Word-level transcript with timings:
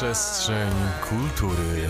Przestrzeń 0.00 0.70
kultury. 1.08 1.88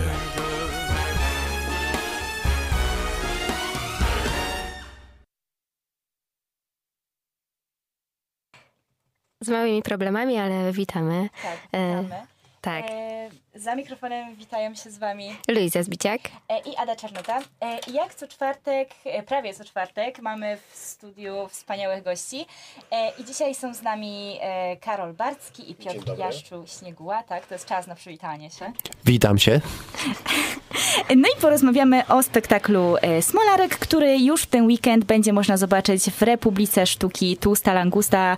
Z 9.41 9.49
małymi 9.49 9.81
problemami, 9.81 10.37
ale 10.37 10.71
witamy. 10.71 11.29
Tak, 11.43 11.57
E, 11.71 12.03
witamy. 12.03 12.27
Tak. 12.61 12.85
E, 12.89 13.29
za 13.55 13.75
mikrofonem 13.75 14.35
witają 14.35 14.75
się 14.75 14.91
z 14.91 14.97
wami 14.97 15.35
Luiza 15.47 15.83
Zbiciak. 15.83 16.21
e, 16.49 16.59
i 16.59 16.75
Ada 16.75 16.95
Czarnota. 16.95 17.39
E, 17.61 17.79
jak 17.93 18.15
co 18.15 18.27
czwartek, 18.27 18.89
e, 19.05 19.23
prawie 19.23 19.53
co 19.53 19.65
czwartek, 19.65 20.19
mamy 20.21 20.57
w 20.71 20.75
studiu 20.77 21.47
wspaniałych 21.49 22.03
gości. 22.03 22.45
I 23.19 23.25
dzisiaj 23.25 23.55
są 23.55 23.73
z 23.73 23.81
nami 23.81 24.39
Karol 24.81 25.13
Barcki 25.13 25.71
i 25.71 25.75
Piotr 25.75 26.17
Jaszczu 26.17 26.63
Śnieguła. 26.79 27.23
Tak, 27.23 27.45
to 27.45 27.55
jest 27.55 27.65
czas 27.65 27.87
na 27.87 27.95
przywitanie 27.95 28.49
się. 28.49 28.71
Witam 29.05 29.37
się. 29.37 29.61
No 31.15 31.27
i 31.37 31.41
porozmawiamy 31.41 32.07
o 32.07 32.23
spektaklu 32.23 32.95
Smolarek, 33.21 33.77
który 33.79 34.17
już 34.17 34.41
w 34.43 34.45
ten 34.45 34.65
weekend 34.65 35.05
będzie 35.05 35.33
można 35.33 35.57
zobaczyć 35.57 36.03
w 36.03 36.21
Republice 36.21 36.87
Sztuki 36.87 37.37
Tłusta 37.37 37.73
Langusta 37.73 38.37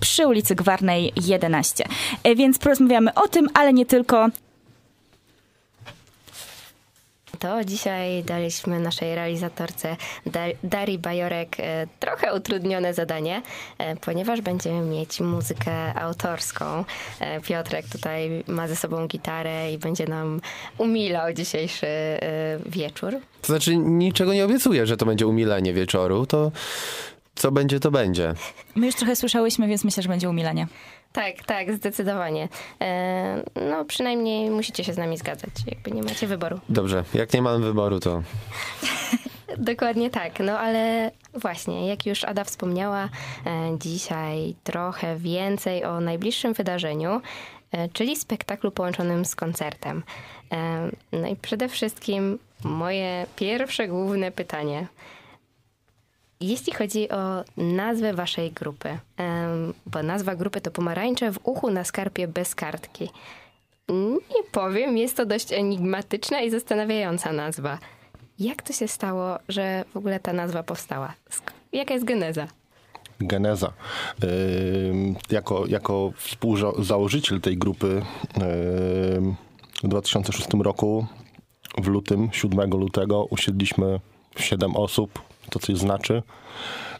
przy 0.00 0.26
ulicy 0.26 0.54
Gwarnej 0.54 1.12
11. 1.26 1.84
E, 2.24 2.34
Więc 2.34 2.58
porozmawiamy 2.58 3.14
o 3.14 3.28
tym, 3.28 3.48
ale 3.54 3.72
nie 3.72 3.86
tylko. 3.86 4.23
To 7.44 7.64
dzisiaj 7.64 8.24
daliśmy 8.24 8.80
naszej 8.80 9.14
realizatorce 9.14 9.96
Dar- 10.26 10.56
Darii 10.62 10.98
Bajorek 10.98 11.56
e, 11.60 11.86
trochę 12.00 12.34
utrudnione 12.34 12.94
zadanie, 12.94 13.42
e, 13.78 13.96
ponieważ 13.96 14.40
będziemy 14.40 14.80
mieć 14.80 15.20
muzykę 15.20 15.94
autorską. 15.94 16.84
E, 17.20 17.40
Piotrek 17.40 17.86
tutaj 17.88 18.44
ma 18.46 18.68
ze 18.68 18.76
sobą 18.76 19.06
gitarę 19.06 19.72
i 19.72 19.78
będzie 19.78 20.06
nam 20.06 20.40
umilał 20.78 21.32
dzisiejszy 21.32 21.86
wieczór. 22.66 23.14
To 23.40 23.46
znaczy, 23.46 23.76
niczego 23.76 24.34
nie 24.34 24.44
obiecuję, 24.44 24.86
że 24.86 24.96
to 24.96 25.06
będzie 25.06 25.26
umilenie 25.26 25.72
wieczoru. 25.72 26.26
To 26.26 26.52
co 27.34 27.52
będzie, 27.52 27.80
to 27.80 27.90
będzie. 27.90 28.34
My 28.74 28.86
już 28.86 28.94
trochę 28.94 29.16
słyszałyśmy, 29.16 29.68
więc 29.68 29.84
myślę, 29.84 30.02
że 30.02 30.08
będzie 30.08 30.30
umilanie. 30.30 30.66
Tak, 31.14 31.42
tak, 31.46 31.74
zdecydowanie. 31.74 32.48
E, 32.80 33.44
No 33.70 33.84
przynajmniej 33.84 34.50
musicie 34.50 34.84
się 34.84 34.92
z 34.92 34.96
nami 34.98 35.16
zgadzać, 35.18 35.50
jakby 35.66 35.90
nie 35.90 36.02
macie 36.02 36.26
wyboru. 36.26 36.60
Dobrze, 36.68 37.04
jak 37.14 37.32
nie 37.34 37.42
mam 37.42 37.62
wyboru, 37.62 38.00
to 38.00 38.22
Dokładnie 39.58 40.10
tak, 40.10 40.40
no 40.40 40.58
ale 40.58 41.10
właśnie, 41.34 41.88
jak 41.88 42.06
już 42.06 42.24
Ada 42.24 42.44
wspomniała, 42.44 43.04
e, 43.04 43.78
dzisiaj 43.78 44.54
trochę 44.64 45.16
więcej 45.16 45.84
o 45.84 46.00
najbliższym 46.00 46.52
wydarzeniu, 46.52 47.20
e, 47.72 47.88
czyli 47.88 48.16
spektaklu 48.16 48.70
połączonym 48.70 49.24
z 49.24 49.34
koncertem. 49.34 50.02
No 51.12 51.28
i 51.28 51.36
przede 51.36 51.68
wszystkim 51.68 52.38
moje 52.64 53.26
pierwsze 53.36 53.88
główne 53.88 54.30
pytanie. 54.30 54.86
Jeśli 56.40 56.72
chodzi 56.72 57.10
o 57.10 57.44
nazwę 57.56 58.14
waszej 58.14 58.52
grupy, 58.52 58.98
bo 59.86 60.02
nazwa 60.02 60.34
grupy 60.34 60.60
to 60.60 60.70
Pomarańcze 60.70 61.32
w 61.32 61.38
uchu 61.42 61.70
na 61.70 61.84
skarpie 61.84 62.28
bez 62.28 62.54
kartki. 62.54 63.08
Nie 64.08 64.42
powiem, 64.52 64.98
jest 64.98 65.16
to 65.16 65.26
dość 65.26 65.52
enigmatyczna 65.52 66.40
i 66.40 66.50
zastanawiająca 66.50 67.32
nazwa. 67.32 67.78
Jak 68.38 68.62
to 68.62 68.72
się 68.72 68.88
stało, 68.88 69.38
że 69.48 69.84
w 69.94 69.96
ogóle 69.96 70.20
ta 70.20 70.32
nazwa 70.32 70.62
powstała? 70.62 71.14
Jaka 71.72 71.94
jest 71.94 72.06
geneza? 72.06 72.46
geneza. 73.20 73.72
Jako, 75.30 75.66
jako 75.66 76.12
współzałożyciel 76.16 77.40
tej 77.40 77.58
grupy 77.58 78.02
w 79.82 79.88
2006 79.88 80.48
roku, 80.60 81.06
w 81.78 81.86
lutym, 81.86 82.28
7 82.32 82.70
lutego, 82.70 83.24
usiedliśmy 83.24 84.00
7 84.36 84.76
osób, 84.76 85.22
to 85.54 85.66
coś 85.66 85.76
znaczy, 85.76 86.22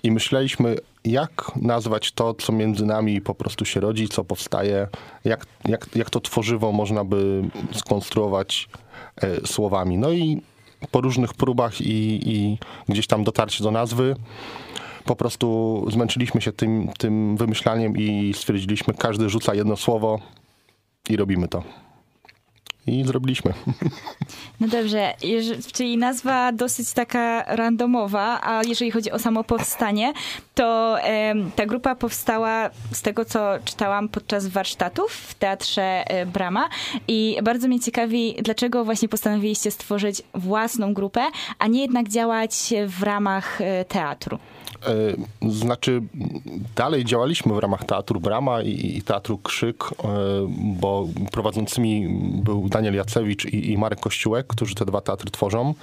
i 0.03 0.11
myśleliśmy, 0.11 0.77
jak 1.05 1.53
nazwać 1.57 2.13
to, 2.13 2.35
co 2.35 2.53
między 2.53 2.87
nami 2.87 3.21
po 3.21 3.35
prostu 3.35 3.65
się 3.65 3.81
rodzi, 3.81 4.09
co 4.09 4.25
powstaje, 4.25 4.89
jak, 5.25 5.47
jak, 5.69 5.87
jak 5.95 6.11
to 6.11 6.21
tworzywo 6.21 6.73
można 6.73 7.05
by 7.05 7.43
skonstruować 7.73 8.69
e, 9.17 9.47
słowami. 9.47 9.99
No 9.99 10.13
i 10.13 10.43
po 10.91 11.01
różnych 11.01 11.35
próbach 11.35 11.81
i, 11.81 12.21
i 12.25 12.59
gdzieś 12.89 13.07
tam 13.07 13.25
dotarcie 13.25 13.65
do 13.65 13.71
nazwy, 13.71 14.17
po 15.05 15.17
prostu 15.17 15.87
zmęczyliśmy 15.91 16.41
się 16.41 16.53
tym, 16.53 16.91
tym 16.99 17.37
wymyślaniem 17.37 17.97
i 17.97 18.35
stwierdziliśmy, 18.35 18.95
każdy 18.95 19.29
rzuca 19.29 19.55
jedno 19.55 19.77
słowo 19.77 20.21
i 21.09 21.17
robimy 21.17 21.49
to. 21.49 21.84
I 22.87 23.05
zrobiliśmy. 23.05 23.53
No 24.61 24.69
dobrze, 24.69 25.15
czyli 25.73 25.97
nazwa 25.97 26.53
dosyć 26.53 26.93
taka 26.93 27.45
randomowa, 27.57 28.41
a 28.43 28.63
jeżeli 28.63 28.91
chodzi 28.91 29.11
o 29.11 29.19
samo 29.19 29.45
powstanie, 29.45 30.13
to 30.55 30.97
ta 31.57 31.67
grupa 31.67 31.95
powstała 31.95 32.71
z 32.93 33.03
tego, 33.03 33.25
co 33.25 33.51
czytałam 33.65 34.09
podczas 34.09 34.47
warsztatów 34.47 35.13
w 35.13 35.35
Teatrze 35.35 35.83
e, 35.83 36.27
Brama 36.27 36.69
i 37.09 37.37
bardzo 37.43 37.69
mnie 37.69 37.81
ciekawi, 37.81 38.37
dlaczego 38.43 38.85
właśnie 38.85 39.09
postanowiliście 39.09 39.71
stworzyć 39.71 40.23
własną 40.35 40.95
grupę, 40.95 41.23
a 41.59 41.67
nie 41.67 41.83
jednak 41.83 42.09
działać 42.09 42.53
w 42.87 43.03
ramach 43.03 43.61
e, 43.61 43.85
teatru. 43.85 44.39
E, 44.87 45.51
Znaczy, 45.51 46.03
dalej 46.77 47.05
działaliśmy 47.05 47.55
w 47.55 47.59
ramach 47.59 47.85
Teatru 47.85 48.21
Brama 48.21 48.63
i, 48.63 48.97
i 48.97 49.03
Teatru 49.03 49.39
Krzyk, 49.39 49.85
e, 49.85 50.09
bo 50.59 51.09
prowadzącymi 51.33 52.09
był 52.45 52.69
Daniel 52.69 52.95
Jacewicz 52.95 53.45
i, 53.45 53.73
i 53.73 53.79
Marek 53.79 54.01
Kościółek, 54.01 54.47
którzy 54.47 54.75
te 54.75 54.85
dwa 54.85 55.01
teatry 55.01 55.31
tworzą. 55.31 55.75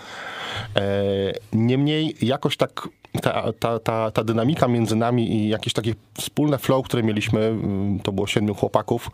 E, 0.75 1.33
Niemniej 1.53 2.15
jakoś 2.21 2.57
tak 2.57 2.89
ta, 3.21 3.53
ta, 3.59 3.79
ta, 3.79 4.11
ta 4.11 4.23
dynamika 4.23 4.67
między 4.67 4.95
nami 4.95 5.35
i 5.35 5.49
jakieś 5.49 5.73
takie 5.73 5.93
wspólne 6.13 6.57
flow, 6.57 6.85
które 6.85 7.03
mieliśmy, 7.03 7.39
mm, 7.39 7.99
to 7.99 8.11
było 8.11 8.27
siedmiu 8.27 8.55
chłopaków 8.55 9.09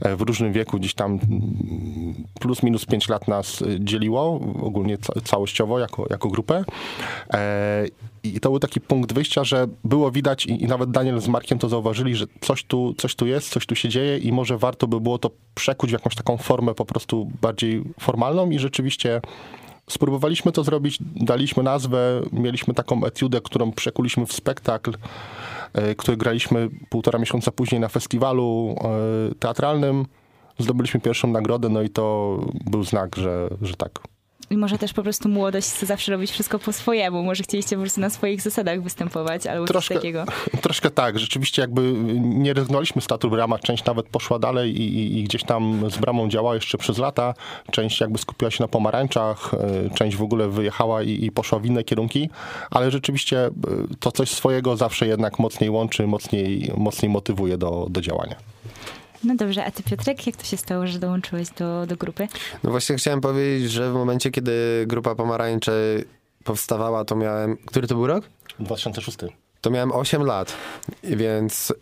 e, 0.00 0.16
w 0.16 0.20
różnym 0.20 0.52
wieku, 0.52 0.78
gdzieś 0.78 0.94
tam 0.94 1.10
mm, 1.12 2.14
plus 2.40 2.62
minus 2.62 2.86
pięć 2.86 3.08
lat 3.08 3.28
nas 3.28 3.62
e, 3.62 3.66
dzieliło, 3.80 4.40
ogólnie 4.62 4.98
ca- 4.98 5.20
całościowo 5.20 5.78
jako, 5.78 6.06
jako 6.10 6.28
grupę. 6.28 6.64
E, 7.32 7.86
I 8.22 8.40
to 8.40 8.50
był 8.50 8.58
taki 8.58 8.80
punkt 8.80 9.12
wyjścia, 9.12 9.44
że 9.44 9.66
było 9.84 10.10
widać 10.10 10.46
i, 10.46 10.62
i 10.62 10.66
nawet 10.66 10.90
Daniel 10.90 11.20
z 11.20 11.28
Markiem 11.28 11.58
to 11.58 11.68
zauważyli, 11.68 12.14
że 12.14 12.26
coś 12.40 12.64
tu, 12.64 12.94
coś 12.94 13.14
tu 13.14 13.26
jest, 13.26 13.48
coś 13.48 13.66
tu 13.66 13.74
się 13.74 13.88
dzieje 13.88 14.18
i 14.18 14.32
może 14.32 14.58
warto 14.58 14.86
by 14.86 15.00
było 15.00 15.18
to 15.18 15.30
przekuć 15.54 15.90
w 15.90 15.92
jakąś 15.92 16.14
taką 16.14 16.36
formę 16.36 16.74
po 16.74 16.84
prostu 16.84 17.30
bardziej 17.42 17.84
formalną 18.00 18.50
i 18.50 18.58
rzeczywiście 18.58 19.20
Spróbowaliśmy 19.88 20.52
to 20.52 20.64
zrobić, 20.64 20.98
daliśmy 21.00 21.62
nazwę, 21.62 22.20
mieliśmy 22.32 22.74
taką 22.74 23.04
etiudę, 23.04 23.40
którą 23.40 23.72
przekuliśmy 23.72 24.26
w 24.26 24.32
spektakl, 24.32 24.92
e, 25.72 25.94
który 25.94 26.16
graliśmy 26.16 26.68
półtora 26.88 27.18
miesiąca 27.18 27.50
później 27.50 27.80
na 27.80 27.88
festiwalu 27.88 28.76
e, 28.80 29.34
teatralnym. 29.34 30.06
Zdobyliśmy 30.58 31.00
pierwszą 31.00 31.28
nagrodę, 31.28 31.68
no 31.68 31.82
i 31.82 31.90
to 31.90 32.38
był 32.70 32.84
znak, 32.84 33.16
że, 33.16 33.48
że 33.62 33.74
tak. 33.74 34.00
I 34.50 34.56
może 34.56 34.78
też 34.78 34.92
po 34.92 35.02
prostu 35.02 35.28
młodość 35.28 35.68
chce 35.68 35.86
zawsze 35.86 36.12
robić 36.12 36.30
wszystko 36.30 36.58
po 36.58 36.72
swojemu. 36.72 37.22
Może 37.22 37.42
chcieliście 37.42 37.76
po 37.76 37.82
prostu 37.82 38.00
na 38.00 38.10
swoich 38.10 38.40
zasadach 38.40 38.82
występować 38.82 39.46
albo 39.46 39.66
Troszkę- 39.66 39.94
coś 39.94 40.02
takiego. 40.02 40.24
Troszkę 40.62 40.90
tak, 40.90 41.18
rzeczywiście 41.18 41.62
jakby 41.62 41.92
nie 42.18 42.54
rezygnowaliśmy 42.54 43.02
z 43.02 43.06
Teatru 43.06 43.30
Brama, 43.30 43.58
część 43.58 43.84
nawet 43.84 44.06
poszła 44.08 44.38
dalej 44.38 44.80
i, 44.80 44.98
i, 44.98 45.18
i 45.18 45.24
gdzieś 45.24 45.44
tam 45.44 45.90
z 45.90 45.98
Bramą 45.98 46.28
działała 46.28 46.54
jeszcze 46.54 46.78
przez 46.78 46.98
lata, 46.98 47.34
część 47.70 48.00
jakby 48.00 48.18
skupiła 48.18 48.50
się 48.50 48.64
na 48.64 48.68
pomarańczach, 48.68 49.54
e, 49.54 49.90
część 49.94 50.16
w 50.16 50.22
ogóle 50.22 50.48
wyjechała 50.48 51.02
i, 51.02 51.24
i 51.24 51.30
poszła 51.30 51.58
w 51.58 51.66
inne 51.66 51.84
kierunki, 51.84 52.30
ale 52.70 52.90
rzeczywiście 52.90 53.46
e, 53.46 53.50
to 54.00 54.12
coś 54.12 54.30
swojego 54.30 54.76
zawsze 54.76 55.06
jednak 55.06 55.38
mocniej 55.38 55.70
łączy, 55.70 56.06
mocniej, 56.06 56.72
mocniej 56.76 57.10
motywuje 57.10 57.58
do, 57.58 57.86
do 57.90 58.00
działania. 58.00 58.36
No 59.24 59.34
dobrze, 59.36 59.64
a 59.64 59.70
ty 59.70 59.82
Piotrek, 59.82 60.26
jak 60.26 60.36
to 60.36 60.44
się 60.44 60.56
stało, 60.56 60.86
że 60.86 60.98
dołączyłeś 60.98 61.50
do, 61.50 61.86
do 61.86 61.96
grupy? 61.96 62.28
No 62.62 62.70
właśnie 62.70 62.96
chciałem 62.96 63.20
powiedzieć, 63.20 63.70
że 63.70 63.90
w 63.90 63.94
momencie, 63.94 64.30
kiedy 64.30 64.84
Grupa 64.86 65.14
Pomarańczy 65.14 66.04
powstawała, 66.44 67.04
to 67.04 67.16
miałem... 67.16 67.56
Który 67.56 67.86
to 67.86 67.94
był 67.94 68.06
rok? 68.06 68.24
2006. 68.60 69.18
To 69.60 69.70
miałem 69.70 69.92
8 69.92 70.22
lat, 70.22 70.56
więc 71.02 71.72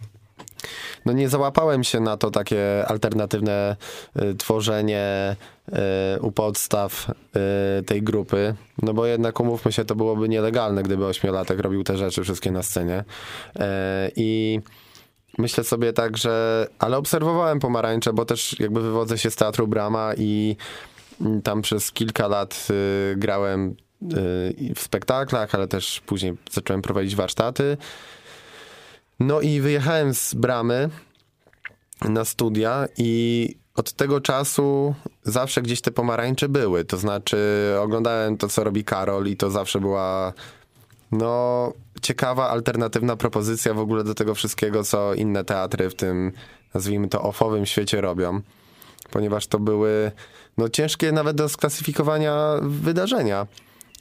no 1.05 1.13
nie 1.13 1.29
załapałem 1.29 1.85
się 1.85 2.01
na 2.01 2.17
to 2.17 2.31
takie 2.31 2.87
alternatywne 2.87 3.77
y, 4.23 4.35
tworzenie 4.35 5.37
y, 5.69 6.21
u 6.21 6.33
podstaw 6.33 7.11
y, 7.81 7.83
tej 7.83 8.03
grupy, 8.03 8.55
no 8.83 8.95
bo 8.95 9.07
jednak 9.07 9.41
umówmy 9.41 9.73
się, 9.73 9.85
to 9.85 9.95
byłoby 9.95 10.29
nielegalne, 10.29 10.83
gdyby 10.83 11.07
ośmiolatek 11.07 11.61
robił 11.61 11.85
te 11.85 11.97
rzeczy 11.97 12.23
wszystkie 12.23 12.51
na 12.51 12.63
scenie. 12.63 13.05
Y, 13.57 13.63
I 14.17 14.61
myślę 15.39 15.65
sobie 15.65 15.93
tak, 15.93 16.17
że... 16.17 16.67
Ale 16.79 16.97
obserwowałem 16.97 17.61
pomarańcze, 17.61 18.13
bo 18.13 18.25
też 18.25 18.61
jakby 18.61 18.83
wywodzę 18.83 19.19
się 19.19 19.31
z 19.31 19.37
Teatru 19.37 19.67
Brama 19.67 20.13
i 20.17 20.57
mm, 21.21 21.43
tam 21.43 21.63
przez 21.63 21.93
kilka 21.93 22.29
lat 22.29 22.69
y, 22.71 23.17
grałem 23.17 23.71
y, 23.71 23.75
w 24.75 24.81
spektaklach, 24.81 25.55
ale 25.55 25.69
też 25.69 26.01
później 26.07 26.35
zacząłem 26.51 26.83
prowadzić 26.83 27.17
warsztaty. 27.17 27.77
No 29.21 29.41
i 29.41 29.61
wyjechałem 29.61 30.15
z 30.15 30.35
Bramy 30.35 30.91
na 32.03 32.25
studia 32.25 32.87
i 32.99 33.55
od 33.75 33.93
tego 33.93 34.21
czasu 34.21 34.95
zawsze 35.23 35.63
gdzieś 35.63 35.81
te 35.81 35.91
pomarańcze 35.91 36.49
były. 36.49 36.85
To 36.85 36.97
znaczy, 36.97 37.39
oglądałem 37.81 38.37
to, 38.37 38.49
co 38.49 38.65
robi 38.65 38.85
Karol, 38.85 39.27
i 39.27 39.37
to 39.37 39.51
zawsze 39.51 39.81
była 39.81 40.33
no, 41.13 41.73
ciekawa, 42.07 42.49
alternatywna 42.49 43.17
propozycja 43.17 43.75
w 43.75 43.79
ogóle 43.79 44.05
do 44.05 44.15
tego 44.15 44.35
wszystkiego, 44.35 44.85
co 44.85 45.15
inne 45.15 45.45
teatry 45.45 45.91
w 45.91 45.95
tym, 45.95 46.33
nazwijmy 46.75 47.09
to, 47.09 47.23
offowym 47.23 47.67
świecie 47.67 48.01
robią. 48.01 48.41
Ponieważ 49.11 49.47
to 49.47 49.59
były 49.59 50.13
no, 50.59 50.69
ciężkie 50.69 51.13
nawet 51.13 51.37
do 51.37 51.49
sklasyfikowania 51.49 52.55
wydarzenia. 52.63 53.47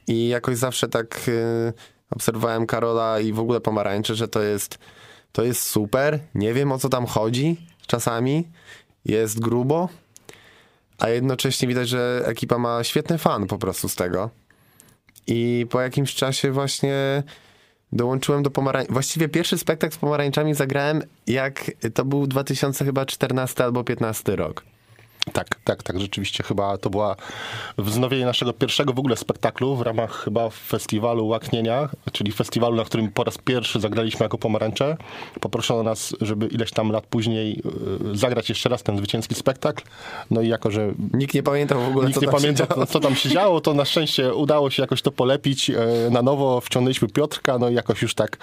I 0.08 0.28
jakoś 0.28 0.58
zawsze 0.58 0.88
tak 0.88 1.22
y, 1.28 1.74
obserwowałem 2.10 2.66
Karola 2.66 3.20
i 3.20 3.34
w 3.34 3.40
ogóle 3.40 3.62
pomarańcze, 3.62 4.16
że 4.16 4.28
to 4.28 4.42
jest, 4.42 4.78
to 5.32 5.44
jest 5.44 5.62
super. 5.62 6.20
Nie 6.36 6.54
wiem 6.54 6.72
o 6.72 6.78
co 6.78 6.90
tam 6.90 7.06
chodzi 7.06 7.58
czasami. 7.88 8.48
Jest 9.06 9.40
grubo, 9.40 9.90
a 11.00 11.10
jednocześnie 11.10 11.68
widać, 11.68 11.90
że 11.90 12.24
ekipa 12.26 12.58
ma 12.58 12.84
świetny 12.84 13.18
fan 13.18 13.48
po 13.48 13.58
prostu 13.58 13.90
z 13.90 13.96
tego. 13.96 14.30
I 15.28 15.66
po 15.70 15.82
jakimś 15.82 16.16
czasie 16.16 16.52
właśnie 16.52 17.24
dołączyłem 17.92 18.44
do 18.44 18.52
pomarańczy. 18.52 18.94
Właściwie 18.94 19.30
pierwszy 19.30 19.58
spektakl 19.58 19.96
z 19.96 19.98
pomarańczami 19.98 20.54
zagrałem, 20.54 21.02
jak 21.28 21.72
to 21.94 22.06
był 22.06 22.28
2014 22.28 23.64
albo 23.64 23.84
15 23.84 24.36
rok. 24.36 24.64
Tak, 25.34 25.48
tak, 25.64 25.84
tak, 25.84 26.00
rzeczywiście 26.00 26.44
chyba 26.44 26.78
to 26.78 26.90
była 26.90 27.16
wznowienie 27.78 28.26
naszego 28.26 28.54
pierwszego 28.54 28.94
w 28.94 29.00
ogóle 29.00 29.18
spektaklu 29.18 29.76
w 29.76 29.82
ramach 29.82 30.24
chyba 30.24 30.50
festiwalu 30.50 31.28
Łaknienia, 31.28 31.90
czyli 32.12 32.32
festiwalu, 32.32 32.76
na 32.76 32.84
którym 32.84 33.12
po 33.12 33.24
raz 33.24 33.38
pierwszy 33.38 33.80
zagraliśmy 33.80 34.24
jako 34.24 34.38
pomarańcze. 34.38 34.98
Poproszono 35.40 35.84
nas, 35.84 36.16
żeby 36.22 36.48
ileś 36.48 36.72
tam 36.72 36.92
lat 36.92 37.06
później 37.06 37.62
y, 38.14 38.18
zagrać 38.18 38.50
jeszcze 38.50 38.70
raz 38.70 38.84
ten 38.84 38.98
zwycięski 38.98 39.36
spektakl. 39.36 39.84
No 40.32 40.42
i 40.42 40.48
jako, 40.48 40.72
że 40.72 40.94
Nikt 41.14 41.34
nie 41.34 41.44
pamiętał 41.44 41.82
w 41.82 41.88
ogóle, 41.88 42.08
nikt 42.08 42.20
co 42.20 42.26
nie 42.26 42.32
tam 42.32 42.40
się 42.40 42.42
pamięta, 42.42 42.68
działo. 42.76 42.86
co 42.86 43.00
tam 43.00 43.16
się 43.16 43.30
działo, 43.30 43.62
to 43.62 43.74
na 43.74 43.86
szczęście 43.86 44.34
udało 44.34 44.70
się 44.70 44.84
jakoś 44.84 45.02
to 45.02 45.12
polepić 45.12 45.70
e, 45.70 45.76
na 46.12 46.22
nowo. 46.22 46.62
Wciągnęliśmy 46.62 47.08
Piotrka, 47.08 47.58
no 47.58 47.70
i 47.70 47.74
jakoś 47.74 48.02
już 48.02 48.16
tak 48.16 48.38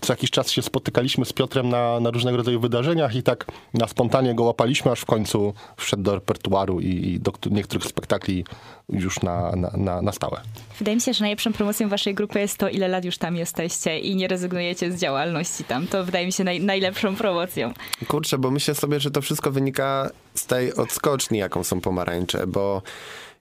co 0.00 0.12
jakiś 0.12 0.30
czas 0.30 0.50
się 0.50 0.62
spotykaliśmy 0.62 1.24
z 1.24 1.32
Piotrem 1.32 1.68
na, 1.68 2.00
na 2.00 2.10
różnego 2.10 2.36
rodzaju 2.36 2.60
wydarzeniach 2.60 3.14
i 3.14 3.22
tak 3.22 3.46
na 3.74 3.88
spontanie 3.88 4.34
go 4.34 4.44
łapaliśmy, 4.44 4.90
aż 4.90 5.00
w 5.00 5.06
końcu 5.06 5.54
wszedł 5.76 6.02
do 6.02 6.20
repertuaru 6.28 6.80
i, 6.80 6.86
i 6.86 7.20
do 7.20 7.32
któ- 7.32 7.50
niektórych 7.50 7.84
spektakli 7.86 8.44
już 8.88 9.22
na, 9.22 9.52
na, 9.56 9.70
na, 9.76 10.02
na 10.02 10.12
stałe. 10.12 10.40
Wydaje 10.78 10.94
mi 10.96 11.00
się, 11.00 11.12
że 11.12 11.24
najlepszą 11.24 11.52
promocją 11.52 11.88
waszej 11.88 12.14
grupy 12.14 12.40
jest 12.40 12.56
to, 12.58 12.68
ile 12.68 12.88
lat 12.88 13.04
już 13.04 13.18
tam 13.18 13.36
jesteście 13.36 13.98
i 13.98 14.16
nie 14.16 14.28
rezygnujecie 14.28 14.92
z 14.92 15.00
działalności 15.00 15.64
tam. 15.64 15.86
To 15.86 16.04
wydaje 16.04 16.26
mi 16.26 16.32
się 16.32 16.44
naj, 16.44 16.60
najlepszą 16.60 17.16
promocją. 17.16 17.72
Kurczę, 18.08 18.38
bo 18.38 18.50
myślę 18.50 18.74
sobie, 18.74 19.00
że 19.00 19.10
to 19.10 19.20
wszystko 19.22 19.50
wynika 19.50 20.10
z 20.34 20.46
tej 20.46 20.74
odskoczni, 20.74 21.38
jaką 21.38 21.64
są 21.64 21.80
pomarańcze, 21.80 22.46
bo 22.46 22.82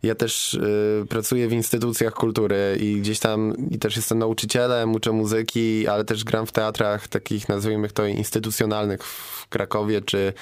ja 0.04 0.16
też 0.16 0.54
y, 0.54 1.06
pracuję 1.10 1.48
w 1.48 1.54
instytucjach 1.54 2.14
kultury 2.14 2.78
i 2.82 2.96
gdzieś 3.02 3.20
tam 3.20 3.54
i 3.72 3.80
też 3.80 3.96
jestem 3.96 4.20
nauczycielem, 4.20 4.92
uczę 4.96 5.12
muzyki, 5.12 5.88
ale 5.88 6.06
też 6.06 6.24
gram 6.24 6.46
w 6.46 6.52
teatrach 6.52 7.08
takich, 7.08 7.50
nazwijmy 7.50 7.90
to, 7.90 8.06
instytucjonalnych 8.06 9.04
w 9.04 9.48
Krakowie, 9.50 10.02
czy 10.02 10.34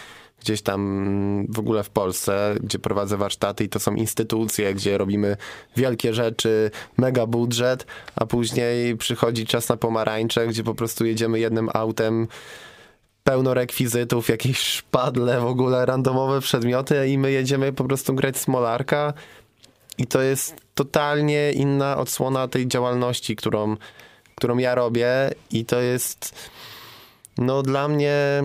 gdzieś 0.45 0.61
tam 0.61 1.47
w 1.49 1.59
ogóle 1.59 1.83
w 1.83 1.89
Polsce, 1.89 2.55
gdzie 2.63 2.79
prowadzę 2.79 3.17
warsztaty 3.17 3.63
i 3.63 3.69
to 3.69 3.79
są 3.79 3.95
instytucje, 3.95 4.73
gdzie 4.73 4.97
robimy 4.97 5.37
wielkie 5.75 6.13
rzeczy, 6.13 6.71
mega 6.97 7.25
budżet, 7.25 7.85
a 8.15 8.25
później 8.25 8.97
przychodzi 8.97 9.45
czas 9.45 9.69
na 9.69 9.77
pomarańcze, 9.77 10.47
gdzie 10.47 10.63
po 10.63 10.75
prostu 10.75 11.05
jedziemy 11.05 11.39
jednym 11.39 11.69
autem 11.73 12.27
pełno 13.23 13.53
rekwizytów, 13.53 14.29
jakieś 14.29 14.57
szpadle, 14.57 15.39
w 15.39 15.45
ogóle 15.45 15.85
randomowe 15.85 16.41
przedmioty 16.41 17.07
i 17.07 17.17
my 17.17 17.31
jedziemy 17.31 17.73
po 17.73 17.83
prostu 17.83 18.13
grać 18.13 18.37
smolarka. 18.37 19.13
I 19.97 20.07
to 20.07 20.21
jest 20.21 20.55
totalnie 20.75 21.51
inna 21.51 21.97
odsłona 21.97 22.47
tej 22.47 22.67
działalności, 22.67 23.35
którą, 23.35 23.77
którą 24.35 24.57
ja 24.57 24.75
robię. 24.75 25.09
I 25.51 25.65
to 25.65 25.81
jest 25.81 26.49
no 27.37 27.63
dla 27.63 27.87
mnie 27.87 28.43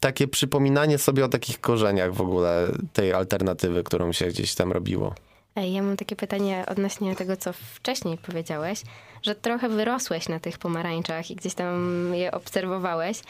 takie 0.00 0.28
przypominanie 0.28 0.98
sobie 0.98 1.24
o 1.24 1.28
takich 1.28 1.60
korzeniach 1.60 2.14
w 2.14 2.20
ogóle 2.20 2.66
tej 2.92 3.12
alternatywy, 3.12 3.84
którą 3.84 4.12
się 4.12 4.26
gdzieś 4.26 4.54
tam 4.54 4.72
robiło. 4.72 5.14
Ja 5.56 5.82
mam 5.82 5.96
takie 5.96 6.16
pytanie 6.16 6.64
odnośnie 6.68 7.16
tego, 7.16 7.36
co 7.36 7.52
wcześniej 7.52 8.18
powiedziałeś, 8.18 8.82
że 9.22 9.34
trochę 9.34 9.68
wyrosłeś 9.68 10.28
na 10.28 10.40
tych 10.40 10.58
pomarańczach 10.58 11.30
i 11.30 11.36
gdzieś 11.36 11.54
tam 11.54 12.10
je 12.14 12.32
obserwowałeś. 12.32 13.20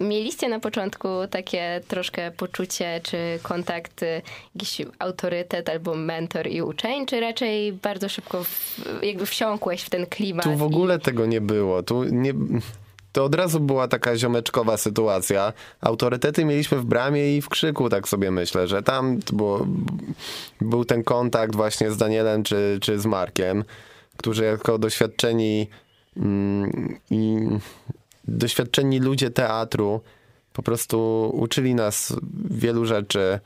Mieliście 0.00 0.48
na 0.48 0.60
początku 0.60 1.08
takie 1.30 1.80
troszkę 1.88 2.30
poczucie, 2.30 3.00
czy 3.04 3.38
kontakt, 3.42 4.02
y, 4.02 4.22
jakiś 4.54 4.82
autorytet 4.98 5.68
albo 5.68 5.94
mentor 5.94 6.46
i 6.46 6.62
uczeń, 6.62 7.06
czy 7.06 7.20
raczej 7.20 7.72
bardzo 7.72 8.08
szybko 8.08 8.44
w, 8.44 8.80
jakby 9.02 9.26
wsiąkłeś 9.26 9.82
w 9.82 9.90
ten 9.90 10.06
klimat? 10.06 10.44
Tu 10.44 10.56
w 10.56 10.60
i- 10.60 10.64
ogóle 10.64 10.98
tego 10.98 11.26
nie 11.26 11.40
było. 11.40 11.82
Tu 11.82 12.04
nie... 12.04 12.34
To 13.12 13.24
od 13.24 13.34
razu 13.34 13.60
była 13.60 13.88
taka 13.88 14.16
ziomeczkowa 14.16 14.76
sytuacja. 14.76 15.52
Autorytety 15.80 16.44
mieliśmy 16.44 16.78
w 16.78 16.84
bramie 16.84 17.36
i 17.36 17.42
w 17.42 17.48
krzyku, 17.48 17.88
tak 17.88 18.08
sobie 18.08 18.30
myślę, 18.30 18.68
że 18.68 18.82
tam 18.82 19.20
było, 19.32 19.66
był 20.60 20.84
ten 20.84 21.04
kontakt 21.04 21.56
właśnie 21.56 21.90
z 21.90 21.96
Danielem 21.96 22.42
czy, 22.42 22.78
czy 22.80 22.98
z 22.98 23.06
Markiem, 23.06 23.64
którzy 24.16 24.44
jako 24.44 24.78
doświadczeni 24.78 25.68
mm, 26.16 26.98
i 27.10 27.48
doświadczeni 28.24 29.00
ludzie 29.00 29.30
teatru 29.30 30.00
po 30.52 30.62
prostu 30.62 31.30
uczyli 31.34 31.74
nas 31.74 32.16
wielu 32.50 32.84
rzeczy. 32.84 33.40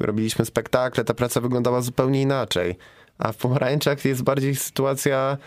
Robiliśmy 0.00 0.44
spektakle, 0.44 1.04
ta 1.04 1.14
praca 1.14 1.40
wyglądała 1.40 1.80
zupełnie 1.80 2.22
inaczej. 2.22 2.76
A 3.18 3.32
w 3.32 3.36
Pomarańczach 3.36 4.04
jest 4.04 4.22
bardziej 4.22 4.54
sytuacja 4.54 5.38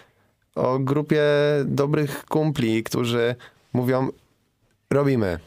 o 0.59 0.79
grupie 0.79 1.23
dobrych 1.65 2.25
kumpli, 2.25 2.83
którzy 2.83 3.35
mówią, 3.73 4.09
robimy. 4.89 5.39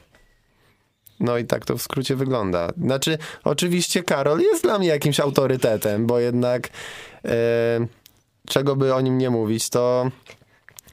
No 1.21 1.39
i 1.39 1.45
tak 1.45 1.65
to 1.65 1.77
w 1.79 1.83
skrócie 1.83 2.17
wygląda. 2.17 2.69
Znaczy, 2.85 3.19
oczywiście 3.45 4.03
Karol 4.03 4.41
jest 4.41 4.63
dla 4.63 4.79
mnie 4.79 4.89
jakimś 4.89 5.21
autorytetem, 5.21 6.07
bo 6.07 6.19
jednak 6.19 6.69
e, 7.25 7.31
czego 8.47 8.77
by 8.77 8.95
o 8.95 9.01
nim 9.01 9.19
nie 9.19 9.31
mówić, 9.31 9.69
to 9.69 10.11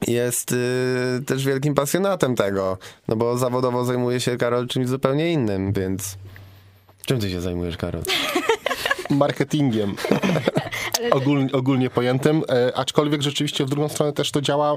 jest 0.06 0.52
y, 0.52 1.22
też 1.26 1.44
wielkim 1.44 1.74
pasjonatem 1.74 2.36
tego. 2.36 2.78
No 3.08 3.16
bo 3.16 3.38
zawodowo 3.38 3.84
zajmuje 3.84 4.20
się 4.20 4.36
Karol 4.36 4.68
czymś 4.68 4.88
zupełnie 4.88 5.32
innym, 5.32 5.72
więc... 5.72 6.16
Czym 7.06 7.20
ty 7.20 7.30
się 7.30 7.40
zajmujesz, 7.40 7.76
Karol? 7.76 8.02
marketingiem 9.10 9.94
ogólnie, 11.10 11.52
ogólnie 11.52 11.90
pojętym, 11.90 12.42
e, 12.48 12.76
aczkolwiek 12.76 13.22
rzeczywiście 13.22 13.64
w 13.64 13.70
drugą 13.70 13.88
stronę 13.88 14.12
też 14.12 14.30
to 14.30 14.40
działa. 14.40 14.76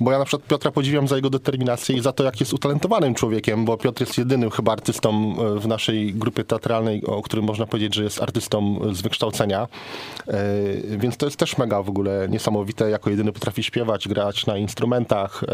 Bo 0.00 0.12
ja 0.12 0.18
na 0.18 0.24
przykład 0.24 0.48
Piotra 0.48 0.70
podziwiam 0.70 1.08
za 1.08 1.16
jego 1.16 1.30
determinację 1.30 1.96
i 1.96 2.00
za 2.00 2.12
to, 2.12 2.24
jak 2.24 2.40
jest 2.40 2.52
utalentowanym 2.52 3.14
człowiekiem, 3.14 3.64
bo 3.64 3.76
Piotr 3.76 4.02
jest 4.02 4.18
jedynym 4.18 4.50
chyba 4.50 4.72
artystą 4.72 5.34
e, 5.56 5.60
w 5.60 5.66
naszej 5.66 6.14
grupie 6.14 6.44
teatralnej, 6.44 7.04
o 7.06 7.22
którym 7.22 7.44
można 7.44 7.66
powiedzieć, 7.66 7.94
że 7.94 8.04
jest 8.04 8.22
artystą 8.22 8.80
z 8.92 9.00
wykształcenia. 9.02 9.68
E, 10.28 10.38
Więc 10.98 11.16
to 11.16 11.26
jest 11.26 11.36
też 11.36 11.58
mega 11.58 11.82
w 11.82 11.88
ogóle 11.88 12.26
niesamowite. 12.28 12.90
Jako 12.90 13.10
jedyny 13.10 13.32
potrafi 13.32 13.62
śpiewać, 13.62 14.08
grać 14.08 14.46
na 14.46 14.56
instrumentach. 14.56 15.44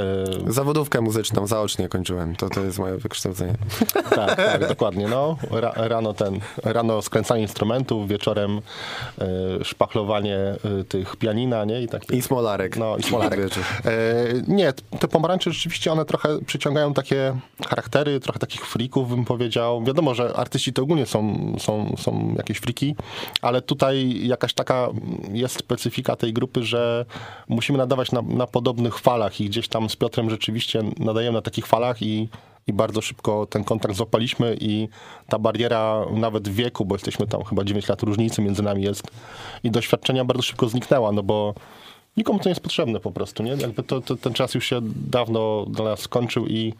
e, 0.47 0.53
Zawodówkę 0.53 1.01
muzyczną 1.01 1.47
zaocznie 1.47 1.89
kończyłem. 1.89 2.37
To, 2.37 2.51
to 2.51 2.61
jest 2.61 2.79
moje 2.79 2.97
wykształcenie. 2.97 3.55
tak, 4.15 4.37
tak, 4.37 4.69
dokładnie. 4.69 5.09
No, 5.09 5.37
Ra, 5.51 5.73
rano 5.77 6.13
ten, 6.15 6.41
rano 6.65 7.03
skręcanie 7.03 7.43
instrumentów, 7.43 8.09
wieczorem 8.09 8.61
szpachlowanie 9.63 10.39
tych 10.89 11.17
pianina, 11.17 11.65
nie? 11.65 11.83
I 11.83 11.89
takie. 11.89 12.17
I 12.17 12.23
smolarek. 12.23 12.77
No, 12.77 12.97
i 12.97 13.03
smolarek. 13.03 13.41
Nie, 14.49 14.73
te 14.73 15.09
pomarańcze 15.09 15.53
rzeczywiście 15.53 15.93
one 15.93 16.05
trochę 16.05 16.39
przyciągają 16.47 16.95
takie 16.95 17.37
charaktery, 17.69 18.21
trochę 18.21 18.39
takich 18.39 18.67
frików 18.67 19.09
bym 19.09 19.25
powiedział. 19.25 19.85
Wiadomo, 19.85 20.15
że 20.15 20.37
artyści 20.37 20.73
to 20.73 20.83
ogólnie 20.83 21.07
są, 21.07 21.53
są, 21.59 21.95
są 21.99 22.35
jakieś 22.37 22.59
friki, 22.59 22.97
ale 23.43 23.63
tutaj 23.63 24.27
jakaś 24.27 24.55
taka 24.55 24.89
jest 25.33 25.59
specyfika 25.59 26.17
tej 26.17 26.33
grupy, 26.33 26.63
że 26.63 27.05
musimy 27.49 27.79
nadawać 27.79 28.13
na, 28.13 28.23
na 28.23 28.47
podobnych 28.47 28.99
falach 28.99 29.41
i 29.41 29.47
gdzieś 29.47 29.69
tam 29.69 29.91
z 29.91 29.97
Piotrem 29.97 30.31
rzeczywiście 30.31 30.83
nadajemy 30.99 31.35
na 31.35 31.43
takich 31.43 31.67
falach 31.67 32.03
i 32.03 32.29
i 32.67 32.73
bardzo 32.73 33.01
szybko 33.01 33.47
ten 33.47 33.65
kontakt 33.65 33.95
złapaliśmy 33.95 34.57
i 34.61 34.89
ta 35.29 35.39
bariera 35.39 36.05
nawet 36.13 36.49
wieku, 36.49 36.85
bo 36.85 36.95
jesteśmy 36.95 37.27
tam 37.27 37.45
chyba 37.45 37.65
9 37.65 37.89
lat 37.89 38.03
różnicy 38.03 38.43
między 38.43 38.63
nami 38.63 38.83
jest 38.83 39.11
i 39.65 39.71
doświadczenia 39.71 40.25
bardzo 40.25 40.43
szybko 40.43 40.69
zniknęła, 40.69 41.13
no 41.13 41.23
bo 41.23 41.55
nikomu 42.17 42.39
to 42.39 42.45
nie 42.45 42.51
jest 42.51 42.61
potrzebne 42.61 43.01
po 43.01 43.13
prostu, 43.13 43.43
nie? 43.43 43.51
Jakby 43.51 43.83
to, 43.83 44.01
to, 44.01 44.17
ten 44.17 44.33
czas 44.33 44.55
już 44.55 44.67
się 44.67 44.81
dawno 45.11 45.67
dla 45.69 45.85
nas 45.85 46.01
skończył 46.01 46.47
i 46.47 46.75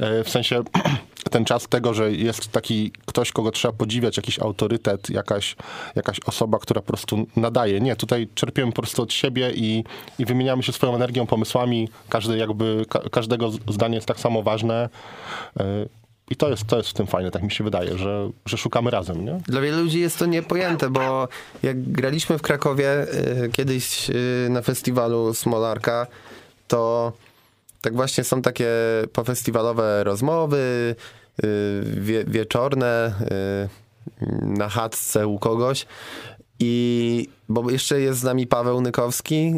e, 0.00 0.24
w 0.24 0.28
sensie 0.30 0.62
ten 1.30 1.44
czas 1.44 1.68
tego, 1.68 1.94
że 1.94 2.12
jest 2.12 2.48
taki 2.48 2.92
ktoś, 3.06 3.32
kogo 3.32 3.50
trzeba 3.50 3.72
podziwiać, 3.72 4.16
jakiś 4.16 4.38
autorytet, 4.38 5.10
jakaś, 5.10 5.56
jakaś 5.94 6.20
osoba, 6.26 6.58
która 6.58 6.80
po 6.80 6.86
prostu 6.86 7.26
nadaje. 7.36 7.80
Nie, 7.80 7.96
tutaj 7.96 8.28
czerpiemy 8.34 8.72
po 8.72 8.82
prostu 8.82 9.02
od 9.02 9.12
siebie 9.12 9.52
i, 9.54 9.84
i 10.18 10.24
wymieniamy 10.24 10.62
się 10.62 10.72
swoją 10.72 10.94
energią, 10.94 11.26
pomysłami. 11.26 11.88
Każdy 12.08 12.38
jakby, 12.38 12.84
ka, 12.88 13.00
każdego 13.10 13.50
zdanie 13.50 13.94
jest 13.94 14.06
tak 14.06 14.20
samo 14.20 14.42
ważne. 14.42 14.88
E, 15.60 15.86
i 16.30 16.36
to 16.36 16.50
jest, 16.50 16.64
to 16.64 16.76
jest 16.76 16.88
w 16.88 16.92
tym 16.92 17.06
fajne, 17.06 17.30
tak 17.30 17.42
mi 17.42 17.50
się 17.50 17.64
wydaje, 17.64 17.98
że, 17.98 18.30
że 18.46 18.56
szukamy 18.56 18.90
razem, 18.90 19.24
nie? 19.24 19.40
Dla 19.48 19.60
wielu 19.60 19.82
ludzi 19.82 20.00
jest 20.00 20.18
to 20.18 20.26
niepojęte, 20.26 20.90
bo 20.90 21.28
jak 21.62 21.82
graliśmy 21.82 22.38
w 22.38 22.42
Krakowie 22.42 23.06
y, 23.44 23.50
kiedyś 23.52 24.10
y, 24.10 24.48
na 24.50 24.62
festiwalu 24.62 25.34
Smolarka, 25.34 26.06
to 26.68 27.12
tak 27.80 27.96
właśnie 27.96 28.24
są 28.24 28.42
takie 28.42 28.68
pofestiwalowe 29.12 30.04
rozmowy 30.04 30.94
y, 31.44 31.82
wie, 32.00 32.24
wieczorne 32.24 33.12
y, 34.22 34.26
na 34.42 34.68
chatce 34.68 35.26
u 35.26 35.38
kogoś. 35.38 35.86
I 36.58 37.28
bo 37.48 37.70
jeszcze 37.70 38.00
jest 38.00 38.20
z 38.20 38.22
nami 38.22 38.46
Paweł 38.46 38.80
Nykowski, 38.80 39.54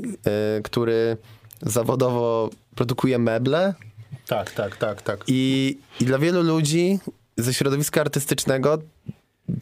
y, 0.59 0.63
który 0.63 1.17
zawodowo 1.63 2.51
produkuje 2.75 3.19
meble 3.19 3.75
Tak, 4.29 4.51
tak, 4.51 4.77
tak, 4.77 5.03
tak. 5.03 5.25
i, 5.27 5.79
I 6.01 6.05
dla 6.05 6.19
wielu 6.19 6.43
ludzi 6.43 6.99
ze 7.37 7.55
środowiska 7.55 8.01
artystycznego 8.01 8.79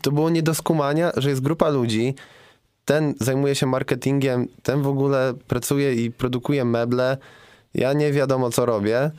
to 0.02 0.12
było 0.12 0.30
nie 0.30 0.42
do 0.42 0.54
skumania, 0.54 1.12
że 1.16 1.30
jest 1.30 1.42
grupa 1.42 1.68
ludzi, 1.68 2.14
ten 2.84 3.14
zajmuje 3.20 3.54
się 3.54 3.66
marketingiem, 3.66 4.48
ten 4.62 4.82
w 4.82 4.86
ogóle 4.86 5.34
pracuje 5.48 5.94
i 5.94 6.10
produkuje 6.10 6.64
meble, 6.64 7.16
ja 7.74 7.92
nie 7.92 8.12
wiadomo 8.12 8.50
co 8.50 8.66
robię. 8.66 9.10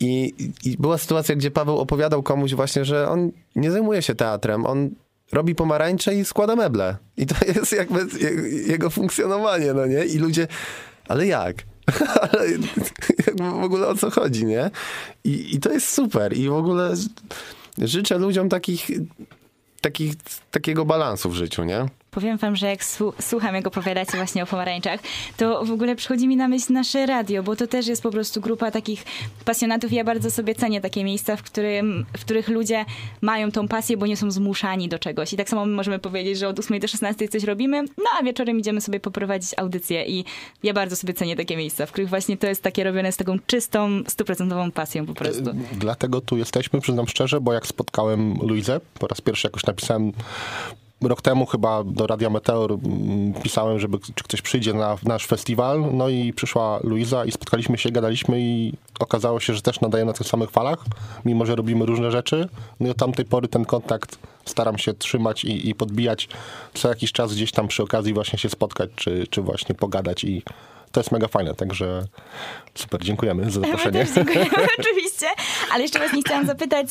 I, 0.00 0.34
I 0.64 0.76
była 0.78 0.98
sytuacja, 0.98 1.36
gdzie 1.36 1.50
Paweł 1.50 1.78
opowiadał 1.78 2.22
komuś 2.22 2.54
właśnie, 2.54 2.84
że 2.84 3.08
on 3.08 3.30
nie 3.56 3.70
zajmuje 3.70 4.02
się 4.02 4.14
teatrem, 4.14 4.66
on 4.66 4.90
robi 5.32 5.54
pomarańcze 5.54 6.14
i 6.14 6.24
składa 6.24 6.56
meble. 6.56 6.96
I 7.16 7.26
to 7.26 7.34
jest 7.46 7.72
jakby 7.72 8.00
je- 8.20 8.62
jego 8.66 8.90
funkcjonowanie, 8.90 9.72
no 9.72 9.86
nie? 9.86 10.04
I 10.04 10.18
ludzie, 10.18 10.48
ale 11.08 11.26
jak? 11.26 11.56
ale 12.20 12.48
w 13.60 13.64
ogóle 13.64 13.86
o 13.86 13.94
co 13.94 14.10
chodzi, 14.10 14.44
nie? 14.44 14.70
I, 15.24 15.54
I 15.54 15.60
to 15.60 15.72
jest 15.72 15.88
super. 15.88 16.36
I 16.36 16.48
w 16.48 16.52
ogóle 16.52 16.94
życzę 17.78 18.18
ludziom 18.18 18.48
takich, 18.48 18.90
takich, 19.80 20.12
takiego 20.50 20.84
balansu 20.84 21.30
w 21.30 21.34
życiu, 21.34 21.64
nie? 21.64 21.86
Powiem 22.16 22.36
wam, 22.38 22.56
że 22.56 22.66
jak 22.66 22.84
słu- 22.84 23.12
słucham, 23.20 23.54
jak 23.54 23.66
opowiadacie 23.66 24.16
właśnie 24.16 24.42
o 24.42 24.46
pomarańczach, 24.46 25.00
to 25.36 25.64
w 25.64 25.70
ogóle 25.70 25.96
przychodzi 25.96 26.28
mi 26.28 26.36
na 26.36 26.48
myśl 26.48 26.72
nasze 26.72 27.06
radio, 27.06 27.42
bo 27.42 27.56
to 27.56 27.66
też 27.66 27.86
jest 27.86 28.02
po 28.02 28.10
prostu 28.10 28.40
grupa 28.40 28.70
takich 28.70 29.04
pasjonatów. 29.44 29.92
Ja 29.92 30.04
bardzo 30.04 30.30
sobie 30.30 30.54
cenię 30.54 30.80
takie 30.80 31.04
miejsca, 31.04 31.36
w, 31.36 31.42
którym, 31.42 32.06
w 32.18 32.20
których 32.20 32.48
ludzie 32.48 32.84
mają 33.20 33.50
tą 33.52 33.68
pasję, 33.68 33.96
bo 33.96 34.06
nie 34.06 34.16
są 34.16 34.30
zmuszani 34.30 34.88
do 34.88 34.98
czegoś. 34.98 35.32
I 35.32 35.36
tak 35.36 35.48
samo 35.48 35.66
my 35.66 35.72
możemy 35.72 35.98
powiedzieć, 35.98 36.38
że 36.38 36.48
od 36.48 36.58
8 36.58 36.80
do 36.80 36.88
16 36.88 37.28
coś 37.28 37.44
robimy, 37.44 37.82
no 37.82 38.04
a 38.20 38.22
wieczorem 38.22 38.58
idziemy 38.58 38.80
sobie 38.80 39.00
poprowadzić 39.00 39.50
audycję 39.56 40.04
i 40.06 40.24
ja 40.62 40.72
bardzo 40.72 40.96
sobie 40.96 41.14
cenię 41.14 41.36
takie 41.36 41.56
miejsca, 41.56 41.86
w 41.86 41.92
których 41.92 42.08
właśnie 42.08 42.36
to 42.36 42.46
jest 42.46 42.62
takie 42.62 42.84
robione 42.84 43.12
z 43.12 43.16
taką 43.16 43.38
czystą, 43.46 43.88
stuprocentową 44.08 44.70
pasją 44.70 45.06
po 45.06 45.14
prostu. 45.14 45.42
Dlatego 45.72 46.20
tu 46.20 46.36
jesteśmy, 46.36 46.80
przyznam 46.80 47.08
szczerze, 47.08 47.40
bo 47.40 47.52
jak 47.52 47.66
spotkałem 47.66 48.38
Luizę, 48.42 48.80
po 48.98 49.06
raz 49.06 49.20
pierwszy 49.20 49.46
jakoś 49.46 49.66
napisałem 49.66 50.12
rok 51.02 51.22
temu 51.22 51.46
chyba 51.46 51.84
do 51.84 52.06
Radia 52.06 52.30
Meteor 52.30 52.72
mm, 52.72 53.32
pisałem, 53.42 53.78
żeby 53.78 53.98
czy 54.14 54.24
ktoś 54.24 54.42
przyjdzie 54.42 54.74
na 54.74 54.96
nasz 55.02 55.26
festiwal, 55.26 55.84
no 55.92 56.08
i 56.08 56.32
przyszła 56.32 56.80
Luiza 56.82 57.24
i 57.24 57.32
spotkaliśmy 57.32 57.78
się, 57.78 57.90
gadaliśmy 57.90 58.40
i 58.40 58.72
okazało 59.00 59.40
się, 59.40 59.54
że 59.54 59.62
też 59.62 59.80
nadaje 59.80 60.04
na 60.04 60.12
tych 60.12 60.26
samych 60.26 60.50
falach, 60.50 60.84
mimo 61.24 61.46
że 61.46 61.56
robimy 61.56 61.86
różne 61.86 62.10
rzeczy. 62.10 62.48
No 62.80 62.88
i 62.88 62.90
od 62.90 62.96
tamtej 62.96 63.24
pory 63.24 63.48
ten 63.48 63.64
kontakt 63.64 64.18
staram 64.44 64.78
się 64.78 64.94
trzymać 64.94 65.44
i, 65.44 65.68
i 65.68 65.74
podbijać 65.74 66.28
co 66.74 66.88
jakiś 66.88 67.12
czas 67.12 67.34
gdzieś 67.34 67.52
tam 67.52 67.68
przy 67.68 67.82
okazji 67.82 68.14
właśnie 68.14 68.38
się 68.38 68.48
spotkać, 68.48 68.90
czy, 68.96 69.26
czy 69.30 69.42
właśnie 69.42 69.74
pogadać 69.74 70.24
i 70.24 70.42
to 70.96 71.00
jest 71.00 71.12
mega 71.12 71.28
fajne, 71.28 71.54
także 71.54 72.04
super, 72.74 73.02
dziękujemy 73.04 73.50
za 73.50 73.60
My 73.60 73.66
zaproszenie. 73.66 74.04
też 74.04 74.14
dziękujemy, 74.14 74.50
oczywiście. 74.78 75.26
Ale 75.72 75.82
jeszcze 75.82 75.98
was 75.98 76.12
nie 76.12 76.22
chciałam 76.22 76.46
zapytać, 76.46 76.86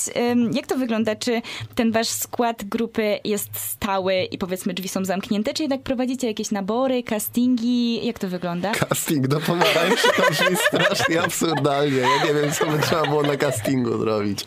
jak 0.51 0.67
to 0.67 0.75
wygląda? 0.77 1.15
Czy 1.15 1.41
ten 1.75 1.91
wasz 1.91 2.07
skład 2.07 2.63
grupy 2.63 3.19
jest 3.23 3.49
stały 3.59 4.15
i 4.15 4.37
powiedzmy 4.37 4.73
drzwi 4.73 4.89
są 4.89 5.05
zamknięte, 5.05 5.53
czy 5.53 5.63
jednak 5.63 5.81
prowadzicie 5.81 6.27
jakieś 6.27 6.51
nabory, 6.51 7.03
castingi? 7.03 8.05
Jak 8.05 8.19
to 8.19 8.27
wygląda? 8.27 8.71
Casting 8.71 9.27
do 9.27 9.39
pomarańczy 9.39 10.07
to 10.17 10.23
brzmi 10.31 10.57
strasznie 10.67 11.21
absurdalnie. 11.21 11.97
Ja 11.97 12.25
nie 12.25 12.33
wiem, 12.41 12.51
co 12.51 12.65
by 12.65 12.79
trzeba 12.79 13.01
było 13.05 13.23
na 13.23 13.37
castingu 13.37 13.97
zrobić. 13.97 14.45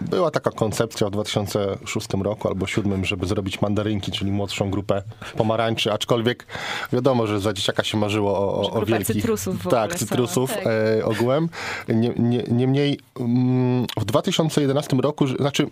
Była 0.00 0.30
taka 0.30 0.50
koncepcja 0.50 1.06
w 1.06 1.10
2006 1.10 2.08
roku 2.22 2.48
albo 2.48 2.66
2007, 2.66 3.04
żeby 3.04 3.26
zrobić 3.26 3.60
mandarynki, 3.60 4.12
czyli 4.12 4.32
młodszą 4.32 4.70
grupę 4.70 5.02
pomarańczy, 5.36 5.92
aczkolwiek 5.92 6.46
wiadomo, 6.92 7.26
że 7.26 7.40
za 7.40 7.52
dzieciaka 7.52 7.84
się 7.84 7.98
marzyło 7.98 8.38
o, 8.38 8.60
o, 8.60 8.70
o 8.70 8.86
wielkich... 8.86 9.16
cytrusów 9.16 9.64
w 9.64 9.68
Tak, 9.68 9.94
cytrusów 9.94 10.50
sama, 10.50 10.70
e, 10.70 11.04
ogółem. 11.04 11.48
Nie, 11.88 12.12
nie, 12.16 12.42
niemniej 12.42 13.00
mm, 13.20 13.86
w 13.96 14.04
2011 14.04 14.96
roku, 14.96 15.26
znaczy 15.26 15.66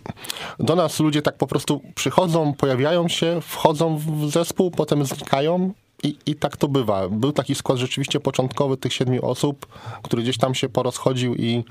do 0.59 0.75
nas 0.75 0.99
ludzie 0.99 1.21
tak 1.21 1.37
po 1.37 1.47
prostu 1.47 1.81
przychodzą, 1.95 2.53
pojawiają 2.53 3.07
się, 3.07 3.39
wchodzą 3.41 3.97
w 3.97 4.29
zespół, 4.29 4.71
potem 4.71 5.05
znikają 5.05 5.73
i, 6.03 6.17
I 6.25 6.35
tak 6.35 6.57
to 6.57 6.67
bywa. 6.67 7.09
Był 7.09 7.31
taki 7.31 7.55
skład 7.55 7.77
rzeczywiście 7.77 8.19
początkowy 8.19 8.77
tych 8.77 8.93
siedmiu 8.93 9.25
osób, 9.25 9.65
który 10.03 10.23
gdzieś 10.23 10.37
tam 10.37 10.55
się 10.55 10.69
porozchodził 10.69 11.35
i 11.35 11.63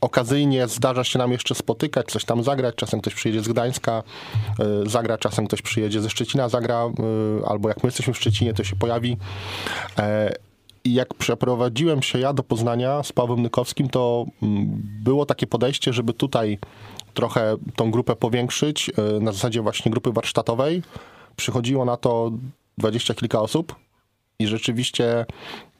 okazyjnie 0.00 0.68
zdarza 0.68 1.04
się 1.04 1.18
nam 1.18 1.32
jeszcze 1.32 1.54
spotykać, 1.54 2.06
coś 2.06 2.24
tam 2.24 2.42
zagrać. 2.42 2.74
Czasem 2.74 3.00
ktoś 3.00 3.14
przyjedzie 3.14 3.40
z 3.42 3.48
Gdańska, 3.48 4.02
y, 4.84 4.90
zagra, 4.90 5.18
czasem 5.18 5.46
ktoś 5.46 5.62
przyjedzie 5.62 6.00
ze 6.00 6.10
Szczecina, 6.10 6.48
zagra, 6.48 6.86
y, 7.42 7.46
albo 7.46 7.68
jak 7.68 7.82
my 7.82 7.86
jesteśmy 7.86 8.14
w 8.14 8.16
Szczecinie, 8.16 8.54
to 8.54 8.64
się 8.64 8.76
pojawi. 8.76 9.16
E, 9.98 10.32
I 10.84 10.94
jak 10.94 11.14
przeprowadziłem 11.14 12.02
się 12.02 12.18
ja 12.18 12.32
do 12.32 12.42
Poznania 12.42 13.02
z 13.02 13.12
Pawłem 13.12 13.42
Nykowskim, 13.42 13.88
to 13.88 14.26
mm, 14.42 14.82
było 15.04 15.26
takie 15.26 15.46
podejście, 15.46 15.92
żeby 15.92 16.12
tutaj 16.12 16.58
trochę 17.14 17.56
tą 17.76 17.90
grupę 17.90 18.16
powiększyć, 18.16 18.90
y, 19.16 19.20
na 19.20 19.32
zasadzie 19.32 19.62
właśnie 19.62 19.92
grupy 19.92 20.12
warsztatowej. 20.12 20.82
Przychodziło 21.36 21.84
na 21.84 21.96
to 21.96 22.32
dwadzieścia 22.78 23.14
kilka 23.14 23.40
osób 23.40 23.74
i 24.38 24.46
rzeczywiście 24.46 25.26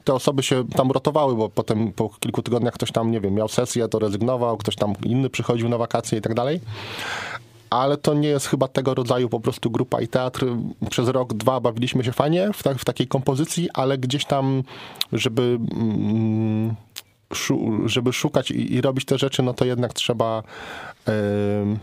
te 0.03 0.13
osoby 0.13 0.43
się 0.43 0.67
tam 0.67 0.91
rotowały, 0.91 1.35
bo 1.35 1.49
potem 1.49 1.93
po 1.93 2.09
kilku 2.09 2.41
tygodniach 2.41 2.73
ktoś 2.73 2.91
tam, 2.91 3.11
nie 3.11 3.21
wiem, 3.21 3.33
miał 3.33 3.47
sesję, 3.47 3.87
to 3.87 3.99
rezygnował, 3.99 4.57
ktoś 4.57 4.75
tam 4.75 4.93
inny 5.03 5.29
przychodził 5.29 5.69
na 5.69 5.77
wakacje 5.77 6.17
i 6.17 6.21
tak 6.21 6.33
dalej. 6.33 6.59
Ale 7.69 7.97
to 7.97 8.13
nie 8.13 8.27
jest 8.27 8.47
chyba 8.47 8.67
tego 8.67 8.93
rodzaju 8.93 9.29
po 9.29 9.39
prostu 9.39 9.71
grupa 9.71 10.01
i 10.01 10.07
teatr. 10.07 10.45
Przez 10.89 11.07
rok, 11.07 11.33
dwa 11.33 11.59
bawiliśmy 11.59 12.03
się 12.03 12.11
fajnie 12.11 12.49
w, 12.53 12.63
tak, 12.63 12.79
w 12.79 12.85
takiej 12.85 13.07
kompozycji, 13.07 13.69
ale 13.73 13.97
gdzieś 13.97 14.25
tam, 14.25 14.63
żeby, 15.13 15.59
mm, 15.75 16.75
szu, 17.33 17.81
żeby 17.85 18.13
szukać 18.13 18.51
i, 18.51 18.73
i 18.73 18.81
robić 18.81 19.05
te 19.05 19.17
rzeczy, 19.17 19.43
no 19.43 19.53
to 19.53 19.65
jednak 19.65 19.93
trzeba... 19.93 20.43
em, 21.05 21.79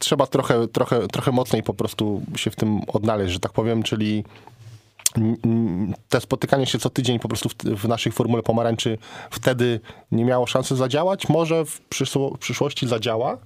trzeba 0.00 0.26
trochę, 0.26 0.68
trochę, 0.68 1.08
trochę 1.08 1.32
mocniej 1.32 1.62
po 1.62 1.74
prostu 1.74 2.22
się 2.36 2.50
w 2.50 2.56
tym 2.56 2.80
odnaleźć, 2.86 3.32
że 3.32 3.40
tak 3.40 3.52
powiem, 3.52 3.82
czyli 3.82 4.24
te 6.08 6.20
spotykanie 6.20 6.66
się 6.66 6.78
co 6.78 6.90
tydzień 6.90 7.18
po 7.18 7.28
prostu 7.28 7.48
w, 7.48 7.54
w 7.54 7.88
naszej 7.88 8.12
formule 8.12 8.42
pomarańczy 8.42 8.98
wtedy 9.30 9.80
nie 10.12 10.24
miało 10.24 10.46
szansy 10.46 10.76
zadziałać. 10.76 11.28
Może 11.28 11.64
w 11.64 11.80
przyszło, 11.80 12.34
w 12.34 12.38
przyszłości 12.38 12.88
zadziała. 12.88 13.38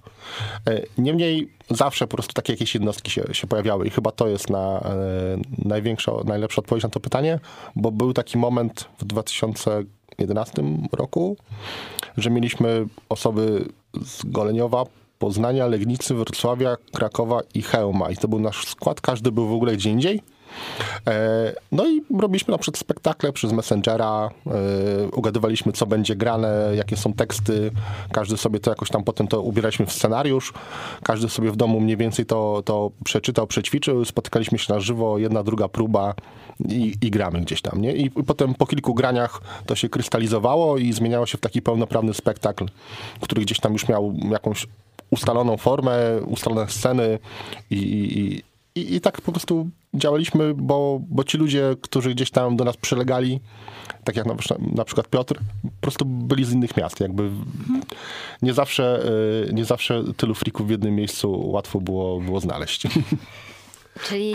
E, 0.68 0.82
Niemniej 0.98 1.48
zawsze 1.70 2.06
po 2.06 2.16
prostu 2.16 2.32
takie 2.32 2.52
jakieś 2.52 2.74
jednostki 2.74 3.10
się, 3.10 3.24
się 3.32 3.46
pojawiały 3.46 3.86
i 3.86 3.90
chyba 3.90 4.10
to 4.10 4.28
jest 4.28 4.50
na, 4.50 4.80
e, 4.80 4.90
największa, 5.58 6.12
najlepsza 6.24 6.60
odpowiedź 6.60 6.84
na 6.84 6.90
to 6.90 7.00
pytanie, 7.00 7.40
bo 7.76 7.90
był 7.90 8.12
taki 8.12 8.38
moment 8.38 8.88
w 8.98 9.04
2011 9.04 10.62
roku, 10.92 11.36
że 12.16 12.30
mieliśmy 12.30 12.86
osoby 13.08 13.68
z 14.04 14.24
Goleniowa, 14.24 14.84
Poznania, 15.18 15.66
Legnicy, 15.66 16.14
Wrocławia, 16.14 16.76
Krakowa 16.92 17.40
i 17.54 17.62
Chełma. 17.62 18.10
I 18.10 18.16
to 18.16 18.28
był 18.28 18.40
nasz 18.40 18.66
skład, 18.66 19.00
każdy 19.00 19.32
był 19.32 19.48
w 19.48 19.52
ogóle 19.52 19.72
gdzie 19.72 19.90
indziej. 19.90 20.20
E, 21.06 21.52
No 21.72 21.86
i 21.86 22.02
robiliśmy 22.20 22.52
na 22.52 22.58
przykład 22.58 22.78
spektakle 22.78 23.32
przez 23.32 23.52
Messengera, 23.52 24.30
e, 24.46 25.08
ugadywaliśmy 25.08 25.72
co 25.72 25.86
będzie 25.86 26.16
grane, 26.16 26.72
jakie 26.76 26.96
są 26.96 27.12
teksty, 27.12 27.70
każdy 28.12 28.36
sobie 28.36 28.60
to 28.60 28.70
jakoś 28.70 28.90
tam 28.90 29.04
potem 29.04 29.28
to 29.28 29.42
ubieraliśmy 29.42 29.86
w 29.86 29.92
scenariusz, 29.92 30.52
każdy 31.02 31.28
sobie 31.28 31.50
w 31.50 31.56
domu 31.56 31.80
mniej 31.80 31.96
więcej 31.96 32.26
to, 32.26 32.62
to 32.64 32.90
przeczytał, 33.04 33.46
przećwiczył, 33.46 34.04
spotykaliśmy 34.04 34.58
się 34.58 34.72
na 34.72 34.80
żywo, 34.80 35.18
jedna, 35.18 35.42
druga 35.42 35.68
próba 35.68 36.14
i, 36.68 36.94
i 37.02 37.10
gramy 37.10 37.40
gdzieś 37.40 37.62
tam, 37.62 37.80
nie? 37.80 37.92
I 37.92 38.10
potem 38.10 38.54
po 38.54 38.66
kilku 38.66 38.94
graniach 38.94 39.40
to 39.66 39.74
się 39.74 39.88
krystalizowało 39.88 40.78
i 40.78 40.92
zmieniało 40.92 41.26
się 41.26 41.38
w 41.38 41.40
taki 41.40 41.62
pełnoprawny 41.62 42.14
spektakl, 42.14 42.66
który 43.20 43.42
gdzieś 43.42 43.60
tam 43.60 43.72
już 43.72 43.88
miał 43.88 44.14
jakąś 44.30 44.66
ustaloną 45.14 45.56
formę, 45.56 46.20
ustalone 46.26 46.68
sceny 46.68 47.18
i, 47.70 47.76
i, 47.76 48.42
i, 48.80 48.94
i 48.94 49.00
tak 49.00 49.20
po 49.20 49.32
prostu 49.32 49.68
działaliśmy, 49.94 50.54
bo, 50.54 51.00
bo 51.08 51.24
ci 51.24 51.38
ludzie, 51.38 51.76
którzy 51.82 52.10
gdzieś 52.10 52.30
tam 52.30 52.56
do 52.56 52.64
nas 52.64 52.76
przylegali, 52.76 53.40
tak 54.04 54.16
jak 54.16 54.26
na, 54.26 54.34
na 54.74 54.84
przykład 54.84 55.08
Piotr, 55.08 55.38
po 55.62 55.80
prostu 55.80 56.04
byli 56.04 56.44
z 56.44 56.52
innych 56.52 56.76
miast. 56.76 57.00
Jakby 57.00 57.30
nie 58.42 58.52
zawsze, 58.52 59.06
y, 59.48 59.52
nie 59.52 59.64
zawsze 59.64 60.04
tylu 60.16 60.34
frików 60.34 60.66
w 60.66 60.70
jednym 60.70 60.94
miejscu 60.94 61.50
łatwo 61.50 61.80
było, 61.80 62.20
było 62.20 62.40
znaleźć. 62.40 62.82
Czyli 64.08 64.34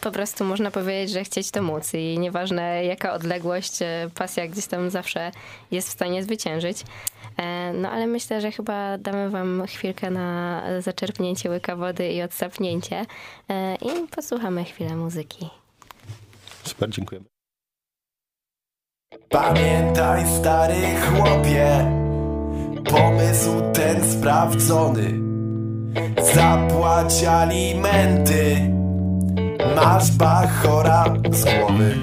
po 0.00 0.10
prostu 0.10 0.44
można 0.44 0.70
powiedzieć, 0.70 1.10
że 1.10 1.24
chcieć 1.24 1.50
to 1.50 1.62
móc 1.62 1.94
i 1.94 2.18
nieważne 2.18 2.84
jaka 2.84 3.12
odległość, 3.12 3.82
e, 3.82 4.10
pasja 4.14 4.46
gdzieś 4.48 4.66
tam 4.66 4.90
zawsze 4.90 5.32
jest 5.70 5.88
w 5.88 5.92
stanie 5.92 6.22
zwyciężyć. 6.22 6.78
E, 7.36 7.72
No 7.72 7.90
ale 7.90 8.06
myślę, 8.06 8.40
że 8.40 8.50
chyba 8.52 8.98
damy 8.98 9.30
wam 9.30 9.62
chwilkę 9.66 10.10
na 10.10 10.62
zaczerpnięcie 10.80 11.50
łyka 11.50 11.76
wody 11.76 12.12
i 12.12 12.22
odsapnięcie 12.22 13.06
e, 13.48 13.74
i 13.74 14.08
posłuchamy 14.08 14.64
chwilę 14.64 14.96
muzyki. 14.96 15.50
Super, 16.64 16.90
dziękujemy. 16.90 17.26
Pamiętaj 19.28 20.24
stary 20.40 20.74
chłopie 21.00 21.92
Pomysł 22.90 23.50
ten 23.72 24.10
sprawdzony 24.12 25.10
Zapłać 26.34 27.24
alimenty 27.24 28.56
Masz 29.76 30.10
bachora 30.10 31.04
z 31.30 31.44
głowy 31.44 31.96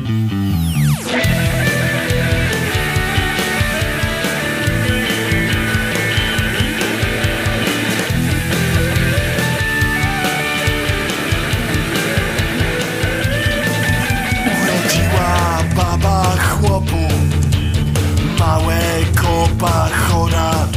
Małego 19.60 19.66
bachora 19.66 20.68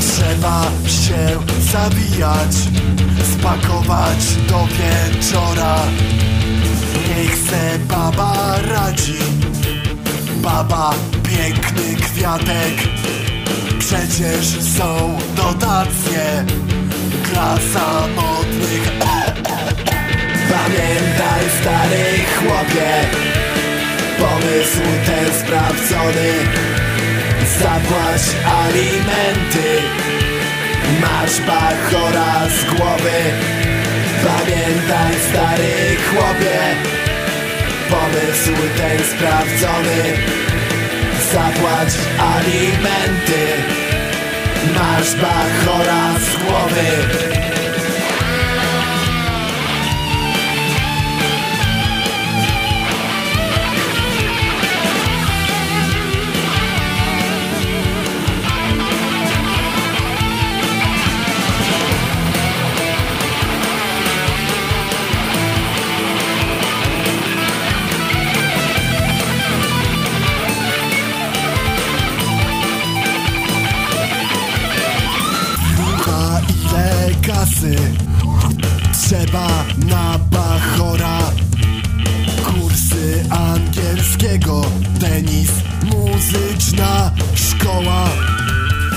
Trzeba 0.00 0.62
się 0.86 1.40
zabijać 1.72 2.56
Spakować 3.32 4.36
do 4.48 4.66
wieczora. 4.66 5.76
Niech 7.08 7.34
se 7.34 7.78
baba 7.78 8.56
radzi. 8.68 9.18
Baba 10.42 10.94
piękny 11.22 11.96
kwiatek. 11.96 12.88
Przecież 13.78 14.46
są 14.76 15.18
dotacje 15.36 16.44
Dla 17.32 17.56
samotnych. 17.72 18.92
Pamiętaj 20.50 21.44
stary 21.60 22.24
chłopie 22.38 23.08
Pomysł 24.18 24.80
ten 25.06 25.34
sprawdzony 25.40 26.77
Zapłać 27.62 28.22
alimenty. 28.60 29.68
Masz 31.00 31.40
bachora 31.40 32.48
z 32.48 32.64
głowy. 32.64 33.18
Pamiętaj 34.24 35.14
stary 35.28 35.96
chłopie. 36.10 36.58
Pomysł 37.90 38.62
ten 38.76 38.98
sprawdzony. 39.04 40.02
Zapłać 41.32 41.94
alimenty. 42.34 43.42
Masz 44.74 45.14
bachora 45.14 46.14
z 46.18 46.36
głowy 46.36 47.37
na 79.76 80.18
bachora. 80.18 81.18
Kursy 82.44 83.24
angielskiego, 83.30 84.62
tenis, 85.00 85.50
muzyczna 85.84 87.10
szkoła. 87.34 88.04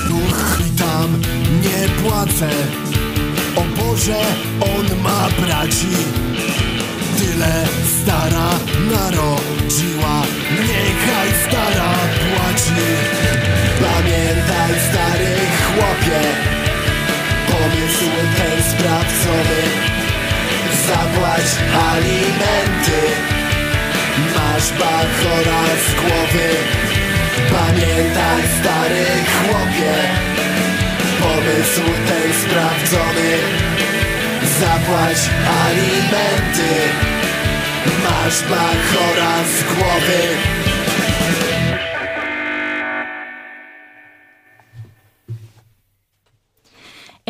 Uch, 0.10 0.60
i 0.68 0.78
tam 0.78 1.22
nie 1.64 1.90
płacę. 1.90 2.50
O 3.56 3.62
Boże, 3.78 4.22
on 4.60 5.02
ma 5.04 5.28
braci. 5.42 5.96
Tyle 7.18 7.66
stara 8.02 8.50
narodziła. 8.92 10.22
Niechaj 10.52 11.30
stara 11.48 11.94
płaci. 12.20 12.82
Pamiętaj 13.82 14.72
stary 14.90 15.36
chłopie 15.66 16.61
Zapłać 20.92 21.50
alimenty. 21.92 23.02
Masz 24.36 24.72
bachora 24.72 25.64
z 25.86 25.94
głowy. 26.02 26.48
Pamiętaj 27.52 28.42
stary 28.60 29.06
chłopie. 29.36 29.94
Pomysł 31.22 31.82
ten 32.08 32.34
sprawdzony. 32.44 33.32
Zapłać 34.60 35.18
alimenty. 35.64 36.72
Masz 38.04 38.42
bachora 38.42 39.44
z 39.44 39.64
głowy 39.64 40.71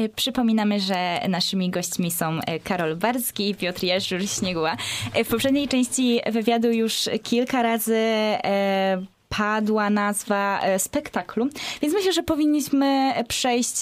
Przypominamy, 0.10 0.80
że 0.80 1.20
naszymi 1.30 1.70
gośćmi 1.70 2.12
są 2.12 2.40
e, 2.40 2.60
Karol 2.60 2.96
Barski 2.96 3.50
i 3.50 3.56
Piotr 3.56 3.84
Jeżur 3.84 4.28
Śnieguła. 4.28 4.78
E, 5.14 5.24
W 5.24 5.28
poprzedniej 5.28 5.68
części 5.68 6.20
wywiadu 6.32 6.72
już 6.72 7.10
kilka 7.24 7.62
razy 7.62 7.96
e, 7.98 9.06
padła 9.38 9.90
nazwa 9.90 10.60
e, 10.62 10.80
spektaklu, 10.80 11.48
więc 11.82 11.94
myślę, 11.94 12.14
że 12.14 12.24
powinniśmy 12.24 13.14
przejść 13.28 13.76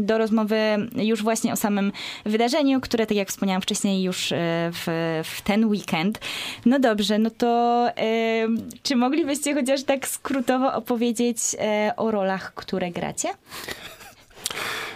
do 0.00 0.18
rozmowy 0.18 0.58
już 0.96 1.22
właśnie 1.22 1.52
o 1.52 1.56
samym 1.56 1.92
wydarzeniu, 2.24 2.80
które, 2.80 3.06
tak 3.06 3.16
jak 3.16 3.28
wspomniałam 3.28 3.62
wcześniej, 3.62 4.02
już 4.02 4.32
e, 4.32 4.36
w, 4.72 4.86
w 5.24 5.42
ten 5.42 5.64
weekend. 5.64 6.18
No 6.66 6.78
dobrze, 6.78 7.18
no 7.18 7.30
to 7.30 7.86
czy 8.82 8.96
moglibyście 8.96 9.54
chociaż 9.54 9.82
tak 9.82 10.08
skrótowo 10.08 10.72
opowiedzieć 10.74 11.38
e, 11.58 11.92
o 11.96 12.10
rolach, 12.10 12.54
które 12.54 12.90
gracie? 12.90 13.28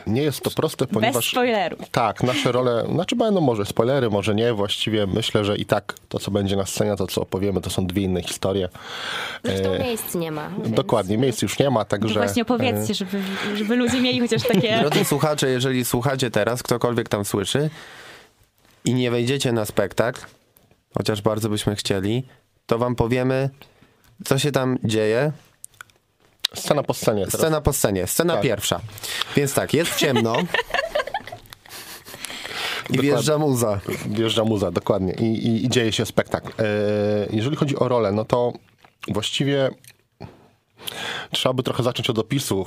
Nie 0.06 0.22
jest 0.22 0.40
to 0.40 0.50
proste, 0.50 0.84
Bez 0.86 0.94
ponieważ... 0.94 1.30
spoilerów. 1.30 1.88
Tak, 1.90 2.22
nasze 2.22 2.52
role, 2.52 2.84
znaczy 2.92 3.16
będą 3.16 3.40
może 3.40 3.66
spoilery, 3.66 4.10
może 4.10 4.34
nie, 4.34 4.52
właściwie 4.52 5.06
myślę, 5.06 5.44
że 5.44 5.56
i 5.56 5.64
tak 5.66 5.94
to, 6.08 6.18
co 6.18 6.30
będzie 6.30 6.56
na 6.56 6.66
scenie, 6.66 6.96
to, 6.96 7.06
co 7.06 7.20
opowiemy, 7.20 7.60
to 7.60 7.70
są 7.70 7.86
dwie 7.86 8.02
inne 8.02 8.22
historie. 8.22 8.68
Zresztą 9.44 9.72
E, 9.72 9.78
miejsc 9.78 10.14
nie 10.14 10.30
ma. 10.32 10.48
więc- 10.62 10.70
Dokładnie, 10.74 11.18
miejsc 11.18 11.42
już 11.42 11.58
nie 11.58 11.70
ma, 11.70 11.84
To 11.84 11.90
także... 11.90 12.14
właśnie 12.20 12.42
opowiedzcie, 12.42 12.94
żeby, 12.94 13.22
żeby 13.56 13.76
ludzie 13.76 14.00
mieli 14.00 14.20
chociaż 14.20 14.42
takie... 14.42 14.78
Drodzy 14.80 15.04
słuchacze, 15.04 15.50
jeżeli 15.50 15.84
słuchacie 15.84 16.30
teraz, 16.30 16.62
ktokolwiek 16.62 17.08
tam 17.08 17.24
słyszy 17.24 17.70
i 18.84 18.94
nie 18.94 19.10
wejdziecie 19.10 19.52
na 19.52 19.64
spektakl, 19.64 20.20
chociaż 20.98 21.22
bardzo 21.22 21.48
byśmy 21.48 21.76
chcieli, 21.76 22.22
to 22.66 22.78
wam 22.78 22.94
powiemy, 22.96 23.50
co 24.24 24.38
się 24.38 24.52
tam 24.52 24.78
dzieje. 24.84 25.32
Scena 26.54 26.82
po 26.82 26.94
scenie 26.94 27.24
teraz. 27.24 27.40
Scena 27.40 27.60
po 27.60 27.72
scenie, 27.72 28.06
scena 28.06 28.34
Tak. 28.34 28.42
pierwsza. 28.42 28.80
Więc 29.36 29.54
tak, 29.54 29.74
jest 29.74 29.96
ciemno. 29.96 30.36
I 32.90 32.98
wjeżdża 32.98 33.38
muza. 33.38 33.80
Wjeżdża 34.06 34.44
muza, 34.44 34.70
dokładnie. 34.70 35.12
I, 35.12 35.24
i, 35.24 35.64
i 35.64 35.68
dzieje 35.68 35.92
się 35.92 36.06
spektakl. 36.06 36.62
E, 36.62 36.64
jeżeli 37.30 37.56
chodzi 37.56 37.76
o 37.76 37.88
rolę, 37.88 38.12
no 38.12 38.24
to 38.24 38.52
właściwie 39.08 39.70
trzeba 41.30 41.52
by 41.52 41.62
trochę 41.62 41.82
zacząć 41.82 42.10
od 42.10 42.18
opisu. 42.18 42.64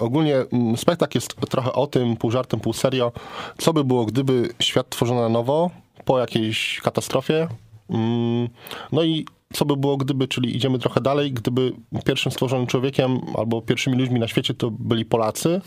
Ogólnie 0.00 0.36
mm, 0.36 0.76
spektakl 0.76 1.16
jest 1.18 1.34
trochę 1.50 1.72
o 1.72 1.86
tym, 1.86 2.16
pół 2.16 2.30
żartem, 2.30 2.60
pół 2.60 2.72
serio, 2.72 3.12
co 3.58 3.72
by 3.72 3.84
było, 3.84 4.04
gdyby 4.06 4.48
świat 4.60 4.88
tworzono 4.88 5.20
na 5.20 5.28
nowo, 5.28 5.70
po 6.04 6.18
jakiejś 6.18 6.80
katastrofie. 6.84 7.48
Mm, 7.90 8.48
No 8.92 9.02
i 9.02 9.24
co 9.52 9.64
by 9.64 9.76
było, 9.76 9.96
gdyby, 9.96 10.28
czyli 10.28 10.56
idziemy 10.56 10.78
trochę 10.78 11.00
dalej, 11.00 11.32
gdyby 11.32 11.72
pierwszym 12.04 12.32
stworzonym 12.32 12.66
człowiekiem 12.66 13.20
albo 13.38 13.62
pierwszymi 13.62 13.96
ludźmi 13.96 14.20
na 14.20 14.28
świecie 14.28 14.54
to 14.54 14.70
byli 14.70 15.04
Polacy. 15.04 15.60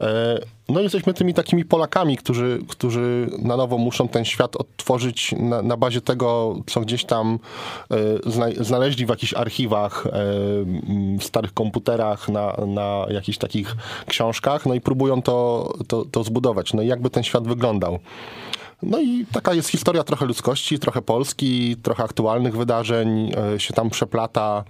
E, 0.00 0.38
No 0.68 0.80
i 0.80 0.82
jesteśmy 0.82 1.14
tymi 1.14 1.34
takimi 1.34 1.64
Polakami, 1.64 2.16
którzy, 2.16 2.58
którzy 2.68 3.30
na 3.38 3.56
nowo 3.56 3.78
muszą 3.78 4.08
ten 4.08 4.24
świat 4.24 4.56
odtworzyć 4.56 5.34
na, 5.38 5.62
na 5.62 5.76
bazie 5.76 6.00
tego, 6.00 6.56
co 6.66 6.80
gdzieś 6.80 7.04
tam 7.04 7.38
e, 7.90 8.30
zna, 8.30 8.46
znaleźli 8.60 9.06
w 9.06 9.08
jakichś 9.08 9.34
archiwach, 9.34 10.06
e, 10.06 10.10
w 11.18 11.24
starych 11.24 11.54
komputerach, 11.54 12.28
na, 12.28 12.56
na 12.66 13.06
jakichś 13.10 13.38
takich 13.38 13.76
książkach, 14.06 14.66
no 14.66 14.74
i 14.74 14.80
próbują 14.80 15.22
to, 15.22 15.68
to, 15.88 16.04
to 16.04 16.24
zbudować. 16.24 16.72
No 16.74 16.82
i 16.82 16.86
jakby 16.86 17.10
ten 17.10 17.22
świat 17.22 17.48
wyglądał. 17.48 17.98
No 18.82 19.00
i 19.00 19.26
taka 19.32 19.54
jest 19.54 19.68
historia 19.68 20.04
trochę 20.04 20.26
ludzkości, 20.26 20.78
trochę 20.78 21.02
Polski, 21.02 21.76
trochę 21.82 22.04
aktualnych 22.04 22.56
wydarzeń 22.56 23.32
e, 23.54 23.60
się 23.60 23.74
tam 23.74 23.90
przeplata. 23.90 24.64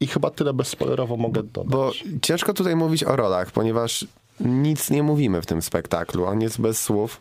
I 0.00 0.06
chyba 0.06 0.30
tyle 0.30 0.52
bezspoilerowo 0.52 1.16
mogę 1.16 1.42
dodać. 1.42 1.70
Bo 1.72 1.92
ciężko 2.22 2.54
tutaj 2.54 2.76
mówić 2.76 3.04
o 3.04 3.16
rolach, 3.16 3.50
ponieważ 3.50 4.06
nic 4.40 4.90
nie 4.90 5.02
mówimy 5.02 5.42
w 5.42 5.46
tym 5.46 5.62
spektaklu. 5.62 6.24
On 6.24 6.40
jest 6.40 6.60
bez 6.60 6.82
słów. 6.82 7.20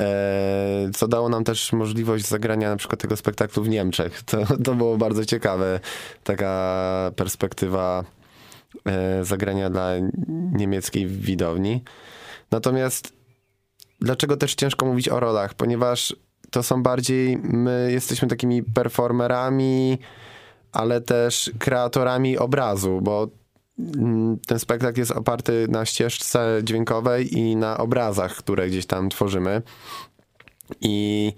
E, 0.00 0.90
co 0.94 1.08
dało 1.08 1.28
nam 1.28 1.44
też 1.44 1.72
możliwość 1.72 2.26
zagrania 2.26 2.70
na 2.70 2.76
przykład 2.76 3.00
tego 3.00 3.16
spektaklu 3.16 3.62
w 3.62 3.68
Niemczech. 3.68 4.22
To, 4.26 4.38
to 4.64 4.74
było 4.74 4.96
bardzo 4.96 5.24
ciekawe. 5.24 5.80
Taka 6.24 7.12
perspektywa 7.16 8.04
e, 8.86 9.24
zagrania 9.24 9.70
dla 9.70 9.90
niemieckiej 10.52 11.06
widowni. 11.06 11.82
Natomiast 12.50 13.15
dlaczego 14.00 14.36
też 14.36 14.54
ciężko 14.54 14.86
mówić 14.86 15.08
o 15.08 15.20
rolach? 15.20 15.54
Ponieważ 15.54 16.16
to 16.50 16.62
są 16.62 16.82
bardziej, 16.82 17.36
my 17.42 17.88
jesteśmy 17.92 18.28
takimi 18.28 18.62
performerami, 18.62 19.98
ale 20.72 21.00
też 21.00 21.50
kreatorami 21.58 22.38
obrazu, 22.38 23.00
bo 23.02 23.28
mm, 23.78 24.38
ten 24.46 24.58
spektakl 24.58 25.00
jest 25.00 25.10
oparty 25.10 25.66
na 25.68 25.84
ścieżce 25.84 26.60
dźwiękowej 26.62 27.38
i 27.38 27.56
na 27.56 27.78
obrazach, 27.78 28.36
które 28.36 28.68
gdzieś 28.68 28.86
tam 28.86 29.08
tworzymy. 29.08 29.62
I 30.80 31.32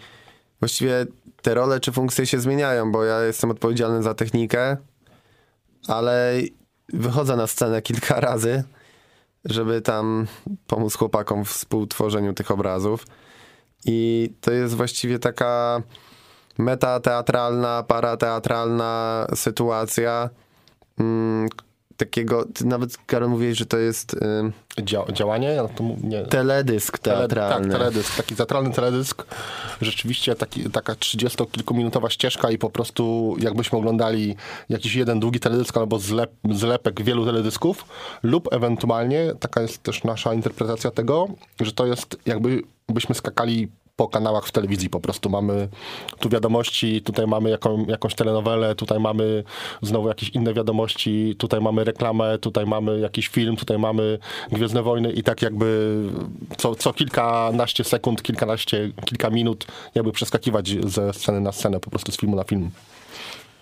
właściwie 0.60 1.06
te 1.42 1.54
role 1.54 1.80
czy 1.80 1.92
funkcje 1.92 2.26
się 2.26 2.40
zmieniają, 2.40 2.92
bo 2.92 3.04
ja 3.04 3.22
jestem 3.22 3.50
odpowiedzialny 3.50 4.02
za 4.02 4.14
technikę, 4.14 4.76
ale 5.88 6.34
wychodzę 6.92 7.36
na 7.36 7.46
scenę 7.46 7.82
kilka 7.82 8.20
razy, 8.20 8.64
żeby 9.44 9.80
tam 9.80 10.26
pomóc 10.66 10.94
chłopakom 10.94 11.44
w 11.44 11.48
współtworzeniu 11.48 12.32
tych 12.32 12.50
obrazów. 12.50 13.06
I 13.84 14.30
to 14.40 14.50
jest 14.50 14.74
właściwie 14.74 15.18
taka 15.18 15.82
metateatralna, 16.58 17.82
parateatralna 17.82 19.26
sytuacja. 19.34 20.30
Takiego, 21.98 22.44
ty 22.54 22.66
nawet 22.66 22.96
Karol 23.06 23.28
mówiłeś, 23.30 23.58
że 23.58 23.66
to 23.66 23.78
jest 23.78 24.14
y, 24.14 24.18
Dzia- 24.82 25.12
działanie? 25.12 25.48
Ja 25.48 25.68
to 25.68 25.82
mów- 25.82 26.04
nie. 26.04 26.22
teledysk 26.22 26.98
Tele- 26.98 27.18
teatralny. 27.18 27.68
Tak, 27.68 27.78
teledysk, 27.78 28.16
taki 28.16 28.36
teatralny 28.36 28.70
teledysk. 28.72 29.24
Rzeczywiście 29.82 30.34
taki, 30.34 30.70
taka 30.70 30.92
30-kilkuminutowa 30.92 32.08
ścieżka 32.10 32.50
i 32.50 32.58
po 32.58 32.70
prostu 32.70 33.34
jakbyśmy 33.40 33.78
oglądali 33.78 34.36
jakiś 34.68 34.94
jeden 34.94 35.20
długi 35.20 35.40
teledysk 35.40 35.76
albo 35.76 35.98
zlep, 35.98 36.30
zlepek 36.50 37.02
wielu 37.02 37.24
teledysków 37.26 37.84
lub 38.22 38.52
ewentualnie, 38.52 39.32
taka 39.40 39.60
jest 39.62 39.82
też 39.82 40.04
nasza 40.04 40.34
interpretacja 40.34 40.90
tego, 40.90 41.28
że 41.60 41.72
to 41.72 41.86
jest 41.86 42.16
jakby 42.26 42.62
byśmy 42.88 43.14
skakali 43.14 43.68
po 43.98 44.08
kanałach 44.08 44.46
w 44.46 44.52
telewizji 44.52 44.90
po 44.90 45.00
prostu. 45.00 45.30
Mamy 45.30 45.68
tu 46.20 46.28
wiadomości, 46.28 47.02
tutaj 47.02 47.26
mamy 47.26 47.50
jaką, 47.50 47.86
jakąś 47.86 48.14
telenowelę, 48.14 48.74
tutaj 48.74 49.00
mamy 49.00 49.44
znowu 49.82 50.08
jakieś 50.08 50.28
inne 50.28 50.54
wiadomości, 50.54 51.34
tutaj 51.38 51.60
mamy 51.60 51.84
reklamę, 51.84 52.38
tutaj 52.38 52.66
mamy 52.66 52.98
jakiś 52.98 53.28
film, 53.28 53.56
tutaj 53.56 53.78
mamy 53.78 54.18
Gwiezdne 54.52 54.82
Wojny 54.82 55.12
i 55.12 55.22
tak 55.22 55.42
jakby 55.42 56.00
co, 56.56 56.74
co 56.74 56.92
kilkanaście 56.92 57.84
sekund, 57.84 58.22
kilkanaście, 58.22 58.90
kilka 59.04 59.30
minut 59.30 59.66
jakby 59.94 60.12
przeskakiwać 60.12 60.68
ze 60.84 61.12
sceny 61.12 61.40
na 61.40 61.52
scenę, 61.52 61.80
po 61.80 61.90
prostu 61.90 62.12
z 62.12 62.16
filmu 62.16 62.36
na 62.36 62.44
film. 62.44 62.70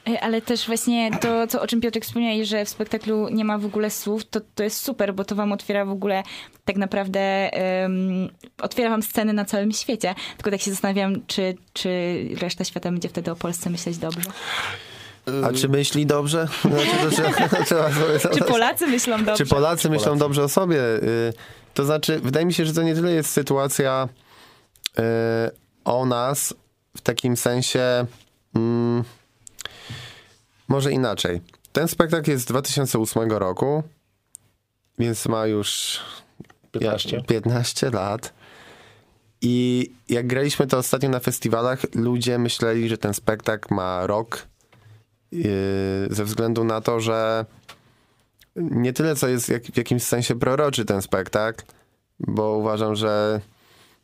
E, 0.08 0.20
Ale 0.20 0.42
też 0.42 0.66
właśnie 0.66 1.10
to, 1.20 1.46
co, 1.46 1.62
o 1.62 1.66
czym 1.66 1.80
Piotrek 1.80 2.04
wspomniałeś, 2.04 2.48
że 2.48 2.64
w 2.64 2.68
spektaklu 2.68 3.28
nie 3.28 3.44
ma 3.44 3.58
w 3.58 3.64
ogóle 3.64 3.90
słów, 3.90 4.24
to, 4.24 4.40
to 4.54 4.62
jest 4.64 4.80
super, 4.80 5.14
bo 5.14 5.24
to 5.24 5.34
wam 5.34 5.52
otwiera 5.52 5.84
w 5.84 5.90
ogóle 5.90 6.22
tak 6.64 6.76
naprawdę, 6.76 7.20
em, 7.52 8.28
otwiera 8.62 8.90
wam 8.90 9.02
sceny 9.02 9.32
na 9.32 9.44
całym 9.44 9.72
świecie. 9.72 10.14
Tylko 10.36 10.50
tak 10.50 10.60
się 10.60 10.70
zastanawiam, 10.70 11.26
czy, 11.26 11.54
czy 11.72 11.88
reszta 12.40 12.64
świata 12.64 12.90
będzie 12.90 13.08
wtedy 13.08 13.30
o 13.30 13.36
Polsce 13.36 13.70
myśleć 13.70 13.98
dobrze. 13.98 14.30
A 15.44 15.52
czy 15.52 15.68
myśli 15.68 16.06
dobrze? 16.06 16.48
Znaczy, 16.62 16.96
to 17.02 17.10
trzeba, 17.10 17.30
trzeba 17.66 17.92
sobie 17.92 18.38
Czy 18.38 18.44
Polacy 18.44 18.86
myślą 18.86 19.16
dobrze? 19.24 19.44
Czy 19.44 19.46
Polacy 19.46 19.90
myślą 19.90 20.18
dobrze 20.18 20.42
o 20.44 20.48
sobie? 20.48 20.80
Y, 20.80 21.32
To 21.74 21.84
znaczy, 21.84 22.20
wydaje 22.20 22.46
mi 22.46 22.54
się, 22.54 22.66
że 22.66 22.72
to 22.72 22.82
nie 22.82 22.94
tyle 22.94 23.12
jest 23.12 23.30
sytuacja 23.30 24.08
y, 24.98 25.02
o 25.84 26.04
nas 26.06 26.54
w 26.96 27.00
takim 27.00 27.36
sensie. 27.36 28.06
mm, 28.56 29.04
może 30.68 30.92
inaczej. 30.92 31.40
Ten 31.72 31.88
spektakl 31.88 32.30
jest 32.30 32.44
z 32.44 32.46
2008 32.46 33.32
roku, 33.32 33.82
więc 34.98 35.26
ma 35.26 35.46
już 35.46 36.00
15. 36.72 37.22
15 37.22 37.90
lat. 37.90 38.32
I 39.40 39.90
jak 40.08 40.26
graliśmy 40.26 40.66
to 40.66 40.78
ostatnio 40.78 41.08
na 41.08 41.20
festiwalach, 41.20 41.80
ludzie 41.94 42.38
myśleli, 42.38 42.88
że 42.88 42.98
ten 42.98 43.14
spektakl 43.14 43.74
ma 43.74 44.06
rok, 44.06 44.46
yy, 45.32 45.44
ze 46.10 46.24
względu 46.24 46.64
na 46.64 46.80
to, 46.80 47.00
że 47.00 47.46
nie 48.56 48.92
tyle, 48.92 49.16
co 49.16 49.28
jest 49.28 49.48
jak, 49.48 49.64
w 49.64 49.76
jakimś 49.76 50.02
sensie 50.02 50.34
proroczy 50.34 50.84
ten 50.84 51.02
spektakl, 51.02 51.64
bo 52.20 52.56
uważam, 52.56 52.94
że 52.94 53.40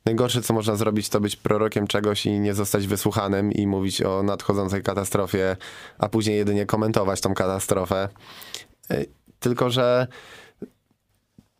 najgorsze, 0.05 0.43
co 0.43 0.55
można 0.55 0.77
zrobić, 0.77 1.09
to 1.09 1.21
być 1.21 1.37
prorokiem 1.37 1.87
czegoś 1.87 2.27
i 2.27 2.41
nie 2.41 2.55
zostać 2.55 2.87
wysłuchanym 2.87 3.53
i 3.53 3.67
mówić 3.67 4.03
o 4.03 4.23
nadchodzącej 4.23 4.83
katastrofie, 4.83 5.57
a 5.99 6.09
później 6.09 6.37
jedynie 6.37 6.67
komentować 6.67 7.21
tą 7.21 7.35
katastrofę. 7.35 8.09
Yy, 8.91 9.07
Tylko, 9.41 9.71
że 9.71 10.07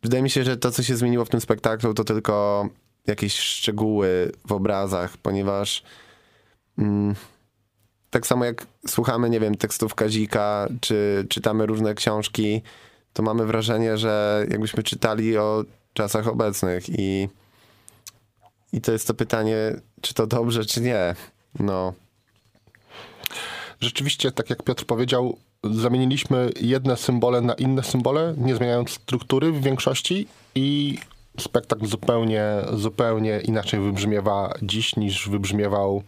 wydaje 0.03 0.23
mi 0.23 0.29
się, 0.29 0.43
że 0.43 0.57
to, 0.57 0.71
co 0.71 0.83
się 0.83 0.95
zmieniło 0.95 1.25
w 1.25 1.29
tym 1.29 1.41
spektaklu, 1.41 1.93
to 1.93 2.03
tylko 2.03 2.67
jakieś 3.07 3.39
szczegóły 3.39 4.31
w 4.47 4.51
obrazach, 4.51 5.17
ponieważ 5.17 5.83
mm, 6.77 7.15
tak 8.09 8.27
samo 8.27 8.45
jak 8.45 8.67
słuchamy, 8.87 9.29
nie 9.29 9.39
wiem, 9.39 9.55
tekstów 9.55 9.95
Kazika, 9.95 10.67
czy 10.81 11.25
czytamy 11.29 11.65
różne 11.65 11.95
książki, 11.95 12.61
to 13.13 13.23
mamy 13.23 13.45
wrażenie, 13.45 13.97
że 13.97 14.45
jakbyśmy 14.49 14.83
czytali 14.83 15.37
o 15.37 15.63
czasach 15.93 16.27
obecnych 16.27 16.89
i, 16.89 17.29
i 18.73 18.81
to 18.81 18.91
jest 18.91 19.07
to 19.07 19.13
pytanie, 19.13 19.57
czy 20.01 20.13
to 20.13 20.27
dobrze, 20.27 20.65
czy 20.65 20.81
nie. 20.81 21.15
No, 21.59 21.93
Rzeczywiście, 23.83 24.31
tak 24.31 24.49
jak 24.49 24.63
Piotr 24.63 24.85
powiedział, 24.85 25.37
zamieniliśmy 25.63 26.49
jedne 26.61 26.97
symbole 26.97 27.41
na 27.41 27.53
inne 27.53 27.83
symbole, 27.83 28.33
nie 28.37 28.55
zmieniając 28.55 28.89
struktury 28.89 29.51
w 29.51 29.63
większości 29.63 30.27
i 30.55 30.97
spektakl 31.39 31.85
zupełnie, 31.85 32.45
zupełnie 32.73 33.39
inaczej 33.39 33.79
wybrzmiewa 33.79 34.53
dziś 34.61 34.95
niż 34.95 35.29
wybrzmiewał 35.29 36.03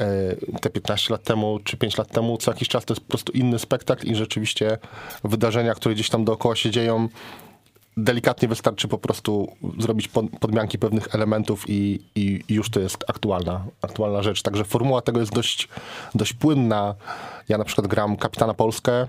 e, 0.00 0.36
te 0.60 0.70
15 0.70 1.14
lat 1.14 1.22
temu 1.22 1.58
czy 1.64 1.76
5 1.76 1.98
lat 1.98 2.08
temu. 2.08 2.36
Co 2.36 2.50
jakiś 2.50 2.68
czas 2.68 2.84
to 2.84 2.94
jest 2.94 3.04
po 3.04 3.08
prostu 3.08 3.32
inny 3.32 3.58
spektakl 3.58 4.06
i 4.06 4.14
rzeczywiście 4.14 4.78
wydarzenia, 5.24 5.74
które 5.74 5.94
gdzieś 5.94 6.10
tam 6.10 6.24
dookoła 6.24 6.56
się 6.56 6.70
dzieją, 6.70 7.08
delikatnie 7.96 8.48
wystarczy 8.48 8.88
po 8.88 8.98
prostu 8.98 9.56
zrobić 9.78 10.08
pod, 10.08 10.26
podmianki 10.40 10.78
pewnych 10.78 11.14
elementów 11.14 11.64
i, 11.68 12.00
i, 12.14 12.44
już 12.48 12.70
to 12.70 12.80
jest 12.80 13.04
aktualna, 13.08 13.64
aktualna 13.82 14.22
rzecz. 14.22 14.42
Także 14.42 14.64
formuła 14.64 15.02
tego 15.02 15.20
jest 15.20 15.32
dość, 15.32 15.68
dość 16.14 16.32
płynna. 16.32 16.94
Ja 17.48 17.58
na 17.58 17.64
przykład 17.64 17.86
gram 17.86 18.16
Kapitana 18.16 18.54
Polskę, 18.54 19.08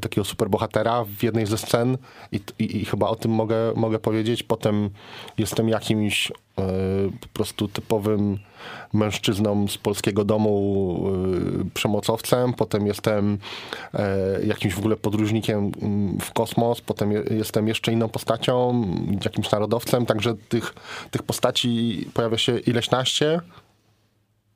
takiego 0.00 0.24
superbohatera 0.24 1.04
w 1.04 1.22
jednej 1.22 1.46
ze 1.46 1.58
scen 1.58 1.98
i, 2.32 2.40
i, 2.58 2.76
i 2.76 2.84
chyba 2.84 3.08
o 3.08 3.16
tym 3.16 3.30
mogę, 3.30 3.72
mogę 3.76 3.98
powiedzieć. 3.98 4.42
Potem 4.42 4.90
jestem 5.38 5.68
jakimś 5.68 6.30
e, 6.30 6.32
po 7.20 7.28
prostu 7.32 7.68
typowym 7.68 8.38
mężczyzną 8.92 9.68
z 9.68 9.78
polskiego 9.78 10.24
domu, 10.24 11.02
e, 11.60 11.70
przemocowcem. 11.74 12.54
Potem 12.54 12.86
jestem 12.86 13.38
e, 13.94 14.46
jakimś 14.46 14.74
w 14.74 14.78
ogóle 14.78 14.96
podróżnikiem 14.96 15.72
mm, 15.82 16.18
w 16.20 16.32
kosmos. 16.32 16.80
Potem 16.80 17.12
je, 17.12 17.22
jestem 17.30 17.68
jeszcze 17.68 17.92
inną 17.92 18.08
postacią, 18.08 18.84
jakimś 19.24 19.50
narodowcem. 19.50 20.06
Także 20.06 20.34
tych, 20.48 20.74
tych 21.10 21.22
postaci 21.22 22.04
pojawia 22.14 22.38
się 22.38 22.58
ileśnaście 22.58 23.40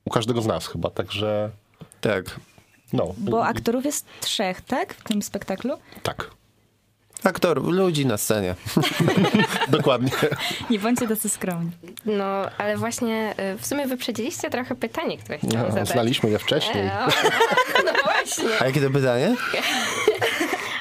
u 0.05 0.11
każdego 0.11 0.43
z 0.43 0.47
nas 0.47 0.67
chyba. 0.67 0.91
Także 0.91 1.51
tak. 2.01 2.41
no. 2.93 3.15
Bo 3.19 3.47
aktorów 3.47 3.85
jest 3.85 4.07
trzech, 4.21 4.61
tak? 4.61 4.95
W 4.95 5.05
tym 5.05 5.23
spektaklu? 5.23 5.75
Tak, 6.03 6.31
Aktorów, 7.25 7.67
ludzi 7.69 8.07
na 8.07 8.17
scenie. 8.17 8.55
dokładnie. 9.69 10.11
Nie 10.71 10.79
bądźcie 10.79 11.09
tacy 11.09 11.29
skromni. 11.29 11.71
No, 12.07 12.25
ale 12.59 12.77
właśnie 12.77 13.35
y, 13.55 13.59
w 13.59 13.67
sumie 13.67 13.87
wyprzedziliście 13.87 14.51
trochę 14.51 14.75
pytanie, 14.75 15.19
które 15.19 15.39
chciałam 15.39 15.67
No, 15.67 15.73
zadać. 15.73 15.89
znaliśmy 15.89 16.31
je 16.31 16.39
wcześniej. 16.39 16.87
E, 16.87 16.93
o, 17.05 17.07
no 17.85 17.93
właśnie. 18.05 18.49
A 18.61 18.67
jakie 18.67 18.81
to 18.81 18.91
pytanie? 18.91 19.35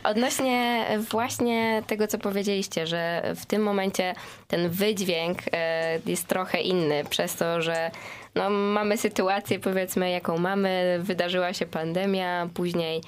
Odnośnie 0.04 0.86
właśnie 1.12 1.84
tego, 1.88 2.08
co 2.08 2.18
powiedzieliście, 2.18 2.88
że 2.88 3.22
w 3.36 3.46
tym 3.46 3.62
momencie 3.64 4.16
ten 4.48 4.70
wydźwięk 4.70 5.38
e, 5.54 6.00
jest 6.06 6.28
trochę 6.28 6.62
inny, 6.62 7.04
przez 7.10 7.36
to, 7.36 7.62
że 7.62 7.92
no, 8.36 8.50
mamy 8.50 8.98
sytuację, 8.98 9.60
powiedzmy, 9.60 10.10
jaką 10.12 10.38
mamy, 10.38 11.00
wydarzyła 11.04 11.54
się 11.54 11.66
pandemia, 11.66 12.48
później 12.54 13.02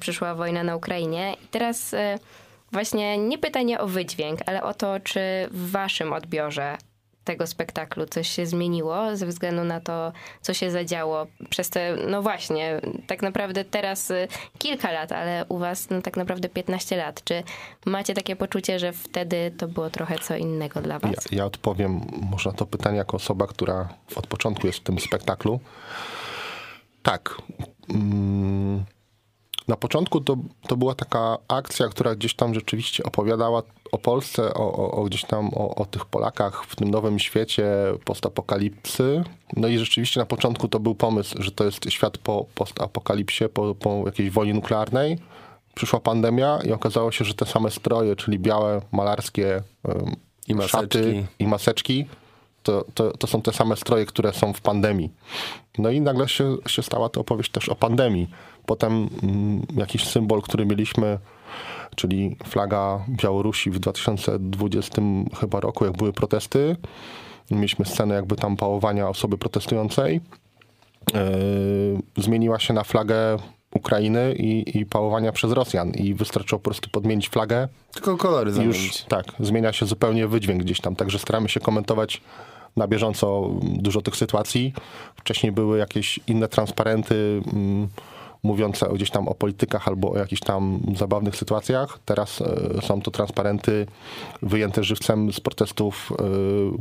przyszła 0.00 0.34
wojna 0.34 0.62
na 0.62 0.76
Ukrainie. 0.76 1.34
I 1.44 1.46
teraz 1.46 1.94
właśnie 2.72 3.18
nie 3.18 3.38
pytanie 3.38 3.80
o 3.80 3.86
wydźwięk, 3.86 4.40
ale 4.46 4.62
o 4.62 4.74
to, 4.74 5.00
czy 5.00 5.20
w 5.50 5.70
waszym 5.70 6.12
odbiorze 6.12 6.78
tego 7.24 7.46
spektaklu? 7.46 8.06
Coś 8.06 8.28
się 8.28 8.46
zmieniło 8.46 9.16
ze 9.16 9.26
względu 9.26 9.64
na 9.64 9.80
to, 9.80 10.12
co 10.40 10.54
się 10.54 10.70
zadziało 10.70 11.26
przez 11.50 11.70
te, 11.70 11.96
no 12.08 12.22
właśnie, 12.22 12.80
tak 13.06 13.22
naprawdę 13.22 13.64
teraz 13.64 14.10
y, 14.10 14.28
kilka 14.58 14.92
lat, 14.92 15.12
ale 15.12 15.44
u 15.48 15.58
was 15.58 15.90
no 15.90 16.02
tak 16.02 16.16
naprawdę 16.16 16.48
15 16.48 16.96
lat. 16.96 17.24
Czy 17.24 17.42
macie 17.86 18.14
takie 18.14 18.36
poczucie, 18.36 18.78
że 18.78 18.92
wtedy 18.92 19.54
to 19.58 19.68
było 19.68 19.90
trochę 19.90 20.18
co 20.18 20.36
innego 20.36 20.80
dla 20.80 20.98
was? 20.98 21.10
Ja, 21.30 21.38
ja 21.38 21.44
odpowiem 21.44 22.00
może 22.30 22.50
na 22.50 22.56
to 22.56 22.66
pytanie 22.66 22.96
jako 22.96 23.16
osoba, 23.16 23.46
która 23.46 23.88
od 24.16 24.26
początku 24.26 24.66
jest 24.66 24.78
w 24.78 24.82
tym 24.82 25.00
spektaklu. 25.00 25.60
Tak. 27.02 27.34
Mm, 27.90 28.84
Na 29.72 29.76
początku 29.76 30.20
to, 30.20 30.36
to 30.68 30.76
była 30.76 30.94
taka 30.94 31.38
akcja, 31.48 31.88
która 31.88 32.14
gdzieś 32.14 32.34
tam 32.34 32.54
rzeczywiście 32.54 33.04
opowiadała 33.04 33.62
o 33.92 33.98
Polsce, 33.98 34.54
o, 34.54 34.72
o, 34.72 34.90
o 34.90 35.04
gdzieś 35.04 35.24
tam 35.24 35.50
o, 35.54 35.74
o 35.74 35.84
tych 35.86 36.04
Polakach 36.04 36.64
w 36.64 36.76
tym 36.76 36.90
nowym 36.90 37.18
świecie 37.18 37.64
postapokalipsy. 38.04 39.24
No 39.56 39.68
i 39.68 39.78
rzeczywiście 39.78 40.20
na 40.20 40.26
początku 40.26 40.68
to 40.68 40.80
był 40.80 40.94
pomysł, 40.94 41.42
że 41.42 41.50
to 41.50 41.64
jest 41.64 41.90
świat 41.90 42.18
po 42.18 42.46
postapokalipsie, 42.54 43.48
po, 43.48 43.74
po 43.74 44.02
jakiejś 44.06 44.30
wojnie 44.30 44.54
nuklearnej. 44.54 45.18
Przyszła 45.74 46.00
pandemia 46.00 46.58
i 46.64 46.72
okazało 46.72 47.12
się, 47.12 47.24
że 47.24 47.34
te 47.34 47.46
same 47.46 47.70
stroje, 47.70 48.16
czyli 48.16 48.38
białe, 48.38 48.82
malarskie 48.92 49.62
ym, 49.88 50.16
I 50.48 50.54
maseczki. 50.54 50.78
szaty 50.80 51.26
i 51.38 51.46
maseczki, 51.46 52.06
to, 52.62 52.84
to, 52.94 53.16
to 53.16 53.26
są 53.26 53.42
te 53.42 53.52
same 53.52 53.76
stroje, 53.76 54.06
które 54.06 54.32
są 54.32 54.52
w 54.52 54.60
pandemii. 54.60 55.10
No 55.78 55.90
i 55.90 56.00
nagle 56.00 56.28
się, 56.28 56.56
się 56.66 56.82
stała 56.82 57.08
to 57.08 57.20
opowieść 57.20 57.50
też 57.50 57.68
o 57.68 57.74
pandemii. 57.74 58.28
Potem 58.66 59.08
mm, 59.22 59.66
jakiś 59.76 60.08
symbol, 60.08 60.42
który 60.42 60.66
mieliśmy, 60.66 61.18
czyli 61.96 62.36
flaga 62.44 63.04
Białorusi 63.08 63.70
w 63.70 63.78
2020 63.78 65.02
chyba 65.40 65.60
roku, 65.60 65.84
jak 65.84 65.96
były 65.96 66.12
protesty. 66.12 66.76
Mieliśmy 67.50 67.84
scenę 67.84 68.14
jakby 68.14 68.36
tam 68.36 68.56
pałowania 68.56 69.08
osoby 69.08 69.38
protestującej. 69.38 70.20
Yy, 71.14 72.22
zmieniła 72.22 72.58
się 72.58 72.74
na 72.74 72.84
flagę 72.84 73.36
Ukrainy 73.74 74.34
i, 74.34 74.78
i 74.78 74.86
pałowania 74.86 75.32
przez 75.32 75.52
Rosjan. 75.52 75.90
I 75.90 76.14
wystarczyło 76.14 76.58
po 76.58 76.64
prostu 76.64 76.90
podmienić 76.90 77.28
flagę 77.28 77.68
Tylko 77.94 78.16
kolory 78.16 78.52
zamienić. 78.52 78.76
już 78.76 79.02
tak, 79.02 79.24
zmienia 79.40 79.72
się 79.72 79.86
zupełnie 79.86 80.26
wydźwięk 80.26 80.62
gdzieś 80.62 80.80
tam. 80.80 80.96
Także 80.96 81.18
staramy 81.18 81.48
się 81.48 81.60
komentować 81.60 82.22
na 82.76 82.88
bieżąco 82.88 83.50
dużo 83.62 84.02
tych 84.02 84.16
sytuacji. 84.16 84.72
Wcześniej 85.16 85.52
były 85.52 85.78
jakieś 85.78 86.20
inne 86.26 86.48
transparenty 86.48 87.42
mm, 87.52 87.88
mówiące 88.42 88.88
gdzieś 88.94 89.10
tam 89.10 89.28
o 89.28 89.34
politykach 89.34 89.88
albo 89.88 90.10
o 90.10 90.18
jakichś 90.18 90.42
tam 90.42 90.80
zabawnych 90.96 91.36
sytuacjach. 91.36 91.98
Teraz 92.04 92.40
e, 92.40 92.82
są 92.82 93.02
to 93.02 93.10
transparenty 93.10 93.86
wyjęte 94.42 94.84
żywcem 94.84 95.32
z 95.32 95.40
protestów 95.40 96.12
e, 96.12 96.24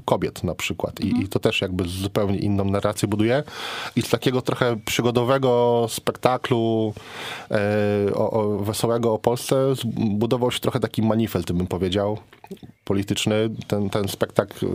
kobiet 0.05 0.43
na 0.43 0.55
przykład. 0.55 0.99
I, 0.99 1.23
I 1.23 1.27
to 1.27 1.39
też 1.39 1.61
jakby 1.61 1.83
zupełnie 1.87 2.37
inną 2.37 2.65
narrację 2.65 3.07
buduje. 3.07 3.43
I 3.95 4.01
z 4.01 4.09
takiego 4.09 4.41
trochę 4.41 4.77
przygodowego 4.85 5.85
spektaklu 5.89 6.93
e, 7.51 8.13
o, 8.13 8.31
o 8.31 8.57
wesołego 8.57 9.13
o 9.13 9.19
Polsce 9.19 9.73
budował 9.95 10.51
się 10.51 10.59
trochę 10.59 10.79
taki 10.79 11.01
manifest, 11.01 11.51
bym 11.51 11.67
powiedział, 11.67 12.17
polityczny. 12.85 13.49
Ten, 13.67 13.89
ten 13.89 14.07
spektakl 14.07 14.65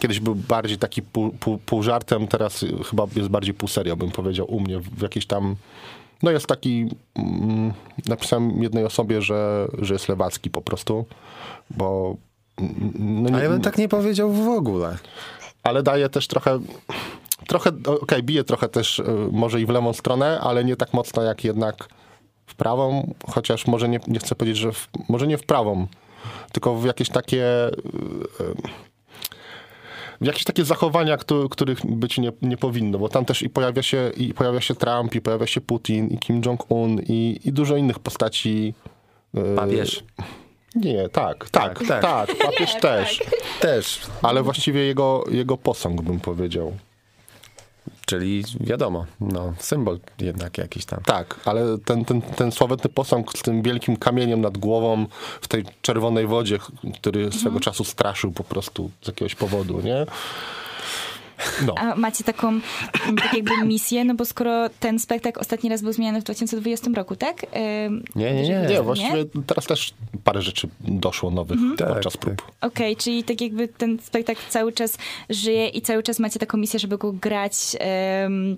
kiedyś 0.00 0.20
był 0.20 0.34
bardziej 0.34 0.78
taki 0.78 1.02
pół, 1.02 1.30
pół, 1.30 1.58
pół 1.58 1.82
żartem, 1.82 2.28
teraz 2.28 2.64
chyba 2.90 3.06
jest 3.16 3.28
bardziej 3.28 3.54
pół 3.54 3.68
serio, 3.68 3.96
bym 3.96 4.10
powiedział, 4.10 4.46
u 4.54 4.60
mnie 4.60 4.80
w 4.80 5.02
jakiejś 5.02 5.26
tam 5.26 5.56
no 6.22 6.30
jest 6.30 6.46
taki, 6.46 6.88
mm, 7.14 7.72
napisałem 8.08 8.62
jednej 8.62 8.84
osobie, 8.84 9.22
że, 9.22 9.68
że 9.78 9.94
jest 9.94 10.08
lewacki 10.08 10.50
po 10.50 10.62
prostu, 10.62 11.04
bo 11.70 12.16
mm, 12.58 13.22
no 13.22 13.38
A 13.38 13.42
ja 13.42 13.48
bym 13.48 13.60
tak 13.60 13.78
nie 13.78 13.88
powiedział 13.88 14.32
w 14.32 14.48
ogóle. 14.48 14.98
ale 15.62 15.82
daje 15.82 16.08
też 16.08 16.28
trochę, 16.28 16.60
trochę, 17.46 17.70
okej, 18.02 18.22
bije 18.22 18.44
trochę 18.44 18.68
też 18.68 18.98
y, 18.98 19.04
może 19.32 19.60
i 19.60 19.66
w 19.66 19.70
lewą 19.70 19.92
stronę, 19.92 20.40
ale 20.40 20.64
nie 20.64 20.76
tak 20.76 20.94
mocno 20.94 21.22
jak 21.22 21.44
jednak 21.44 21.88
w 22.46 22.54
prawą, 22.54 23.14
chociaż 23.30 23.66
może 23.66 23.88
nie, 23.88 24.00
nie 24.08 24.18
chcę 24.18 24.34
powiedzieć, 24.34 24.58
że 24.58 24.72
w, 24.72 24.88
może 25.08 25.26
nie 25.26 25.38
w 25.38 25.42
prawą, 25.46 25.86
tylko 26.52 26.74
w 26.76 26.84
jakieś 26.84 27.08
takie 27.08 27.68
y, 27.68 27.70
y, 28.40 28.54
jakieś 30.20 30.44
takie 30.44 30.64
zachowania, 30.64 31.16
któ- 31.16 31.48
których 31.48 31.86
być 31.86 32.18
nie, 32.18 32.32
nie 32.42 32.56
powinno, 32.56 32.98
bo 32.98 33.08
tam 33.08 33.24
też 33.24 33.42
i 33.42 33.50
pojawia 33.50 33.82
się 33.82 34.10
i 34.16 34.34
pojawia 34.34 34.60
się 34.60 34.74
Trump, 34.74 35.14
i 35.14 35.20
pojawia 35.20 35.46
się 35.46 35.60
Putin, 35.60 36.06
i 36.08 36.18
Kim 36.18 36.40
Jong-un, 36.46 36.98
i, 37.08 37.40
i 37.44 37.52
dużo 37.52 37.76
innych 37.76 37.98
postaci. 37.98 38.74
y, 39.36 39.56
Papież. 39.56 40.04
Nie, 40.74 41.08
tak, 41.08 41.50
tak, 41.50 41.78
Tak, 41.78 41.88
tak, 41.88 42.02
tak. 42.02 42.38
papież 42.38 42.74
też. 42.80 43.22
Też. 43.60 44.00
Ale 44.22 44.42
właściwie 44.42 44.80
jego, 44.80 45.24
jego 45.30 45.56
posąg, 45.56 46.02
bym 46.02 46.20
powiedział. 46.20 46.72
Czyli 48.06 48.44
wiadomo, 48.60 49.06
no, 49.20 49.54
symbol 49.58 49.98
jednak 50.18 50.58
jakiś 50.58 50.84
tam. 50.84 51.00
Tak, 51.04 51.40
ale 51.44 51.78
ten, 51.78 52.04
ten, 52.04 52.22
ten 52.22 52.52
sławetny 52.52 52.90
posąg 52.90 53.38
z 53.38 53.42
tym 53.42 53.62
wielkim 53.62 53.96
kamieniem 53.96 54.40
nad 54.40 54.58
głową 54.58 55.06
w 55.40 55.48
tej 55.48 55.64
czerwonej 55.82 56.26
wodzie, 56.26 56.58
który 56.94 57.32
swego 57.32 57.60
czasu 57.60 57.84
straszył 57.84 58.32
po 58.32 58.44
prostu 58.44 58.90
z 59.02 59.06
jakiegoś 59.06 59.34
powodu, 59.34 59.80
nie? 59.80 60.06
No. 61.66 61.74
A 61.78 61.96
macie 61.96 62.24
taką 62.24 62.60
tak 63.22 63.34
jakby 63.34 63.64
misję, 63.64 64.04
no 64.04 64.14
bo 64.14 64.24
skoro 64.24 64.68
ten 64.80 64.98
spektakl 64.98 65.40
ostatni 65.40 65.70
raz 65.70 65.82
był 65.82 65.92
zmieniany 65.92 66.20
w 66.20 66.24
2020 66.24 66.90
roku, 66.94 67.16
tak? 67.16 67.46
Ym, 67.86 68.04
Nie, 68.16 68.34
nie, 68.34 68.42
nie. 68.42 68.66
Nie, 68.70 68.82
właściwie 68.82 69.24
teraz 69.46 69.66
też 69.66 69.94
parę 70.24 70.42
rzeczy 70.42 70.68
doszło 70.80 71.30
nowych 71.30 71.58
podczas 71.78 72.12
Tak, 72.12 72.22
prób. 72.22 72.52
Okej, 72.60 72.96
czyli 72.96 73.24
tak 73.24 73.40
jakby 73.40 73.68
ten 73.68 73.98
spektakl 74.02 74.40
cały 74.48 74.72
czas 74.72 74.98
żyje 75.30 75.68
i 75.68 75.82
cały 75.82 76.02
czas 76.02 76.18
macie 76.18 76.38
taką 76.38 76.58
misję, 76.58 76.80
żeby 76.80 76.98
go 76.98 77.12
grać 77.12 77.76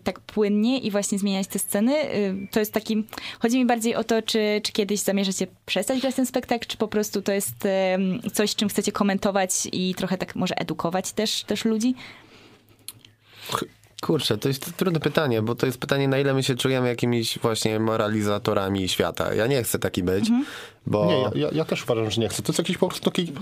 tak 0.04 0.20
płynnie 0.20 0.78
i 0.78 0.90
właśnie 0.90 1.18
zmieniać 1.18 1.46
te 1.46 1.58
sceny. 1.58 1.94
Ym, 2.28 2.48
to 2.50 2.60
jest 2.60 2.72
taki, 2.72 3.04
chodzi 3.40 3.58
mi 3.58 3.66
bardziej 3.66 3.94
o 3.94 4.04
to, 4.04 4.22
czy, 4.22 4.60
czy 4.64 4.72
kiedyś 4.72 5.00
zamierzacie 5.00 5.46
przestać 5.66 6.00
grać 6.00 6.14
ten 6.14 6.26
spektakl, 6.26 6.66
czy 6.66 6.76
po 6.76 6.88
prostu 6.88 7.22
to 7.22 7.32
jest 7.32 7.68
coś, 8.32 8.54
czym 8.54 8.68
chcecie 8.68 8.92
komentować 8.92 9.68
i 9.72 9.94
trochę 9.94 10.18
tak 10.18 10.36
może 10.36 10.54
edukować 10.58 11.12
też, 11.12 11.44
też 11.44 11.64
ludzi? 11.64 11.94
Kurczę, 14.02 14.38
to 14.38 14.48
jest 14.48 14.76
trudne 14.76 15.00
pytanie, 15.00 15.42
bo 15.42 15.54
to 15.54 15.66
jest 15.66 15.78
pytanie, 15.78 16.08
na 16.08 16.18
ile 16.18 16.34
my 16.34 16.42
się 16.42 16.54
czujemy 16.54 16.88
jakimiś 16.88 17.38
właśnie 17.38 17.80
moralizatorami 17.80 18.88
świata. 18.88 19.34
Ja 19.34 19.46
nie 19.46 19.62
chcę 19.62 19.78
taki 19.78 20.02
być, 20.02 20.30
bo... 20.86 21.06
Nie, 21.06 21.20
ja- 21.22 21.30
ja, 21.34 21.48
ja 21.52 21.64
też 21.64 21.84
uważam, 21.84 22.10
że 22.10 22.20
nie 22.20 22.28
chcę. 22.28 22.42
To 22.42 22.52
jest 22.52 22.58
jakieś 22.58 22.78
po 22.78 22.88
prostu 22.88 23.10
takie 23.10 23.32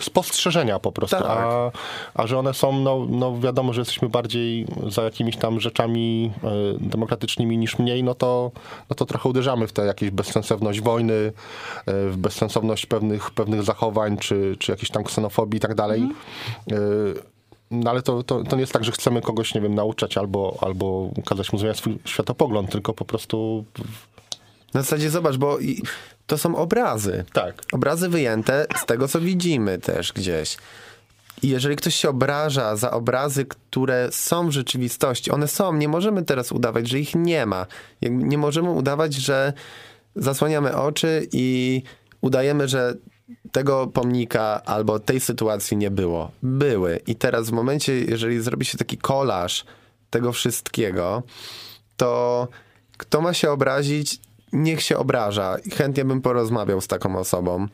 spostrzeżenia 0.00 0.78
po 0.78 0.92
prostu. 0.92 1.16
Tak. 1.16 1.26
A, 1.26 1.70
a 2.14 2.26
że 2.26 2.38
one 2.38 2.54
są, 2.54 2.78
no, 2.80 3.06
no 3.10 3.40
wiadomo, 3.40 3.72
że 3.72 3.80
jesteśmy 3.80 4.08
bardziej 4.08 4.66
za 4.88 5.02
jakimiś 5.02 5.36
tam 5.36 5.60
rzeczami 5.60 6.32
e, 6.44 6.48
demokratycznymi 6.80 7.58
niż 7.58 7.78
mniej, 7.78 8.02
no 8.04 8.14
to, 8.14 8.50
no 8.90 8.96
to 8.96 9.06
trochę 9.06 9.28
uderzamy 9.28 9.66
w 9.66 9.72
tę 9.72 9.82
jakieś 9.84 10.10
bezsensowność 10.10 10.80
wojny, 10.80 11.14
e, 11.14 11.32
w 11.86 12.16
bezsensowność 12.16 12.86
pewnych, 12.86 13.30
pewnych 13.30 13.62
zachowań, 13.62 14.16
czy, 14.18 14.56
czy 14.58 14.72
jakiejś 14.72 14.90
tam 14.90 15.04
ksenofobii 15.04 15.56
i 15.56 15.60
tak 15.60 15.74
dalej. 15.74 16.02
E, 16.72 16.74
no 17.74 17.90
ale 17.90 18.02
to, 18.02 18.22
to, 18.22 18.44
to 18.44 18.56
nie 18.56 18.60
jest 18.60 18.72
tak, 18.72 18.84
że 18.84 18.92
chcemy 18.92 19.20
kogoś, 19.22 19.54
nie 19.54 19.60
wiem, 19.60 19.74
nauczać 19.74 20.18
albo, 20.18 20.58
albo 20.60 21.10
kazać 21.26 21.52
mu 21.52 21.58
zmieniać 21.58 21.76
swój 21.78 21.98
światopogląd, 22.04 22.70
tylko 22.70 22.94
po 22.94 23.04
prostu 23.04 23.64
Na 24.74 24.82
zasadzie 24.82 25.10
zobacz, 25.10 25.36
bo 25.36 25.58
to 26.26 26.38
są 26.38 26.56
obrazy. 26.56 27.24
tak. 27.32 27.62
Obrazy 27.72 28.08
wyjęte 28.08 28.66
z 28.76 28.86
tego, 28.86 29.08
co 29.08 29.20
widzimy 29.20 29.78
też 29.78 30.12
gdzieś. 30.12 30.56
I 31.42 31.48
jeżeli 31.48 31.76
ktoś 31.76 31.94
się 31.94 32.08
obraża 32.08 32.76
za 32.76 32.90
obrazy, 32.90 33.44
które 33.46 34.08
są 34.12 34.48
w 34.48 34.50
rzeczywistości, 34.52 35.30
one 35.30 35.48
są, 35.48 35.74
nie 35.74 35.88
możemy 35.88 36.22
teraz 36.24 36.52
udawać, 36.52 36.88
że 36.88 36.98
ich 36.98 37.14
nie 37.14 37.46
ma. 37.46 37.66
Nie 38.02 38.38
możemy 38.38 38.70
udawać, 38.70 39.14
że 39.14 39.52
zasłaniamy 40.16 40.76
oczy 40.76 41.28
i 41.32 41.82
udajemy, 42.20 42.68
że 42.68 42.94
tego 43.52 43.86
pomnika 43.86 44.62
albo 44.64 44.98
tej 44.98 45.20
sytuacji 45.20 45.76
nie 45.76 45.90
było. 45.90 46.30
Były. 46.42 47.00
I 47.06 47.16
teraz 47.16 47.50
w 47.50 47.52
momencie, 47.52 47.98
jeżeli 48.00 48.40
zrobi 48.40 48.64
się 48.64 48.78
taki 48.78 48.98
kolaż 48.98 49.64
tego 50.10 50.32
wszystkiego, 50.32 51.22
to 51.96 52.48
kto 52.96 53.20
ma 53.20 53.34
się 53.34 53.50
obrazić, 53.50 54.20
niech 54.52 54.82
się 54.82 54.98
obraża. 54.98 55.56
Chętnie 55.76 56.04
bym 56.04 56.20
porozmawiał 56.20 56.80
z 56.80 56.86
taką 56.86 57.18
osobą, 57.18 57.66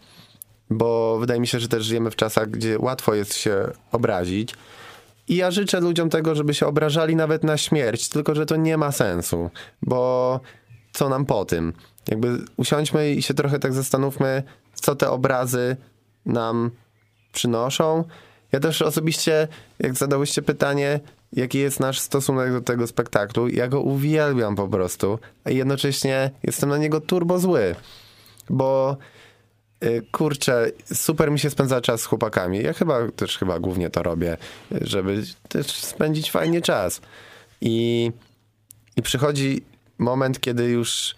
bo 0.71 1.19
wydaje 1.19 1.41
mi 1.41 1.47
się, 1.47 1.61
że 1.61 1.69
też 1.69 1.85
żyjemy 1.85 2.11
w 2.11 2.17
czasach, 2.17 2.51
gdzie 2.51 2.79
łatwo 2.79 3.15
jest 3.15 3.35
się 3.35 3.65
obrazić. 3.93 4.55
I 5.29 5.37
ja 5.37 5.51
życzę 5.51 5.81
ludziom 5.81 6.11
tego, 6.11 6.35
żeby 6.35 6.55
się 6.55 6.67
obrażali 6.67 7.17
nawet 7.17 7.45
na 7.45 7.57
śmierć, 7.57 8.09
tylko 8.09 8.35
że 8.35 8.47
to 8.47 8.57
nie 8.57 8.77
ma 8.77 8.93
sensu, 8.93 9.51
bo 9.83 10.41
co 10.93 11.09
nam 11.09 11.27
po 11.27 11.45
tym? 11.45 11.73
Jakby 12.09 12.39
usiądźmy 12.57 13.11
i 13.11 13.23
się 13.23 13.35
trochę 13.35 13.59
tak 13.59 13.73
zastanówmy, 13.73 14.43
co 14.75 14.97
te 14.97 15.11
obrazy 15.11 15.77
nam 16.27 16.71
przynoszą. 17.33 18.05
Ja 18.53 18.61
też 18.61 18.83
osobiście, 18.83 19.49
jak 19.79 19.95
zadałyście 19.95 20.43
pytanie, 20.43 21.01
jaki 21.33 21.59
jest 21.59 21.81
nasz 21.81 22.01
stosunek 22.01 22.53
do 22.53 22.61
tego 22.61 22.87
spektaklu, 22.87 23.49
ja 23.49 23.69
go 23.69 23.81
uwielbiam 23.81 24.57
po 24.57 24.69
prostu, 24.69 25.19
a 25.45 25.51
jednocześnie 25.51 26.31
jestem 26.43 26.69
na 26.69 26.79
niego 26.79 27.01
turbo 27.01 27.39
zły, 27.39 27.75
bo 28.51 28.97
y, 29.85 30.03
kurczę, 30.13 30.71
super 30.95 31.31
mi 31.31 31.39
się 31.39 31.51
spędza 31.51 31.81
czas 31.81 32.01
z 32.01 32.07
chłopakami. 32.07 32.63
Ja 32.63 32.73
chyba 32.73 33.11
też 33.11 33.39
chyba 33.39 33.59
głównie 33.59 33.91
to 33.91 34.03
robię, 34.03 34.37
żeby 34.81 35.23
też 35.49 35.67
spędzić 35.67 36.31
fajnie 36.31 36.61
czas. 36.61 37.01
I, 37.61 38.11
i 38.97 39.03
przychodzi 39.03 39.63
moment, 40.01 40.41
kiedy 40.41 40.65
już 40.65 41.15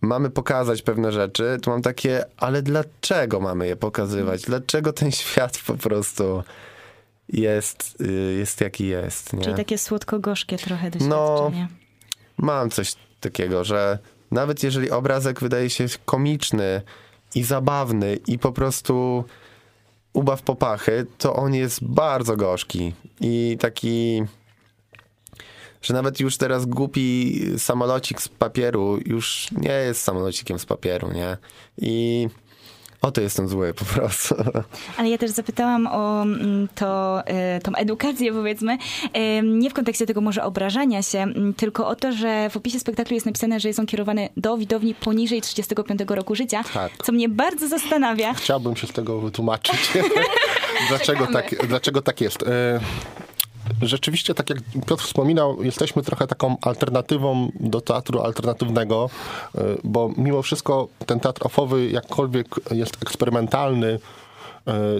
mamy 0.00 0.30
pokazać 0.30 0.82
pewne 0.82 1.12
rzeczy, 1.12 1.58
to 1.62 1.70
mam 1.70 1.82
takie, 1.82 2.24
ale 2.36 2.62
dlaczego 2.62 3.40
mamy 3.40 3.66
je 3.66 3.76
pokazywać? 3.76 4.42
Dlaczego 4.42 4.92
ten 4.92 5.12
świat 5.22 5.58
po 5.66 5.74
prostu 5.74 6.42
jest, 7.28 7.96
y, 8.00 8.34
jest 8.38 8.60
jaki 8.60 8.86
jest, 8.86 9.32
nie? 9.32 9.40
Czyli 9.40 9.56
takie 9.56 9.78
słodko-gorzkie 9.78 10.58
trochę 10.58 10.90
No, 10.90 10.90
doświadczenie. 10.90 11.68
Mam 12.36 12.70
coś 12.70 12.94
takiego, 13.20 13.64
że 13.64 13.98
nawet 14.30 14.62
jeżeli 14.62 14.90
obrazek 14.90 15.40
wydaje 15.40 15.70
się 15.70 15.86
komiczny 16.04 16.82
i 17.34 17.42
zabawny 17.44 18.18
i 18.26 18.38
po 18.38 18.52
prostu 18.52 19.24
ubaw 20.12 20.42
popachy, 20.42 21.06
to 21.18 21.36
on 21.36 21.54
jest 21.54 21.84
bardzo 21.84 22.36
gorzki 22.36 22.94
i 23.20 23.56
taki, 23.60 24.22
że 25.82 25.94
nawet 25.94 26.20
już 26.20 26.36
teraz 26.36 26.66
głupi 26.66 27.40
samolocik 27.58 28.22
z 28.22 28.28
papieru 28.28 28.98
już 29.06 29.48
nie 29.52 29.72
jest 29.72 30.02
samolocikiem 30.02 30.58
z 30.58 30.66
papieru, 30.66 31.12
nie? 31.12 31.36
I 31.78 32.28
o 33.02 33.10
to 33.10 33.20
jestem 33.20 33.48
zły 33.48 33.74
po 33.74 33.84
prostu. 33.84 34.34
Ale 34.98 35.08
ja 35.08 35.18
też 35.18 35.30
zapytałam 35.30 35.86
o 35.86 36.22
mm, 36.22 36.68
to, 36.74 37.22
e, 37.26 37.60
tą 37.60 37.74
edukację, 37.74 38.32
powiedzmy, 38.32 38.78
e, 39.12 39.42
nie 39.42 39.70
w 39.70 39.74
kontekście 39.74 40.06
tego 40.06 40.20
może 40.20 40.44
obrażania 40.44 41.02
się, 41.02 41.26
tylko 41.56 41.88
o 41.88 41.94
to, 41.94 42.12
że 42.12 42.50
w 42.50 42.56
opisie 42.56 42.80
spektaklu 42.80 43.14
jest 43.14 43.26
napisane, 43.26 43.60
że 43.60 43.68
jest 43.68 43.80
on 43.80 43.86
kierowany 43.86 44.28
do 44.36 44.58
widowni 44.58 44.94
poniżej 44.94 45.42
35 45.42 46.00
roku 46.08 46.34
życia, 46.34 46.62
Tak. 46.74 46.92
co 47.04 47.12
mnie 47.12 47.28
bardzo 47.28 47.68
zastanawia. 47.68 48.34
Chciałbym 48.34 48.76
się 48.76 48.86
z 48.86 48.92
tego 48.92 49.20
wytłumaczyć. 49.20 49.92
dlaczego, 50.88 51.26
tak, 51.26 51.66
dlaczego 51.68 52.02
tak 52.02 52.20
jest? 52.20 52.44
Rzeczywiście, 53.82 54.34
tak 54.34 54.50
jak 54.50 54.58
Piotr 54.86 55.04
wspominał, 55.04 55.62
jesteśmy 55.62 56.02
trochę 56.02 56.26
taką 56.26 56.56
alternatywą 56.62 57.50
do 57.60 57.80
teatru 57.80 58.20
alternatywnego, 58.20 59.10
e, 59.54 59.60
bo 59.84 60.10
mimo 60.16 60.42
wszystko 60.42 60.88
ten 61.06 61.20
teatr 61.20 61.46
ofowy, 61.46 61.90
jakkolwiek 61.90 62.46
jest 62.70 62.96
eksperymentalny, 63.02 63.98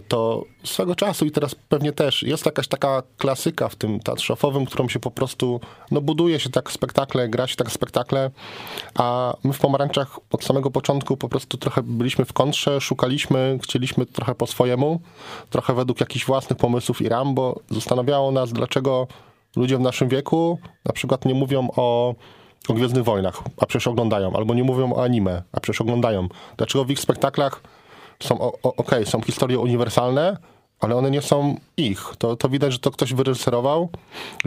to 0.08 0.44
swego 0.64 0.94
czasu 0.94 1.26
i 1.26 1.30
teraz 1.30 1.54
pewnie 1.54 1.92
też 1.92 2.22
jest 2.22 2.46
jakaś 2.46 2.68
taka 2.68 3.02
klasyka 3.18 3.68
w 3.68 3.76
tym 3.76 4.00
teatrze 4.00 4.34
którą 4.66 4.88
się 4.88 4.98
po 4.98 5.10
prostu, 5.10 5.60
no 5.90 6.00
buduje 6.00 6.40
się 6.40 6.50
tak 6.50 6.72
spektakle, 6.72 7.28
gra 7.28 7.46
się 7.46 7.56
tak 7.56 7.70
spektakle, 7.70 8.30
a 8.94 9.36
my 9.44 9.52
w 9.52 9.58
Pomarańczach 9.58 10.20
od 10.32 10.44
samego 10.44 10.70
początku 10.70 11.16
po 11.16 11.28
prostu 11.28 11.56
trochę 11.56 11.82
byliśmy 11.82 12.24
w 12.24 12.32
kontrze, 12.32 12.80
szukaliśmy, 12.80 13.58
chcieliśmy 13.62 14.06
trochę 14.06 14.34
po 14.34 14.46
swojemu, 14.46 15.00
trochę 15.50 15.74
według 15.74 16.00
jakichś 16.00 16.24
własnych 16.24 16.58
pomysłów 16.58 17.02
i 17.02 17.08
ram, 17.08 17.34
bo 17.34 17.60
zastanawiało 17.70 18.30
nas, 18.30 18.52
dlaczego 18.52 19.06
ludzie 19.56 19.76
w 19.76 19.80
naszym 19.80 20.08
wieku 20.08 20.58
na 20.84 20.92
przykład 20.92 21.24
nie 21.24 21.34
mówią 21.34 21.68
o 21.76 22.14
o 22.68 22.74
Gwiezdnych 22.74 23.04
Wojnach, 23.04 23.42
a 23.56 23.66
przecież 23.66 23.86
oglądają, 23.86 24.36
albo 24.36 24.54
nie 24.54 24.64
mówią 24.64 24.92
o 24.92 25.04
anime, 25.04 25.42
a 25.52 25.60
przecież 25.60 25.80
oglądają. 25.80 26.28
Dlaczego 26.56 26.84
w 26.84 26.90
ich 26.90 27.00
spektaklach 27.00 27.62
są, 28.22 28.52
okej, 28.62 29.06
są 29.06 29.22
historie 29.22 29.58
uniwersalne, 29.58 30.36
ale 30.80 30.96
one 30.96 31.10
nie 31.10 31.22
są 31.22 31.56
ich. 31.76 32.12
To, 32.18 32.36
to 32.36 32.48
widać, 32.48 32.72
że 32.72 32.78
to 32.78 32.90
ktoś 32.90 33.14
wyreżyserował, 33.14 33.88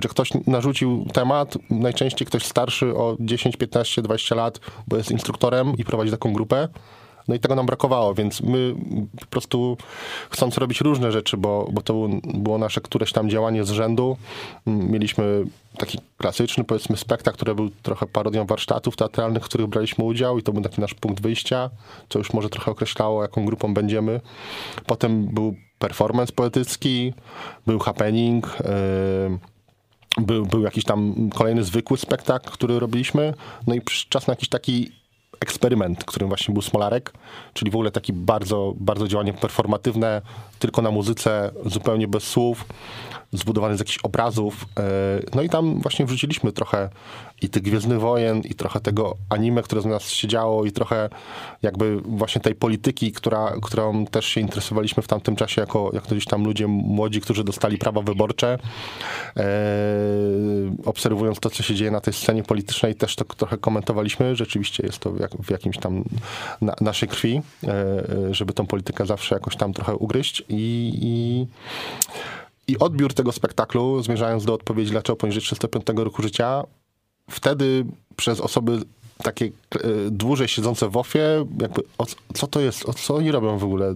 że 0.02 0.10
ktoś 0.10 0.30
narzucił 0.48 1.06
temat, 1.14 1.58
najczęściej 1.70 2.28
ktoś 2.28 2.46
starszy 2.46 2.96
o 2.96 3.18
10, 3.20 3.58
15, 3.58 4.02
20 4.02 4.36
lat, 4.36 4.60
bo 4.88 4.98
jest 4.98 5.12
instruktorem 5.12 5.78
i 5.78 5.84
prowadzi 5.84 6.12
taką 6.12 6.34
grupę. 6.34 6.68
No 7.28 7.36
i 7.36 7.40
tego 7.40 7.56
nam 7.56 7.66
brakowało, 7.66 8.14
więc 8.14 8.42
my 8.42 8.76
po 9.20 9.26
prostu 9.26 9.78
chcąc 10.30 10.58
robić 10.58 10.82
różne 10.82 11.12
rzeczy, 11.12 11.38
bo, 11.38 11.70
bo 11.72 11.82
to 11.82 11.94
był- 11.94 12.22
było 12.24 12.58
nasze 12.58 12.82
któreś 12.82 13.12
tam 13.12 13.30
działanie 13.30 13.64
z 13.64 13.70
rzędu, 13.70 14.18
mieliśmy 14.66 15.46
taki 15.78 15.98
klasyczny, 16.18 16.64
powiedzmy, 16.64 16.98
spektakl, 16.98 17.36
który 17.36 17.56
był 17.56 17.70
trochę 17.70 18.08
parodią 18.08 18.46
warsztatów 18.46 18.96
teatralnych, 18.96 19.44
w 19.44 19.46
których 19.46 19.68
braliśmy 19.68 20.04
udział 20.04 20.40
i 20.40 20.44
to 20.44 20.54
był 20.54 20.62
taki 20.62 20.82
nasz 20.82 20.94
punkt 20.94 21.22
wyjścia, 21.22 21.70
co 22.10 22.20
już 22.20 22.34
może 22.34 22.50
trochę 22.50 22.72
określało, 22.72 23.22
jaką 23.22 23.46
grupą 23.46 23.74
będziemy. 23.74 24.22
Potem 24.86 25.26
był 25.26 25.56
performance 25.80 26.34
poetycki, 26.34 27.14
był 27.68 27.80
happening, 27.80 28.58
yy, 30.18 30.26
był, 30.26 30.46
był 30.46 30.62
jakiś 30.62 30.84
tam 30.84 31.30
kolejny 31.36 31.64
zwykły 31.64 31.98
spektakl, 31.98 32.50
który 32.52 32.80
robiliśmy, 32.80 33.34
no 33.68 33.76
i 33.76 33.82
czas 34.10 34.28
na 34.28 34.32
jakiś 34.32 34.50
taki 34.50 35.01
eksperyment, 35.42 36.04
którym 36.04 36.28
właśnie 36.28 36.54
był 36.54 36.62
Smolarek, 36.62 37.14
czyli 37.54 37.72
w 37.72 37.76
ogóle 37.76 37.92
taki 37.92 38.14
bardzo, 38.14 38.74
bardzo 38.78 39.08
działanie 39.08 39.34
performatywne, 39.34 40.22
tylko 40.60 40.82
na 40.82 40.92
muzyce, 40.92 41.52
zupełnie 41.66 42.08
bez 42.08 42.24
słów, 42.24 42.66
zbudowane 43.32 43.78
z 43.78 43.80
jakichś 43.80 43.98
obrazów. 44.04 44.66
e, 44.80 44.82
No 45.36 45.42
i 45.42 45.50
tam 45.50 45.82
właśnie 45.82 46.06
wrzuciliśmy 46.06 46.52
trochę 46.52 46.90
i 47.42 47.50
tych 47.50 47.64
Gwiezdnych 47.64 48.00
Wojen, 48.00 48.42
i 48.42 48.56
trochę 48.56 48.80
tego 48.80 49.16
anime, 49.30 49.64
które 49.64 49.82
z 49.82 49.86
nas 49.86 50.10
się 50.10 50.28
działo, 50.28 50.66
i 50.66 50.72
trochę 50.72 51.10
jakby 51.62 52.02
właśnie 52.02 52.42
tej 52.42 52.56
polityki, 52.56 53.12
która, 53.12 53.54
którą 53.62 54.06
też 54.06 54.26
się 54.26 54.42
interesowaliśmy 54.42 55.04
w 55.04 55.08
tamtym 55.08 55.36
czasie, 55.36 55.62
jako, 55.62 55.90
jako 55.94 56.08
gdzieś 56.08 56.26
tam 56.26 56.44
ludzie 56.44 56.68
młodzi, 56.68 57.22
którzy 57.22 57.44
dostali 57.44 57.78
prawa 57.78 58.02
wyborcze. 58.02 58.60
E, 59.38 59.44
obserwując 60.86 61.40
to, 61.40 61.50
co 61.50 61.64
się 61.64 61.76
dzieje 61.76 61.92
na 61.92 62.02
tej 62.02 62.14
scenie 62.14 62.44
politycznej, 62.44 62.96
też 62.96 63.16
to 63.16 63.26
trochę 63.26 63.58
komentowaliśmy. 63.58 64.36
Rzeczywiście 64.36 64.84
jest 64.86 65.00
to 65.00 65.12
w, 65.12 65.20
jak, 65.20 65.32
jakimś 65.50 65.78
tam 65.78 66.04
na, 66.62 66.76
naszej 66.82 67.10
krwi, 67.10 67.42
e, 67.68 68.34
żeby 68.34 68.54
tą 68.54 68.68
politykę 68.68 69.06
zawsze 69.06 69.36
jakoś 69.36 69.56
tam 69.56 69.74
trochę 69.74 69.96
ugryźć 69.96 70.44
i, 70.50 70.92
i 71.02 71.48
i 72.68 72.80
odbiór 72.80 73.14
tego 73.14 73.32
spektaklu, 73.32 74.04
zmierzając 74.04 74.46
do 74.46 74.54
odpowiedzi, 74.54 74.92
dlaczego 74.92 75.18
poniżej 75.18 75.42
35 75.42 75.86
roku 75.96 76.22
życia, 76.22 76.64
wtedy 77.30 77.86
przez 78.16 78.40
osoby 78.40 78.80
takie 79.24 79.46
e, 79.46 79.50
dłużej 80.12 80.48
siedzące 80.48 80.90
w 80.90 80.98
ofie, 80.98 81.46
jakby 81.62 81.82
o, 81.98 82.06
co 82.34 82.48
to 82.48 82.60
jest, 82.60 82.90
o 82.90 82.94
co 82.94 83.16
oni 83.16 83.32
robią 83.32 83.58
w 83.58 83.64
ogóle? 83.64 83.96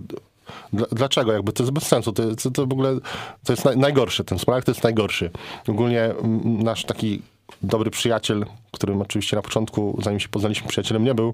Dla- 0.73 0.88
Dlaczego? 0.91 1.32
Jakby 1.32 1.54
to 1.54 1.63
jest 1.63 1.73
bez 1.73 1.84
sensu. 1.84 2.13
To, 2.13 2.36
to, 2.36 2.51
to 2.51 2.67
w 2.67 2.73
ogóle 2.73 2.99
to 3.43 3.54
jest 3.54 3.65
naj, 3.65 3.78
najgorsze. 3.78 4.23
Ten 4.23 4.39
Smolarek 4.39 4.65
to 4.65 4.71
jest 4.71 4.84
najgorszy. 4.84 5.32
Ogólnie 5.67 6.13
nasz 6.43 6.86
taki 6.86 7.21
dobry 7.62 7.91
przyjaciel, 7.91 8.45
którym 8.71 9.01
oczywiście 9.01 9.36
na 9.36 9.41
początku, 9.41 9.99
zanim 10.04 10.19
się 10.19 10.30
poznaliśmy, 10.30 10.67
przyjacielem 10.67 11.04
nie 11.04 11.15
był, 11.15 11.34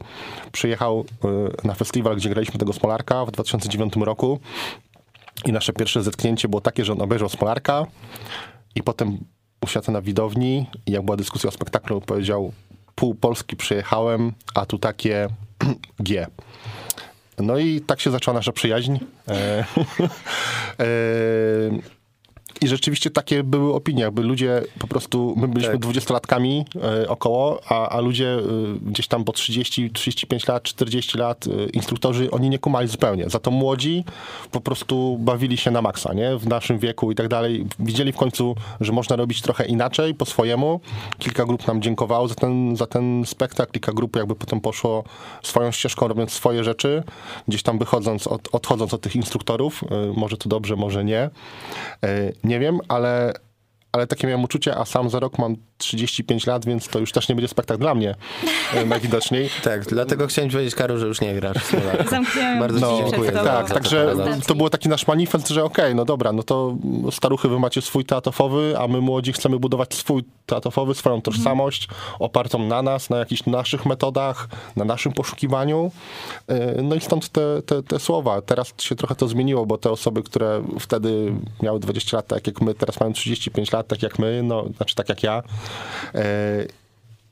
przyjechał 0.51 1.05
e, 1.63 1.67
na 1.67 1.73
festiwal, 1.73 2.15
gdzie 2.15 2.29
graliśmy 2.29 2.59
tego 2.59 2.73
Smolarka 2.73 3.25
w 3.25 3.31
2009 3.31 3.93
roku. 3.95 4.39
I 5.45 5.51
nasze 5.51 5.73
pierwsze 5.73 6.03
zetknięcie 6.03 6.47
było 6.47 6.61
takie, 6.61 6.85
że 6.85 6.93
on 6.93 7.01
obejrzał 7.01 7.29
Smolarka 7.29 7.85
i 8.75 8.83
potem 8.83 9.17
usiadł 9.61 9.91
na 9.91 10.01
widowni 10.01 10.65
i 10.85 10.91
jak 10.91 11.01
była 11.01 11.17
dyskusja 11.17 11.47
o 11.47 11.51
spektaklu, 11.51 12.01
powiedział 12.01 12.53
pół 12.95 13.15
Polski 13.15 13.55
przyjechałem, 13.55 14.33
a 14.55 14.65
tu 14.65 14.77
takie 14.77 15.27
G. 15.99 16.27
No 17.37 17.57
i 17.57 17.81
tak 17.81 17.99
się 17.99 18.11
zaczęła 18.11 18.35
nasza 18.35 18.51
przyjaźń. 18.51 18.97
E, 19.27 19.33
e, 20.79 20.85
I 22.63 22.67
rzeczywiście 22.67 23.09
takie 23.09 23.43
były 23.43 23.73
opinie, 23.73 24.03
jakby 24.03 24.21
ludzie 24.21 24.61
po 24.79 24.87
prostu, 24.87 25.33
my 25.37 25.47
byliśmy 25.47 25.71
Tak. 25.71 25.81
dwudziestolatkami 25.81 26.65
e, 26.83 27.09
około, 27.09 27.61
a, 27.69 27.89
a 27.89 27.99
ludzie 27.99 28.33
e, 28.33 28.41
gdzieś 28.81 29.07
tam 29.07 29.23
po 29.23 29.31
30, 29.31 29.91
35 29.91 30.47
lat, 30.47 30.63
40 30.63 31.17
lat, 31.17 31.47
e, 31.47 31.65
instruktorzy, 31.69 32.31
oni 32.31 32.49
nie 32.49 32.59
kumali 32.59 32.87
zupełnie. 32.87 33.29
Za 33.29 33.39
to 33.39 33.51
młodzi 33.51 34.03
po 34.51 34.61
prostu 34.61 35.17
bawili 35.19 35.57
się 35.57 35.71
na 35.71 35.81
maksa, 35.81 36.13
nie? 36.13 36.37
W 36.37 36.47
naszym 36.47 36.79
wieku 36.79 37.11
i 37.11 37.15
tak 37.15 37.27
dalej. 37.27 37.65
Widzieli 37.79 38.11
w 38.11 38.17
końcu, 38.17 38.55
że 38.81 38.91
można 38.91 39.15
robić 39.15 39.41
trochę 39.41 39.65
inaczej, 39.65 40.15
po 40.15 40.25
swojemu. 40.25 40.79
Kilka 41.19 41.45
grup 41.45 41.67
nam 41.67 41.81
dziękowało 41.81 42.27
za 42.27 42.35
ten, 42.35 42.75
za 42.75 42.87
ten 42.87 43.25
spektakl, 43.25 43.71
kilka 43.71 43.91
grup 43.93 44.15
jakby 44.15 44.35
potem 44.35 44.61
poszło 44.61 45.03
swoją 45.43 45.71
ścieżką, 45.71 46.07
robiąc 46.07 46.31
swoje 46.31 46.63
rzeczy, 46.63 47.03
gdzieś 47.47 47.63
tam 47.63 47.79
wychodząc, 47.79 48.27
od, 48.27 48.47
odchodząc 48.51 48.93
od 48.93 49.01
tych 49.01 49.15
instruktorów. 49.15 49.83
Może 50.15 50.37
to 50.37 50.49
dobrze, 50.49 50.75
może 50.75 51.05
nie. 51.05 51.29
Nie 52.51 52.59
wiem, 52.59 52.79
ale, 52.87 53.33
ale 53.91 54.07
takie 54.07 54.27
miałem 54.27 54.43
uczucie, 54.43 54.75
a 54.75 54.85
sam 54.85 55.09
za 55.09 55.19
rok 55.19 55.39
mam 55.39 55.55
35 55.81 56.47
lat, 56.47 56.65
więc 56.65 56.87
to 56.87 56.99
już 56.99 57.11
też 57.11 57.29
nie 57.29 57.35
będzie 57.35 57.47
spektakl 57.47 57.79
dla 57.81 57.95
mnie 57.95 58.15
e, 58.73 58.85
najwidoczniej. 58.95 59.49
Tak, 59.63 59.85
dlatego 59.85 60.27
chciałem 60.27 60.49
ci 60.49 60.53
powiedzieć, 60.53 60.75
Karol, 60.75 60.97
że 60.97 61.07
już 61.07 61.21
nie 61.21 61.33
grasz 61.33 61.57
Bardzo 62.59 62.79
drzwi 62.79 63.05
ci 63.05 63.11
dziękuję. 63.11 63.31
Tak, 63.31 63.71
także 63.71 64.15
to 64.47 64.55
był 64.55 64.69
taki 64.69 64.89
nasz 64.89 65.07
manifest, 65.07 65.49
że 65.49 65.63
okej, 65.63 65.95
no 65.95 66.05
dobra, 66.05 66.33
no 66.33 66.43
to 66.43 66.75
staruchy 67.11 67.49
wy 67.49 67.59
macie 67.59 67.81
swój 67.81 68.05
teatrofowy, 68.05 68.75
a 68.79 68.87
my 68.87 69.01
młodzi 69.01 69.33
chcemy 69.33 69.59
budować 69.59 69.93
swój 69.93 70.23
teatrofowy, 70.45 70.95
swoją 70.95 71.21
tożsamość 71.21 71.87
opartą 72.19 72.59
na 72.59 72.81
nas, 72.81 73.09
na 73.09 73.17
jakichś 73.17 73.45
naszych 73.45 73.85
metodach, 73.85 74.47
na 74.75 74.85
naszym 74.85 75.13
poszukiwaniu. 75.13 75.91
Yy, 76.47 76.83
No 76.83 76.95
i 76.95 77.01
stąd 77.01 77.29
te, 77.29 77.61
te, 77.61 77.83
te 77.83 77.99
słowa. 77.99 78.41
Teraz 78.41 78.73
się 78.77 78.95
trochę 78.95 79.15
to 79.15 79.27
zmieniło, 79.27 79.65
bo 79.65 79.77
te 79.77 79.91
osoby, 79.91 80.23
które 80.23 80.63
wtedy 80.79 81.33
miały 81.63 81.79
20 81.79 82.17
lat, 82.17 82.27
tak 82.27 82.47
jak 82.47 82.61
my, 82.61 82.73
teraz 82.73 82.99
mają 82.99 83.13
35 83.13 83.71
lat, 83.71 83.87
tak 83.87 84.03
jak 84.03 84.19
my, 84.19 84.43
no 84.43 84.65
znaczy 84.77 84.95
tak 84.95 85.09
jak 85.09 85.23
ja. 85.23 85.43
Yy, 86.13 86.21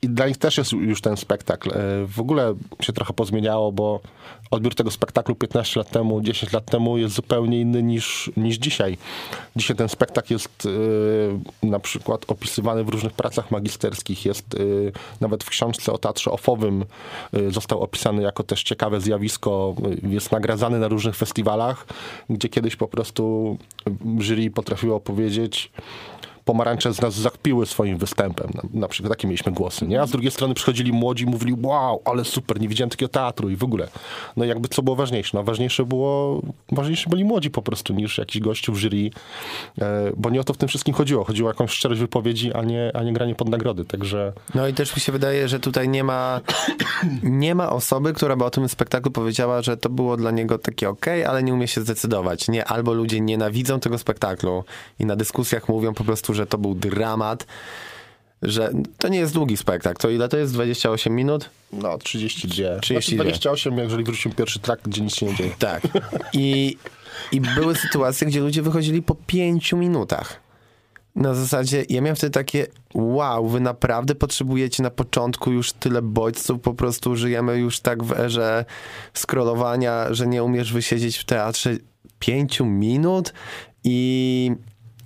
i 0.02 0.08
dla 0.08 0.28
nich 0.28 0.36
też 0.36 0.58
jest 0.58 0.72
już 0.72 1.00
ten 1.00 1.16
spektakl. 1.16 1.70
E, 1.70 1.72
W 2.06 2.20
ogóle 2.20 2.54
się 2.82 2.92
trochę 2.92 3.12
pozmieniało, 3.12 3.72
bo 3.72 4.00
odbiór 4.50 4.74
tego 4.74 4.90
spektaklu 4.90 5.34
15 5.34 5.80
lat 5.80 5.90
temu, 5.90 6.20
10 6.20 6.52
lat 6.52 6.64
temu 6.64 6.98
jest 6.98 7.14
zupełnie 7.14 7.60
inny 7.60 7.82
niż, 7.82 8.30
niż 8.36 8.56
dzisiaj. 8.56 8.98
Dzisiaj 9.56 9.76
ten 9.76 9.88
spektakl 9.88 10.32
jest 10.32 10.66
e, 11.62 11.66
na 11.66 11.78
przykład 11.78 12.24
opisywany 12.28 12.84
w 12.84 12.88
różnych 12.88 13.12
pracach 13.12 13.50
magisterskich. 13.50 14.24
Jest 14.26 14.54
e, 14.54 14.58
nawet 15.20 15.44
w 15.44 15.50
książce 15.50 15.92
o 15.92 15.98
teatrze 15.98 16.30
ofowym 16.30 16.84
e, 17.32 17.50
został 17.50 17.80
opisany 17.82 18.22
jako 18.22 18.42
też 18.42 18.62
ciekawe 18.62 19.00
zjawisko. 19.00 19.74
E, 20.04 20.08
Jest 20.08 20.32
nagradzany 20.32 20.78
na 20.78 20.88
różnych 20.88 21.16
festiwalach, 21.16 21.86
gdzie 22.30 22.48
kiedyś 22.48 22.76
po 22.76 22.88
prostu 22.88 23.56
jury 24.18 24.50
potrafiło 24.50 25.00
powiedzieć 25.00 25.70
pomarańcze 26.50 26.94
z 26.94 27.00
nas 27.00 27.14
zakpiły 27.14 27.66
swoim 27.66 27.98
występem. 27.98 28.50
Na, 28.54 28.80
na 28.80 28.88
przykład 28.88 29.12
takie 29.12 29.28
mieliśmy 29.28 29.52
głosy, 29.52 29.86
nie? 29.86 30.02
A 30.02 30.06
z 30.06 30.10
drugiej 30.10 30.30
strony 30.30 30.54
przychodzili 30.54 30.92
młodzi 30.92 31.24
i 31.24 31.26
mówili, 31.26 31.56
wow, 31.62 32.02
ale 32.04 32.24
super, 32.24 32.60
nie 32.60 32.68
widziałem 32.68 32.90
takiego 32.90 33.08
teatru 33.08 33.50
i 33.50 33.56
w 33.56 33.64
ogóle. 33.64 33.88
No 34.36 34.44
jakby 34.44 34.68
co 34.68 34.82
było 34.82 34.96
ważniejsze? 34.96 35.30
No 35.34 35.44
ważniejsze 35.44 35.84
było, 35.84 36.42
ważniejsze 36.72 37.10
byli 37.10 37.24
młodzi 37.24 37.50
po 37.50 37.62
prostu 37.62 37.94
niż 37.94 38.18
jakiś 38.18 38.42
gościu 38.42 38.72
w 38.72 38.78
jury, 38.78 39.10
e, 39.80 40.12
bo 40.16 40.30
nie 40.30 40.40
o 40.40 40.44
to 40.44 40.54
w 40.54 40.56
tym 40.56 40.68
wszystkim 40.68 40.94
chodziło. 40.94 41.24
Chodziło 41.24 41.48
o 41.48 41.52
jakąś 41.52 41.70
szczerość 41.70 42.00
wypowiedzi, 42.00 42.52
a 42.52 42.62
nie, 42.62 42.90
a 42.94 43.02
nie 43.02 43.12
granie 43.12 43.34
pod 43.34 43.48
nagrody, 43.48 43.84
także... 43.84 44.32
No 44.54 44.68
i 44.68 44.74
też 44.74 44.96
mi 44.96 45.02
się 45.02 45.12
wydaje, 45.12 45.48
że 45.48 45.60
tutaj 45.60 45.88
nie 45.88 46.04
ma, 46.04 46.40
nie 47.22 47.54
ma 47.54 47.70
osoby, 47.70 48.12
która 48.12 48.36
by 48.36 48.44
o 48.44 48.50
tym 48.50 48.68
spektaklu 48.68 49.10
powiedziała, 49.10 49.62
że 49.62 49.76
to 49.76 49.88
było 49.88 50.16
dla 50.16 50.30
niego 50.30 50.58
takie 50.58 50.88
ok, 50.88 51.06
ale 51.28 51.42
nie 51.42 51.54
umie 51.54 51.68
się 51.68 51.80
zdecydować. 51.80 52.48
Nie, 52.48 52.64
albo 52.64 52.92
ludzie 52.92 53.20
nienawidzą 53.20 53.80
tego 53.80 53.98
spektaklu 53.98 54.64
i 54.98 55.06
na 55.06 55.16
dyskusjach 55.16 55.68
mówią 55.68 55.94
po 55.94 56.04
prostu, 56.04 56.34
że 56.34 56.39
to 56.46 56.58
był 56.58 56.74
dramat, 56.74 57.46
że 58.42 58.72
to 58.98 59.08
nie 59.08 59.18
jest 59.18 59.34
długi 59.34 59.56
spektakl. 59.56 60.02
To 60.02 60.10
ile 60.10 60.28
to 60.28 60.36
jest? 60.36 60.52
28 60.52 61.14
minut? 61.14 61.50
No, 61.72 61.98
32. 61.98 62.80
32. 62.80 63.00
Znaczy 63.00 63.16
28, 63.16 63.78
jeżeli 63.78 64.04
wrócimy 64.04 64.34
pierwszy 64.34 64.58
trakt, 64.58 64.88
gdzie 64.88 65.02
nic 65.02 65.14
się 65.14 65.26
nie 65.26 65.34
dzieje. 65.34 65.50
Tak. 65.58 65.82
I, 66.32 66.76
I 67.32 67.40
były 67.40 67.76
sytuacje, 67.76 68.26
gdzie 68.26 68.40
ludzie 68.40 68.62
wychodzili 68.62 69.02
po 69.02 69.14
pięciu 69.14 69.76
minutach. 69.76 70.40
Na 71.14 71.34
zasadzie, 71.34 71.84
ja 71.88 72.00
miałem 72.00 72.16
wtedy 72.16 72.30
takie, 72.30 72.66
wow, 72.94 73.48
wy 73.48 73.60
naprawdę 73.60 74.14
potrzebujecie 74.14 74.82
na 74.82 74.90
początku 74.90 75.52
już 75.52 75.72
tyle 75.72 76.02
bodźców, 76.02 76.60
po 76.60 76.74
prostu 76.74 77.16
żyjemy 77.16 77.58
już 77.58 77.80
tak 77.80 78.04
w 78.04 78.12
erze 78.12 78.64
scrollowania, 79.14 80.14
że 80.14 80.26
nie 80.26 80.44
umiesz 80.44 80.72
wysiedzieć 80.72 81.16
w 81.16 81.24
teatrze 81.24 81.76
pięciu 82.18 82.66
minut 82.66 83.32
i 83.84 84.52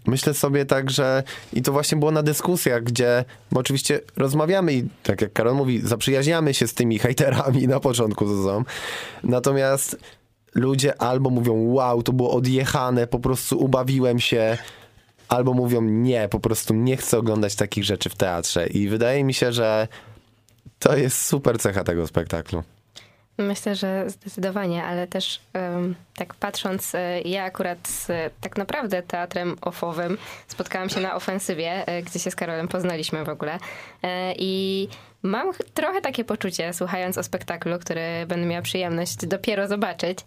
myślę 0.06 0.34
sobie 0.34 0.66
tak, 0.66 0.90
że 0.90 1.22
i 1.52 1.62
to 1.62 1.72
właśnie 1.72 1.98
było 1.98 2.10
na 2.10 2.22
dyskusjach, 2.22 2.82
gdzie 2.82 3.24
bo 3.52 3.60
oczywiście 3.60 4.00
rozmawiamy 4.16 4.72
i 4.74 4.84
tak 5.02 5.20
jak 5.20 5.32
Karol 5.32 5.54
mówi, 5.54 5.80
zaprzyjaźniamy 5.80 6.54
się 6.54 6.68
z 6.68 6.74
tymi 6.74 6.98
hejterami 6.98 7.68
na 7.68 7.80
początku 7.80 8.28
sezonu, 8.28 8.64
natomiast 9.24 9.96
ludzie 10.54 11.02
albo 11.02 11.30
mówią, 11.30 11.72
wow, 11.72 12.02
to 12.02 12.12
było 12.12 12.32
odjechane, 12.32 13.06
po 13.06 13.18
prostu 13.18 13.58
ubawiłem 13.58 14.18
się, 14.20 14.58
albo 15.28 15.54
mówią, 15.54 15.82
nie, 15.82 16.28
po 16.28 16.40
prostu 16.40 16.74
nie 16.74 16.96
chcę 16.96 17.18
oglądać 17.18 17.54
takich 17.54 17.84
rzeczy 17.84 18.10
w 18.10 18.14
teatrze. 18.14 18.66
I 18.66 18.88
wydaje 18.88 19.24
mi 19.24 19.34
się, 19.34 19.52
że 19.52 19.88
to 20.78 20.96
jest 20.96 21.20
super 21.20 21.58
cecha 21.58 21.84
tego 21.84 22.06
spektaklu. 22.06 22.62
Myślę, 23.38 23.74
że 23.74 24.10
zdecydowanie, 24.10 24.84
ale 24.84 25.06
też 25.06 25.40
em, 25.52 25.94
tak 26.16 26.34
patrząc, 26.34 26.94
e, 26.94 27.20
ja 27.20 27.44
akurat 27.44 27.88
z 27.88 28.32
tak 28.40 28.56
naprawdę 28.56 29.02
teatrem 29.02 29.56
ofowym 29.60 30.18
spotkałam 30.48 30.88
się 30.88 31.00
na 31.00 31.14
ofensywie, 31.14 31.86
e, 31.86 32.02
gdzie 32.02 32.18
się 32.18 32.30
z 32.30 32.36
Karolem 32.36 32.68
poznaliśmy 32.68 33.24
w 33.24 33.28
ogóle. 33.28 33.58
E, 34.02 34.34
I 34.38 34.88
mam 35.22 35.52
ch- 35.52 35.58
trochę 35.74 36.00
takie 36.00 36.24
poczucie, 36.24 36.72
słuchając 36.72 37.18
o 37.18 37.22
spektaklu, 37.22 37.78
który 37.78 38.26
będę 38.26 38.46
miała 38.46 38.62
przyjemność 38.62 39.26
dopiero 39.26 39.68
zobaczyć, 39.68 40.18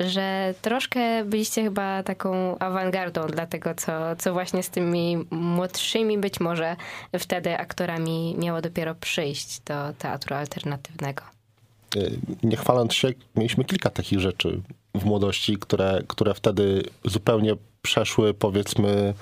że 0.00 0.54
troszkę 0.62 1.24
byliście 1.24 1.62
chyba 1.62 2.02
taką 2.02 2.58
awangardą 2.58 3.26
dla 3.26 3.46
tego, 3.46 3.74
co, 3.74 4.16
co 4.16 4.32
właśnie 4.32 4.62
z 4.62 4.70
tymi 4.70 5.26
młodszymi 5.30 6.18
być 6.18 6.40
może 6.40 6.76
wtedy 7.18 7.58
aktorami 7.58 8.36
miało 8.38 8.60
dopiero 8.60 8.94
przyjść 8.94 9.60
do 9.60 9.92
teatru 9.98 10.36
alternatywnego. 10.36 11.39
Y, 11.96 12.18
nie 12.42 12.56
chwaląc 12.56 12.94
się, 12.94 13.08
mieliśmy 13.36 13.64
kilka 13.64 13.90
takich 13.90 14.20
rzeczy 14.20 14.60
w 14.94 15.04
młodości, 15.04 15.56
które, 15.56 16.02
które 16.08 16.34
wtedy 16.34 16.82
zupełnie 17.04 17.54
przeszły, 17.82 18.34
powiedzmy, 18.34 19.14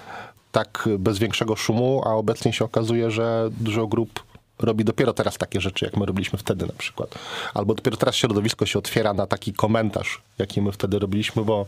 tak 0.53 0.89
bez 0.99 1.19
większego 1.19 1.57
szumu, 1.57 2.03
a 2.07 2.14
obecnie 2.14 2.53
się 2.53 2.64
okazuje, 2.64 3.11
że 3.11 3.51
dużo 3.61 3.87
grup 3.87 4.23
robi 4.59 4.85
dopiero 4.85 5.12
teraz 5.12 5.39
takie 5.39 5.61
rzeczy, 5.61 5.85
jak 5.85 5.97
my 5.97 6.07
robiliśmy 6.07 6.39
wtedy 6.39 6.66
na 6.66 6.73
przykład. 6.73 7.14
Albo 7.55 7.75
dopiero 7.75 7.97
teraz 7.97 8.16
środowisko 8.16 8.66
się 8.66 8.79
otwiera 8.79 9.14
na 9.14 9.27
taki 9.27 9.53
komentarz, 9.53 10.23
jaki 10.39 10.62
my 10.62 10.73
wtedy 10.73 10.99
robiliśmy, 10.99 11.45
bo 11.45 11.66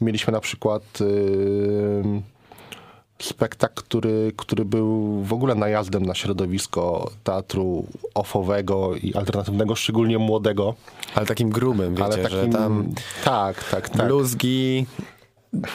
mieliśmy 0.00 0.32
na 0.32 0.40
przykład 0.40 0.82
yy, 1.00 2.22
spektakl, 3.22 3.82
który, 3.82 4.32
który 4.36 4.64
był 4.64 5.20
w 5.22 5.32
ogóle 5.32 5.54
najazdem 5.54 6.06
na 6.06 6.14
środowisko 6.14 7.10
teatru 7.24 7.86
ofowego 8.14 8.96
i 8.96 9.14
alternatywnego, 9.14 9.74
szczególnie 9.74 10.18
młodego. 10.18 10.74
Ale 11.14 11.26
takim 11.26 11.50
grubym, 11.50 11.94
wiecie, 11.94 12.04
ale 12.04 12.18
takim, 12.18 12.38
że 12.38 12.48
tam 12.48 12.92
Tak, 13.24 13.64
tak, 13.64 13.88
tak. 13.88 14.06
bluzgi... 14.06 14.86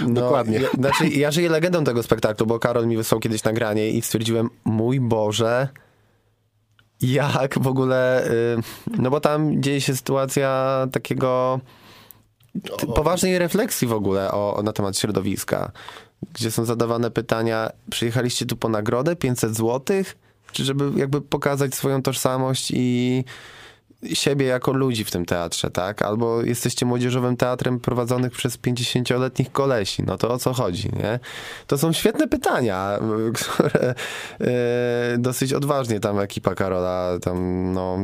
No, 0.00 0.20
Dokładnie. 0.20 0.58
Ja, 0.58 0.68
znaczy, 0.70 1.08
ja 1.08 1.30
żyję 1.30 1.48
legendą 1.48 1.84
tego 1.84 2.02
spektaklu, 2.02 2.46
bo 2.46 2.58
Karol 2.58 2.86
mi 2.86 2.96
wysłał 2.96 3.20
kiedyś 3.20 3.44
nagranie 3.44 3.90
i 3.90 4.02
stwierdziłem, 4.02 4.50
mój 4.64 5.00
Boże, 5.00 5.68
jak 7.00 7.58
w 7.58 7.66
ogóle... 7.66 8.30
Y, 8.30 8.56
no 8.98 9.10
bo 9.10 9.20
tam 9.20 9.62
dzieje 9.62 9.80
się 9.80 9.96
sytuacja 9.96 10.86
takiego 10.92 11.60
poważnej 12.94 13.38
refleksji 13.38 13.88
w 13.88 13.92
ogóle 13.92 14.32
o, 14.32 14.60
na 14.64 14.72
temat 14.72 14.98
środowiska, 14.98 15.72
gdzie 16.34 16.50
są 16.50 16.64
zadawane 16.64 17.10
pytania, 17.10 17.70
przyjechaliście 17.90 18.46
tu 18.46 18.56
po 18.56 18.68
nagrodę 18.68 19.16
500 19.16 19.56
złotych? 19.56 20.16
Czy 20.52 20.64
żeby 20.64 20.90
jakby 20.96 21.20
pokazać 21.20 21.74
swoją 21.74 22.02
tożsamość 22.02 22.72
i 22.74 23.24
siebie 24.12 24.46
jako 24.46 24.72
ludzi 24.72 25.04
w 25.04 25.10
tym 25.10 25.24
teatrze, 25.24 25.70
tak? 25.70 26.02
Albo 26.02 26.42
jesteście 26.42 26.86
młodzieżowym 26.86 27.36
teatrem 27.36 27.80
prowadzonych 27.80 28.32
przez 28.32 28.58
50-letnich 28.58 29.52
kolesi. 29.52 30.02
No 30.02 30.18
to 30.18 30.30
o 30.30 30.38
co 30.38 30.52
chodzi, 30.52 30.90
nie? 30.92 31.18
To 31.66 31.78
są 31.78 31.92
świetne 31.92 32.28
pytania, 32.28 32.98
które 33.40 33.94
y, 35.14 35.18
dosyć 35.18 35.52
odważnie 35.52 36.00
tam 36.00 36.18
ekipa 36.18 36.54
Karola 36.54 37.18
tam, 37.22 37.72
no... 37.72 37.98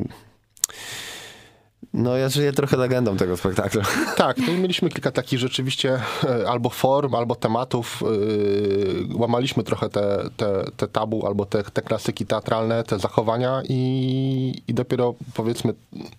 No 1.96 2.16
ja 2.16 2.28
żyję 2.28 2.52
trochę 2.52 2.76
legendą 2.76 3.16
tego 3.16 3.36
spektaklu. 3.36 3.82
Tak, 4.16 4.38
no 4.38 4.52
i 4.52 4.58
mieliśmy 4.58 4.88
kilka 4.90 5.10
takich 5.10 5.38
rzeczywiście 5.38 6.00
e, 6.24 6.48
albo 6.48 6.70
form, 6.70 7.14
albo 7.14 7.34
tematów. 7.34 8.02
Yy, 8.02 9.06
łamaliśmy 9.14 9.62
trochę 9.62 9.88
te, 9.88 10.18
te, 10.36 10.64
te 10.76 10.88
tabu, 10.88 11.26
albo 11.26 11.46
te, 11.46 11.62
te 11.62 11.82
klasyki 11.82 12.26
teatralne, 12.26 12.84
te 12.84 12.98
zachowania 12.98 13.62
i, 13.68 14.62
i 14.68 14.74
dopiero 14.74 15.14
powiedzmy 15.34 15.74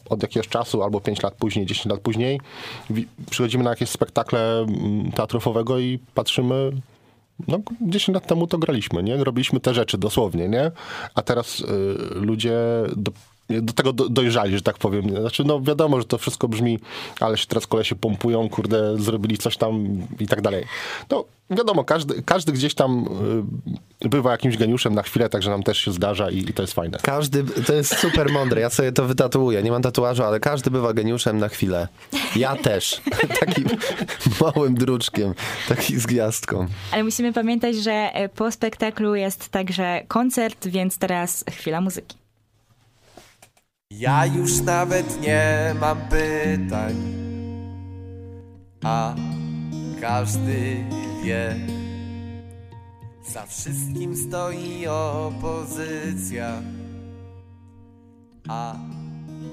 od 0.09 0.21
jakiegoś 0.21 0.47
czasu, 0.47 0.83
albo 0.83 1.01
5 1.01 1.23
lat 1.23 1.33
później, 1.33 1.65
10 1.65 1.85
lat 1.85 1.99
później, 1.99 2.39
przychodzimy 3.29 3.63
na 3.63 3.69
jakieś 3.69 3.89
spektakle 3.89 4.65
teatrofowego 5.15 5.79
i 5.79 5.99
patrzymy, 6.13 6.71
no 7.47 7.59
10 7.81 8.15
lat 8.15 8.27
temu 8.27 8.47
to 8.47 8.57
graliśmy, 8.57 9.03
nie? 9.03 9.23
Robiliśmy 9.23 9.59
te 9.59 9.73
rzeczy 9.73 9.97
dosłownie, 9.97 10.47
nie? 10.47 10.71
A 11.15 11.21
teraz 11.21 11.59
y, 11.59 11.65
ludzie 12.13 12.57
do, 12.95 13.11
do 13.49 13.73
tego 13.73 13.93
do, 13.93 14.09
dojrzali, 14.09 14.55
że 14.55 14.61
tak 14.61 14.77
powiem. 14.77 15.09
Znaczy, 15.09 15.43
no 15.43 15.61
wiadomo, 15.61 15.99
że 15.99 16.05
to 16.05 16.17
wszystko 16.17 16.47
brzmi, 16.47 16.79
ale 17.19 17.37
się 17.37 17.45
teraz 17.45 17.67
kolesie 17.67 17.95
pompują, 17.95 18.49
kurde, 18.49 18.97
zrobili 18.97 19.37
coś 19.37 19.57
tam 19.57 19.87
i 20.19 20.27
tak 20.27 20.41
dalej. 20.41 20.65
No 21.09 21.25
wiadomo, 21.49 21.83
każdy, 21.83 22.21
każdy 22.21 22.51
gdzieś 22.51 22.73
tam 22.73 23.05
y, 24.05 24.09
bywa 24.09 24.31
jakimś 24.31 24.57
geniuszem 24.57 24.95
na 24.95 25.03
chwilę, 25.03 25.29
także 25.29 25.49
nam 25.49 25.63
też 25.63 25.77
się 25.77 25.91
zdarza 25.91 26.29
i, 26.29 26.37
i 26.37 26.53
to 26.53 26.63
jest 26.63 26.73
fajne. 26.73 26.97
Każdy, 27.01 27.43
to 27.43 27.73
jest 27.73 27.97
super 27.97 28.31
mądre, 28.31 28.61
ja 28.61 28.69
sobie 28.69 28.91
to 28.91 29.05
wytatuuję, 29.05 29.63
nie 29.63 29.71
mam 29.71 29.81
tatuażu, 29.81 30.23
ale 30.23 30.39
każdy 30.39 30.71
bywa 30.71 30.93
geniuszem 30.93 31.37
na 31.37 31.49
chwilę. 31.49 31.87
Ja 32.35 32.55
też. 32.55 33.01
Takim 33.39 33.65
małym 34.41 34.75
druczkiem, 34.75 35.33
taki 35.67 35.99
z 35.99 36.05
gwiazdką. 36.05 36.67
Ale 36.91 37.03
musimy 37.03 37.33
pamiętać, 37.33 37.75
że 37.75 38.09
po 38.35 38.51
spektaklu 38.51 39.15
jest 39.15 39.49
także 39.49 40.03
koncert, 40.07 40.67
więc 40.67 40.97
teraz 40.97 41.45
chwila 41.49 41.81
muzyki. 41.81 42.16
Ja 43.91 44.25
już 44.25 44.61
nawet 44.61 45.21
nie 45.21 45.75
mam 45.79 45.97
pytań, 45.97 46.95
a 48.83 49.15
każdy 50.01 50.85
wie. 51.23 51.55
Za 53.33 53.45
wszystkim 53.45 54.15
stoi 54.15 54.87
opozycja, 54.87 56.61
a 58.47 58.75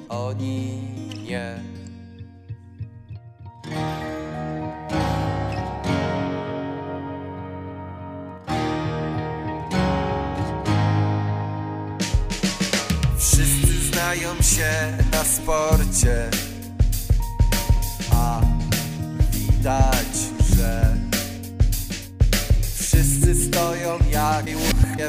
oni 0.09 0.83
nie. 1.29 1.59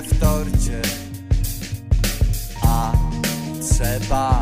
W 0.01 0.19
torcie, 0.19 0.81
a 2.63 2.91
trzeba. 3.69 4.41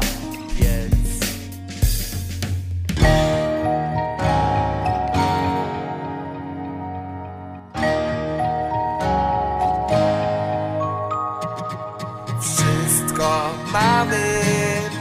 Wszystko 12.41 13.49
mamy 13.73 14.41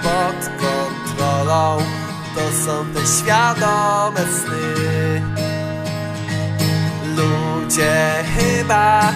pod 0.02 0.48
kontrolą. 0.48 1.78
To 2.34 2.40
są 2.64 2.86
te 2.94 3.00
świadome 3.06 4.20
sny. 4.20 5.22
Ludzie 7.16 8.24
chyba 8.36 9.11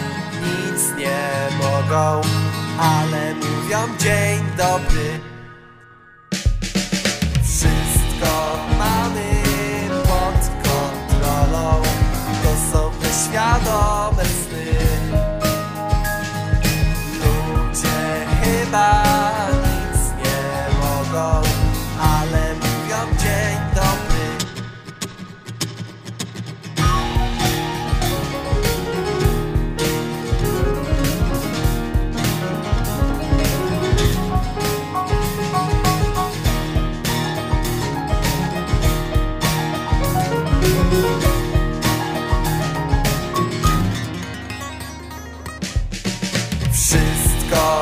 mogą 1.87 2.20
Ale 2.78 3.34
mówią 3.34 3.78
dzień 3.99 4.45
dobry 4.57 5.26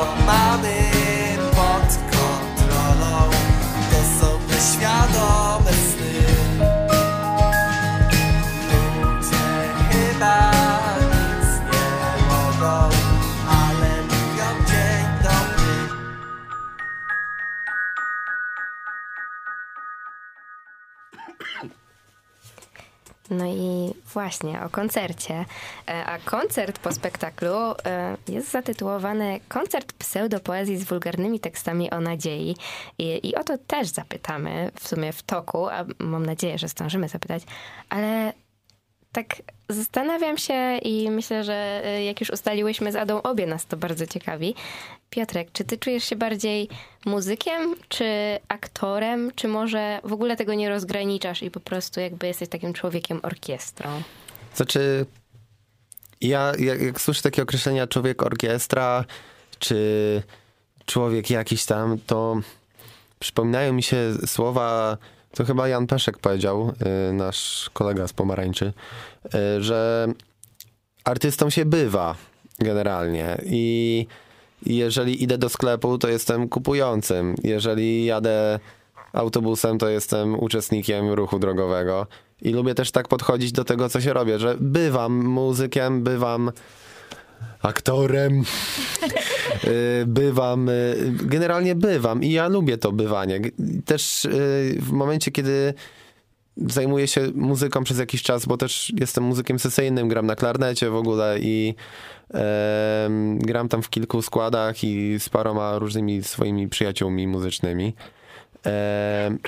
Wszystko 0.04 0.26
mamy 0.26 1.03
właśnie 24.14 24.62
o 24.62 24.68
koncercie. 24.68 25.44
E, 25.88 26.06
A 26.06 26.18
koncert 26.18 26.78
po 26.78 26.92
spektaklu 26.92 27.54
e, 27.54 28.16
jest 28.28 28.50
zatytułowany 28.50 29.40
Koncert 29.48 29.92
pseudopoezji 29.92 30.78
z 30.78 30.84
wulgarnymi 30.84 31.40
tekstami 31.40 31.90
o 31.90 32.00
nadziei. 32.00 32.56
I, 32.98 33.28
I 33.28 33.36
o 33.36 33.44
to 33.44 33.58
też 33.58 33.88
zapytamy 33.88 34.70
w 34.80 34.88
sumie 34.88 35.12
w 35.12 35.22
toku, 35.22 35.68
a 35.68 35.84
mam 35.98 36.26
nadzieję, 36.26 36.58
że 36.58 36.68
zdążymy 36.68 37.08
zapytać, 37.08 37.42
ale 37.88 38.32
tak 39.14 39.26
zastanawiam 39.68 40.38
się 40.38 40.78
i 40.82 41.10
myślę, 41.10 41.44
że 41.44 41.82
e, 41.84 42.04
jak 42.04 42.20
już 42.20 42.30
ustaliłyśmy 42.30 42.92
z 42.92 42.96
Adą, 42.96 43.22
obie 43.22 43.46
nas 43.46 43.66
to 43.66 43.76
bardzo 43.76 44.06
ciekawi. 44.06 44.54
Piotrek, 45.10 45.52
czy 45.52 45.64
ty 45.64 45.78
czujesz 45.78 46.04
się 46.04 46.16
bardziej 46.16 46.68
muzykiem, 47.06 47.74
czy 47.88 48.38
aktorem, 48.48 49.30
czy 49.34 49.48
może 49.48 50.00
w 50.04 50.12
ogóle 50.12 50.36
tego 50.36 50.54
nie 50.54 50.68
rozgraniczasz 50.68 51.42
i 51.42 51.50
po 51.50 51.60
prostu 51.60 52.00
jakby 52.00 52.26
jesteś 52.26 52.48
takim 52.48 52.72
człowiekiem 52.72 53.20
orkiestrą? 53.22 54.02
Znaczy, 54.54 55.06
ja 56.20 56.52
jak, 56.58 56.82
jak 56.82 57.00
słyszę 57.00 57.22
takie 57.22 57.42
określenia 57.42 57.86
człowiek 57.86 58.22
orkiestra, 58.22 59.04
czy 59.58 60.22
człowiek 60.86 61.30
jakiś 61.30 61.64
tam, 61.64 61.98
to 62.06 62.40
przypominają 63.18 63.72
mi 63.72 63.82
się 63.82 63.96
słowa, 64.26 64.98
to 65.34 65.44
chyba 65.44 65.68
Jan 65.68 65.86
Peszek 65.86 66.18
powiedział, 66.18 66.72
y, 67.10 67.12
nasz 67.12 67.70
kolega 67.72 68.08
z 68.08 68.12
Pomarańczy, 68.12 68.72
y, 69.34 69.62
że 69.62 70.08
artystą 71.04 71.50
się 71.50 71.64
bywa 71.64 72.14
generalnie 72.58 73.38
i 73.44 74.06
jeżeli 74.66 75.22
idę 75.22 75.38
do 75.38 75.48
sklepu, 75.48 75.98
to 75.98 76.08
jestem 76.08 76.48
kupującym. 76.48 77.34
Jeżeli 77.42 78.04
jadę 78.04 78.60
autobusem, 79.12 79.78
to 79.78 79.88
jestem 79.88 80.38
uczestnikiem 80.38 81.10
ruchu 81.10 81.38
drogowego. 81.38 82.06
I 82.42 82.50
lubię 82.50 82.74
też 82.74 82.90
tak 82.90 83.08
podchodzić 83.08 83.52
do 83.52 83.64
tego, 83.64 83.88
co 83.88 84.00
się 84.00 84.12
robię, 84.12 84.38
że 84.38 84.56
bywam 84.60 85.24
muzykiem, 85.24 86.02
bywam 86.02 86.52
aktorem, 87.62 88.42
y, 89.64 90.04
bywam, 90.06 90.68
y, 90.68 91.12
generalnie 91.22 91.74
bywam 91.74 92.22
i 92.22 92.32
ja 92.32 92.48
lubię 92.48 92.78
to 92.78 92.92
bywanie. 92.92 93.40
Też 93.84 94.24
y, 94.24 94.30
w 94.80 94.92
momencie, 94.92 95.30
kiedy 95.30 95.74
zajmuję 96.56 97.06
się 97.06 97.20
muzyką 97.34 97.84
przez 97.84 97.98
jakiś 97.98 98.22
czas, 98.22 98.46
bo 98.46 98.56
też 98.56 98.92
jestem 99.00 99.24
muzykiem 99.24 99.58
sesyjnym, 99.58 100.08
gram 100.08 100.26
na 100.26 100.36
klarnecie 100.36 100.90
w 100.90 100.96
ogóle 100.96 101.36
i 101.40 101.74
em, 102.30 103.38
gram 103.38 103.68
tam 103.68 103.82
w 103.82 103.90
kilku 103.90 104.22
składach 104.22 104.84
i 104.84 105.16
z 105.18 105.28
paroma 105.28 105.78
różnymi 105.78 106.22
swoimi 106.22 106.68
przyjaciółmi 106.68 107.26
muzycznymi. 107.26 107.94
Em, 108.64 109.38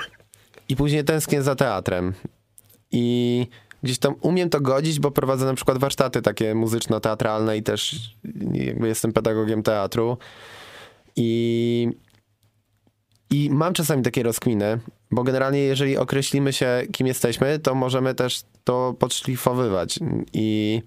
I 0.69 0.77
później 0.77 1.05
tęsknię 1.05 1.43
za 1.43 1.55
teatrem. 1.55 2.15
I 2.93 3.47
gdzieś 3.83 3.99
tam 3.99 4.15
umiem 4.21 4.51
to 4.51 4.61
godzić, 4.61 5.01
bo 5.01 5.11
prowadzę 5.11 5.47
na 5.47 5.55
przykład 5.55 5.79
warsztaty 5.79 6.23
takie 6.23 6.55
muzyczno-teatralne 6.55 7.57
i 7.57 7.63
też 7.63 8.11
jakby 8.53 8.89
jestem 8.89 9.13
pedagogiem 9.13 9.63
teatru. 9.63 10.19
I, 11.17 11.89
I 13.31 13.51
mam 13.51 13.75
czasami 13.75 14.03
takie 14.03 14.23
rozkminy, 14.23 14.79
bo 15.11 15.23
generalnie 15.23 15.59
jeżeli 15.59 15.97
określimy 15.97 16.53
się, 16.53 16.83
kim 16.93 17.07
jesteśmy, 17.07 17.59
to 17.59 17.75
możemy 17.75 18.15
też 18.15 18.43
to 18.65 18.95
podszlifowywać. 18.99 19.99
I 20.33 20.83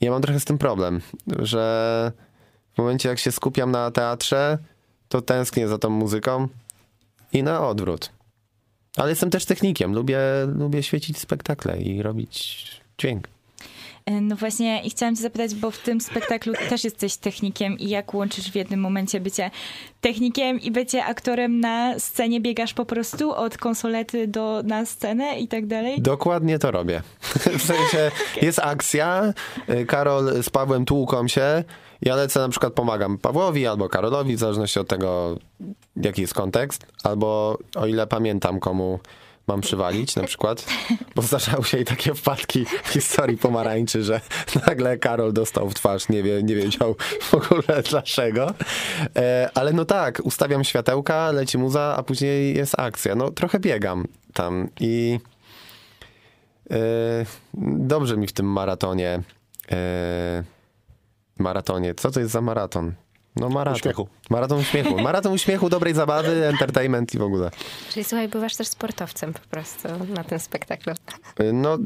ja 0.00 0.10
mam 0.10 0.22
trochę 0.22 0.40
z 0.40 0.44
tym 0.44 0.58
problem, 0.58 1.00
że 1.38 2.12
w 2.74 2.78
momencie 2.78 3.08
jak 3.08 3.18
się 3.18 3.32
skupiam 3.32 3.70
na 3.70 3.90
teatrze, 3.90 4.58
to 5.08 5.22
tęsknię 5.22 5.68
za 5.68 5.78
tą 5.78 5.90
muzyką 5.90 6.48
i 7.32 7.42
na 7.42 7.68
odwrót. 7.68 8.10
Ale 8.96 9.10
jestem 9.10 9.30
też 9.30 9.44
technikiem. 9.44 9.94
Lubię, 9.94 10.18
lubię 10.46 10.82
świecić 10.82 11.18
spektakle 11.18 11.82
i 11.82 12.02
robić 12.02 12.66
dźwięk. 12.98 13.28
E, 14.06 14.20
No 14.20 14.36
właśnie 14.36 14.82
i 14.82 14.90
chciałam 14.90 15.16
cię 15.16 15.22
zapytać, 15.22 15.54
bo 15.54 15.70
w 15.70 15.78
tym 15.78 16.00
spektaklu 16.00 16.52
też 16.68 16.84
jesteś 16.84 17.16
technikiem 17.16 17.78
i 17.78 17.88
jak 17.88 18.14
łączysz 18.14 18.50
w 18.50 18.54
jednym 18.54 18.80
momencie 18.80 19.20
bycie 19.20 19.50
technikiem 20.00 20.60
i 20.60 20.70
bycie 20.70 21.04
aktorem 21.04 21.60
na 21.60 21.98
scenie? 21.98 22.40
Biegasz 22.40 22.74
po 22.74 22.84
prostu 22.84 23.32
od 23.32 23.58
konsolety 23.58 24.28
do, 24.28 24.62
na 24.64 24.86
scenę 24.86 25.38
i 25.38 25.48
tak 25.48 25.66
dalej? 25.66 26.00
Dokładnie 26.00 26.58
to 26.58 26.70
robię. 26.70 27.02
W 27.58 27.62
sensie 27.62 28.10
jest 28.46 28.58
akcja, 28.58 29.32
y, 29.70 29.86
Karol 29.86 30.42
z 30.42 30.50
Pawłem 30.50 30.84
tłuką 30.84 31.28
się, 31.28 31.64
ja 32.02 32.16
lecę 32.16 32.40
na 32.40 32.48
przykład 32.48 32.72
pomagam 32.72 33.18
Pawłowi 33.18 33.66
albo 33.66 33.88
Karolowi, 33.88 34.36
w 34.36 34.38
zależności 34.38 34.80
od 34.80 34.88
tego, 34.88 35.38
jaki 35.96 36.20
jest 36.20 36.34
kontekst, 36.34 36.86
albo 37.04 37.58
o 37.74 37.86
ile 37.86 38.06
pamiętam, 38.06 38.60
komu 38.60 38.98
mam 39.46 39.60
przywalić 39.60 40.16
na 40.16 40.22
przykład, 40.22 40.66
bo 41.14 41.22
zdarzały 41.22 41.64
się 41.64 41.78
i 41.78 41.84
takie 41.84 42.14
wpadki 42.14 42.66
w 42.84 42.88
historii 42.88 43.36
pomarańczy, 43.38 44.02
że 44.02 44.20
nagle 44.66 44.98
Karol 44.98 45.32
dostał 45.32 45.70
w 45.70 45.74
twarz, 45.74 46.08
nie, 46.08 46.22
wie, 46.22 46.42
nie 46.42 46.54
wiedział 46.54 46.96
w 47.20 47.34
ogóle 47.34 47.82
dlaczego. 47.90 48.54
E, 49.16 49.50
ale 49.54 49.72
no 49.72 49.84
tak, 49.84 50.20
ustawiam 50.24 50.64
światełka, 50.64 51.30
leci 51.32 51.58
muza, 51.58 51.94
a 51.96 52.02
później 52.02 52.56
jest 52.56 52.78
akcja. 52.78 53.14
No 53.14 53.30
trochę 53.30 53.60
biegam 53.60 54.04
tam 54.34 54.68
i 54.80 55.18
e, 56.70 56.76
dobrze 57.78 58.16
mi 58.16 58.26
w 58.26 58.32
tym 58.32 58.46
maratonie. 58.46 59.22
E, 59.72 60.44
maratonie. 61.38 61.94
Co 61.94 62.10
to 62.10 62.20
jest 62.20 62.32
za 62.32 62.40
maraton? 62.40 62.94
No 63.36 63.48
maraton. 63.48 63.76
Uśmiechu. 63.76 64.08
Maraton 64.30 64.58
uśmiechu. 64.58 64.98
Maraton 65.00 65.32
uśmiechu, 65.32 65.68
dobrej 65.68 65.94
zabawy, 65.94 66.46
entertainment 66.46 67.14
i 67.14 67.18
w 67.18 67.22
ogóle. 67.22 67.50
Czyli 67.90 68.04
słuchaj, 68.04 68.28
bywasz 68.28 68.56
też 68.56 68.68
sportowcem 68.68 69.32
po 69.32 69.40
prostu 69.50 69.88
na 70.08 70.24
tym 70.24 70.38
spektaklu. 70.38 70.94
No, 71.52 71.78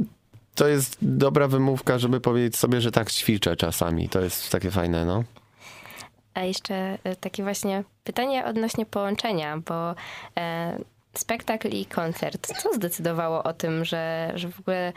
to 0.54 0.68
jest 0.68 0.96
dobra 1.02 1.48
wymówka, 1.48 1.98
żeby 1.98 2.20
powiedzieć 2.20 2.56
sobie, 2.56 2.80
że 2.80 2.90
tak 2.90 3.10
ćwiczę 3.10 3.56
czasami. 3.56 4.08
To 4.08 4.20
jest 4.20 4.50
takie 4.50 4.70
fajne, 4.70 5.04
no. 5.04 5.24
A 6.34 6.42
jeszcze 6.42 6.98
e, 7.04 7.16
takie 7.16 7.42
właśnie 7.42 7.84
pytanie 8.04 8.44
odnośnie 8.44 8.86
połączenia, 8.86 9.56
bo 9.56 9.94
e, 10.38 10.78
spektakl 11.14 11.68
i 11.68 11.86
koncert. 11.86 12.52
Co 12.62 12.72
zdecydowało 12.74 13.42
o 13.42 13.52
tym, 13.52 13.84
że, 13.84 14.32
że 14.34 14.48
w 14.48 14.60
ogóle 14.60 14.92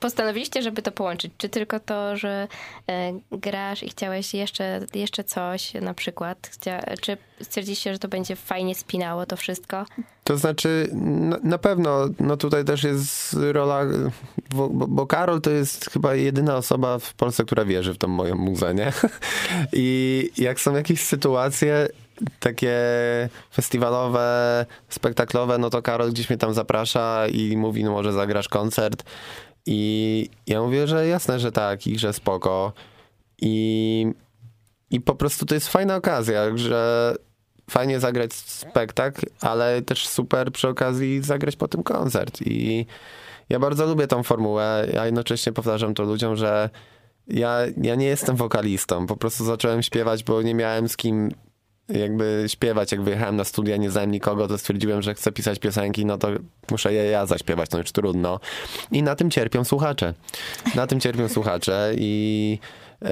postanowiliście, 0.00 0.62
żeby 0.62 0.82
to 0.82 0.92
połączyć? 0.92 1.32
Czy 1.38 1.48
tylko 1.48 1.80
to, 1.80 2.16
że 2.16 2.48
e, 2.88 3.12
grasz 3.32 3.82
i 3.82 3.88
chciałeś 3.88 4.34
jeszcze, 4.34 4.80
jeszcze 4.94 5.24
coś 5.24 5.74
na 5.74 5.94
przykład? 5.94 6.50
Chcia, 6.52 6.82
czy 7.00 7.16
stwierdziliście, 7.42 7.92
że 7.92 7.98
to 7.98 8.08
będzie 8.08 8.36
fajnie 8.36 8.74
spinało 8.74 9.26
to 9.26 9.36
wszystko? 9.36 9.86
To 10.24 10.36
znaczy, 10.36 10.88
na, 10.92 11.38
na 11.42 11.58
pewno, 11.58 12.08
no 12.20 12.36
tutaj 12.36 12.64
też 12.64 12.84
jest 12.84 13.36
rola, 13.52 13.84
bo, 14.50 14.68
bo, 14.68 15.06
Karol 15.06 15.40
to 15.40 15.50
jest 15.50 15.90
chyba 15.90 16.14
jedyna 16.14 16.56
osoba 16.56 16.98
w 16.98 17.14
Polsce, 17.14 17.44
która 17.44 17.64
wierzy 17.64 17.94
w 17.94 17.98
tą 17.98 18.08
moją 18.08 18.34
muzę, 18.34 18.74
nie? 18.74 18.92
I 19.72 20.30
jak 20.36 20.60
są 20.60 20.74
jakieś 20.74 21.00
sytuacje 21.00 21.88
takie 22.40 22.76
festiwalowe, 23.52 24.66
spektaklowe, 24.88 25.58
no 25.58 25.70
to 25.70 25.82
Karol 25.82 26.10
gdzieś 26.10 26.30
mnie 26.30 26.36
tam 26.36 26.54
zaprasza 26.54 27.28
i 27.28 27.56
mówi, 27.56 27.84
no 27.84 27.90
może 27.90 28.12
zagrasz 28.12 28.48
koncert. 28.48 29.04
I 29.70 30.30
ja 30.46 30.62
mówię, 30.62 30.86
że 30.86 31.06
jasne, 31.06 31.40
że 31.40 31.52
tak 31.52 31.86
i 31.86 31.98
że 31.98 32.12
spoko. 32.12 32.72
I, 33.42 34.06
i 34.90 35.00
po 35.00 35.14
prostu 35.14 35.46
to 35.46 35.54
jest 35.54 35.68
fajna 35.68 35.96
okazja, 35.96 36.56
że 36.56 37.14
fajnie 37.70 38.00
zagrać 38.00 38.32
spektakl, 38.32 39.22
ale 39.40 39.82
też 39.82 40.08
super 40.08 40.52
przy 40.52 40.68
okazji 40.68 41.22
zagrać 41.22 41.56
po 41.56 41.68
tym 41.68 41.82
koncert. 41.82 42.38
I 42.46 42.86
ja 43.48 43.58
bardzo 43.58 43.86
lubię 43.86 44.06
tą 44.06 44.22
formułę. 44.22 44.86
Ja 44.92 45.06
jednocześnie 45.06 45.52
powtarzam 45.52 45.94
to 45.94 46.02
ludziom, 46.02 46.36
że 46.36 46.70
ja, 47.26 47.58
ja 47.82 47.94
nie 47.94 48.06
jestem 48.06 48.36
wokalistą. 48.36 49.06
Po 49.06 49.16
prostu 49.16 49.44
zacząłem 49.44 49.82
śpiewać, 49.82 50.24
bo 50.24 50.42
nie 50.42 50.54
miałem 50.54 50.88
z 50.88 50.96
kim 50.96 51.30
jakby 51.88 52.44
śpiewać. 52.46 52.92
Jak 52.92 53.02
wyjechałem 53.02 53.36
na 53.36 53.44
studia, 53.44 53.76
nie 53.76 53.90
znałem 53.90 54.10
nikogo, 54.10 54.48
to 54.48 54.58
stwierdziłem, 54.58 55.02
że 55.02 55.14
chcę 55.14 55.32
pisać 55.32 55.58
piosenki, 55.58 56.06
no 56.06 56.18
to 56.18 56.28
muszę 56.70 56.92
je 56.92 57.04
ja 57.04 57.26
zaśpiewać, 57.26 57.70
no 57.70 57.78
już 57.78 57.92
trudno. 57.92 58.40
I 58.92 59.02
na 59.02 59.14
tym 59.14 59.30
cierpią 59.30 59.64
słuchacze. 59.64 60.14
Na 60.74 60.86
tym 60.86 61.00
cierpią 61.00 61.28
słuchacze 61.28 61.92
i 61.96 62.58
yy, 63.02 63.08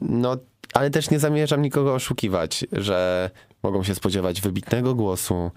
no, 0.00 0.36
ale 0.74 0.90
też 0.90 1.10
nie 1.10 1.18
zamierzam 1.18 1.62
nikogo 1.62 1.94
oszukiwać, 1.94 2.66
że 2.72 3.30
mogą 3.62 3.82
się 3.82 3.94
spodziewać 3.94 4.40
wybitnego 4.40 4.94
głosu 4.94 5.50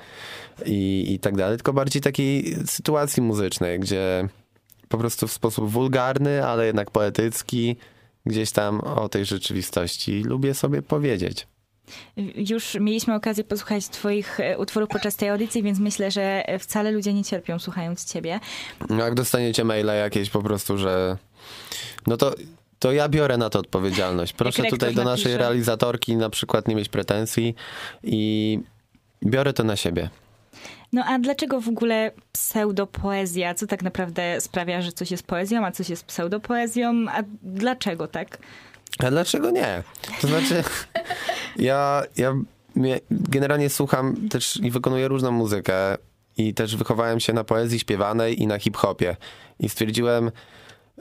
i, 0.66 1.06
i 1.14 1.20
tak 1.20 1.38
dalej, 1.38 1.58
tylko 1.58 1.74
bardziej 1.74 2.02
takiej 2.02 2.56
sytuacji 2.66 3.24
muzycznej, 3.24 3.80
gdzie 3.80 4.28
po 4.90 4.98
prostu 4.98 5.28
w 5.28 5.32
sposób 5.32 5.70
wulgarny, 5.70 6.46
ale 6.46 6.66
jednak 6.66 6.92
poetycki, 6.92 7.76
gdzieś 8.26 8.52
tam 8.52 8.82
o 8.82 9.10
tej 9.10 9.26
rzeczywistości 9.26 10.24
lubię 10.24 10.54
sobie 10.54 10.82
powiedzieć. 10.82 11.48
Już 12.36 12.76
mieliśmy 12.80 13.14
okazję 13.16 13.44
posłuchać 13.44 13.88
twoich 13.88 14.40
e, 14.40 14.58
utworów 14.58 14.90
podczas 14.90 15.16
tej 15.16 15.30
audycji, 15.30 15.64
więc 15.64 15.80
myślę, 15.80 16.12
że 16.12 16.44
wcale 16.60 16.92
ludzie 16.92 17.14
nie 17.14 17.24
cierpią 17.24 17.60
słuchając 17.60 18.06
ciebie. 18.06 18.40
No 18.90 19.04
jak 19.04 19.14
dostaniecie 19.14 19.64
maile 19.64 19.88
jakieś 19.88 20.30
po 20.30 20.42
prostu, 20.42 20.78
że 20.78 21.18
no 22.08 22.18
to, 22.18 22.36
to 22.80 22.92
ja 22.92 23.10
biorę 23.10 23.38
na 23.38 23.50
to 23.50 23.60
odpowiedzialność. 23.60 24.34
Proszę 24.34 24.64
tutaj 24.64 24.96
do 24.96 25.04
naszej 25.04 25.24
napisze. 25.24 25.38
realizatorki 25.38 26.16
na 26.16 26.30
przykład 26.30 26.68
nie 26.68 26.76
mieć 26.76 26.90
pretensji 26.90 27.56
i 28.04 28.60
biorę 29.26 29.54
to 29.54 29.64
na 29.64 29.76
siebie. 29.76 30.10
No 30.94 31.04
a 31.06 31.20
dlaczego 31.20 31.62
w 31.62 31.70
ogóle 31.70 32.12
pseudopoezja? 32.32 33.54
Co 33.54 33.68
tak 33.68 33.84
naprawdę 33.84 34.42
sprawia, 34.42 34.82
że 34.82 34.92
coś 34.92 35.12
jest 35.12 35.24
poezją, 35.24 35.66
a 35.66 35.72
coś 35.72 35.90
jest 35.90 36.06
pseudopoezją? 36.06 37.06
A 37.10 37.24
dlaczego 37.44 38.08
tak? 38.08 38.38
A 39.00 39.10
dlaczego 39.12 39.52
nie? 39.52 39.84
To 40.22 40.28
znaczy, 40.28 40.64
ja, 41.60 42.04
ja 42.18 42.34
generalnie 43.12 43.70
słucham 43.70 44.30
też 44.30 44.58
i 44.64 44.72
wykonuję 44.72 45.08
różną 45.08 45.32
muzykę 45.32 45.98
i 46.38 46.54
też 46.54 46.76
wychowałem 46.76 47.20
się 47.20 47.34
na 47.34 47.44
poezji 47.44 47.80
śpiewanej 47.80 48.42
i 48.42 48.48
na 48.48 48.60
hip-hopie. 48.60 49.16
I 49.60 49.70
stwierdziłem, 49.70 50.32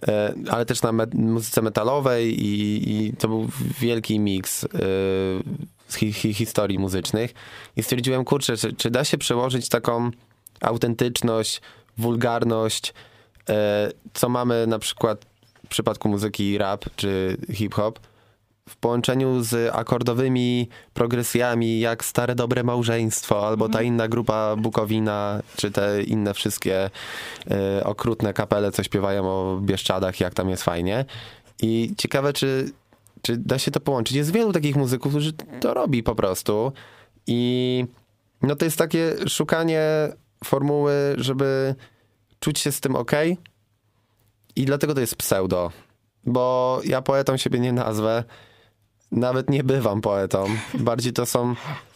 e, 0.08 0.34
ale 0.50 0.66
też 0.66 0.82
na 0.82 0.92
me- 0.92 1.06
muzyce 1.14 1.62
metalowej 1.62 2.44
i, 2.44 2.90
i 3.06 3.12
to 3.16 3.28
był 3.28 3.48
wielki 3.80 4.18
miks 4.20 4.66
z 5.88 5.96
hi- 5.96 6.12
hi- 6.12 6.34
historii 6.34 6.78
muzycznych. 6.78 7.34
I 7.76 7.82
stwierdziłem, 7.82 8.24
kurczę, 8.24 8.56
czy, 8.56 8.72
czy 8.72 8.90
da 8.90 9.04
się 9.04 9.18
przełożyć 9.18 9.68
taką 9.68 10.10
autentyczność, 10.60 11.60
wulgarność, 11.98 12.94
e, 13.48 13.90
co 14.14 14.28
mamy 14.28 14.66
na 14.66 14.78
przykład 14.78 15.26
przypadku 15.72 16.08
muzyki 16.08 16.58
rap 16.58 16.84
czy 16.96 17.36
hip-hop, 17.52 18.00
w 18.68 18.76
połączeniu 18.76 19.42
z 19.42 19.74
akordowymi 19.74 20.68
progresjami, 20.94 21.80
jak 21.80 22.04
Stare 22.04 22.34
Dobre 22.34 22.62
Małżeństwo, 22.62 23.46
albo 23.48 23.68
ta 23.68 23.82
inna 23.82 24.08
grupa 24.08 24.56
Bukowina, 24.56 25.42
czy 25.56 25.70
te 25.70 26.02
inne 26.02 26.34
wszystkie 26.34 26.90
e, 27.50 27.84
okrutne 27.84 28.34
kapele, 28.34 28.72
co 28.72 28.82
śpiewają 28.82 29.26
o 29.26 29.60
Bieszczadach, 29.62 30.20
jak 30.20 30.34
tam 30.34 30.48
jest 30.48 30.62
fajnie. 30.62 31.04
I 31.62 31.94
ciekawe, 31.98 32.32
czy, 32.32 32.70
czy 33.22 33.36
da 33.36 33.58
się 33.58 33.70
to 33.70 33.80
połączyć. 33.80 34.16
Jest 34.16 34.32
wielu 34.32 34.52
takich 34.52 34.76
muzyków, 34.76 35.12
którzy 35.12 35.32
to 35.60 35.74
robi 35.74 36.02
po 36.02 36.14
prostu. 36.14 36.72
I 37.26 37.84
no 38.42 38.56
to 38.56 38.64
jest 38.64 38.78
takie 38.78 39.14
szukanie 39.28 39.82
formuły, 40.44 40.92
żeby 41.16 41.74
czuć 42.40 42.58
się 42.58 42.72
z 42.72 42.80
tym 42.80 42.96
ok. 42.96 43.12
I 44.56 44.64
dlatego 44.64 44.94
to 44.94 45.00
jest 45.00 45.16
pseudo. 45.16 45.72
Bo 46.26 46.80
ja 46.84 47.02
poetą 47.02 47.36
siebie 47.36 47.60
nie 47.60 47.72
nazwę. 47.72 48.24
Nawet 49.12 49.50
nie 49.50 49.64
bywam 49.64 50.00
poetą. 50.00 50.46
Bardziej 50.74 51.12
to 51.12 51.26
są 51.26 51.54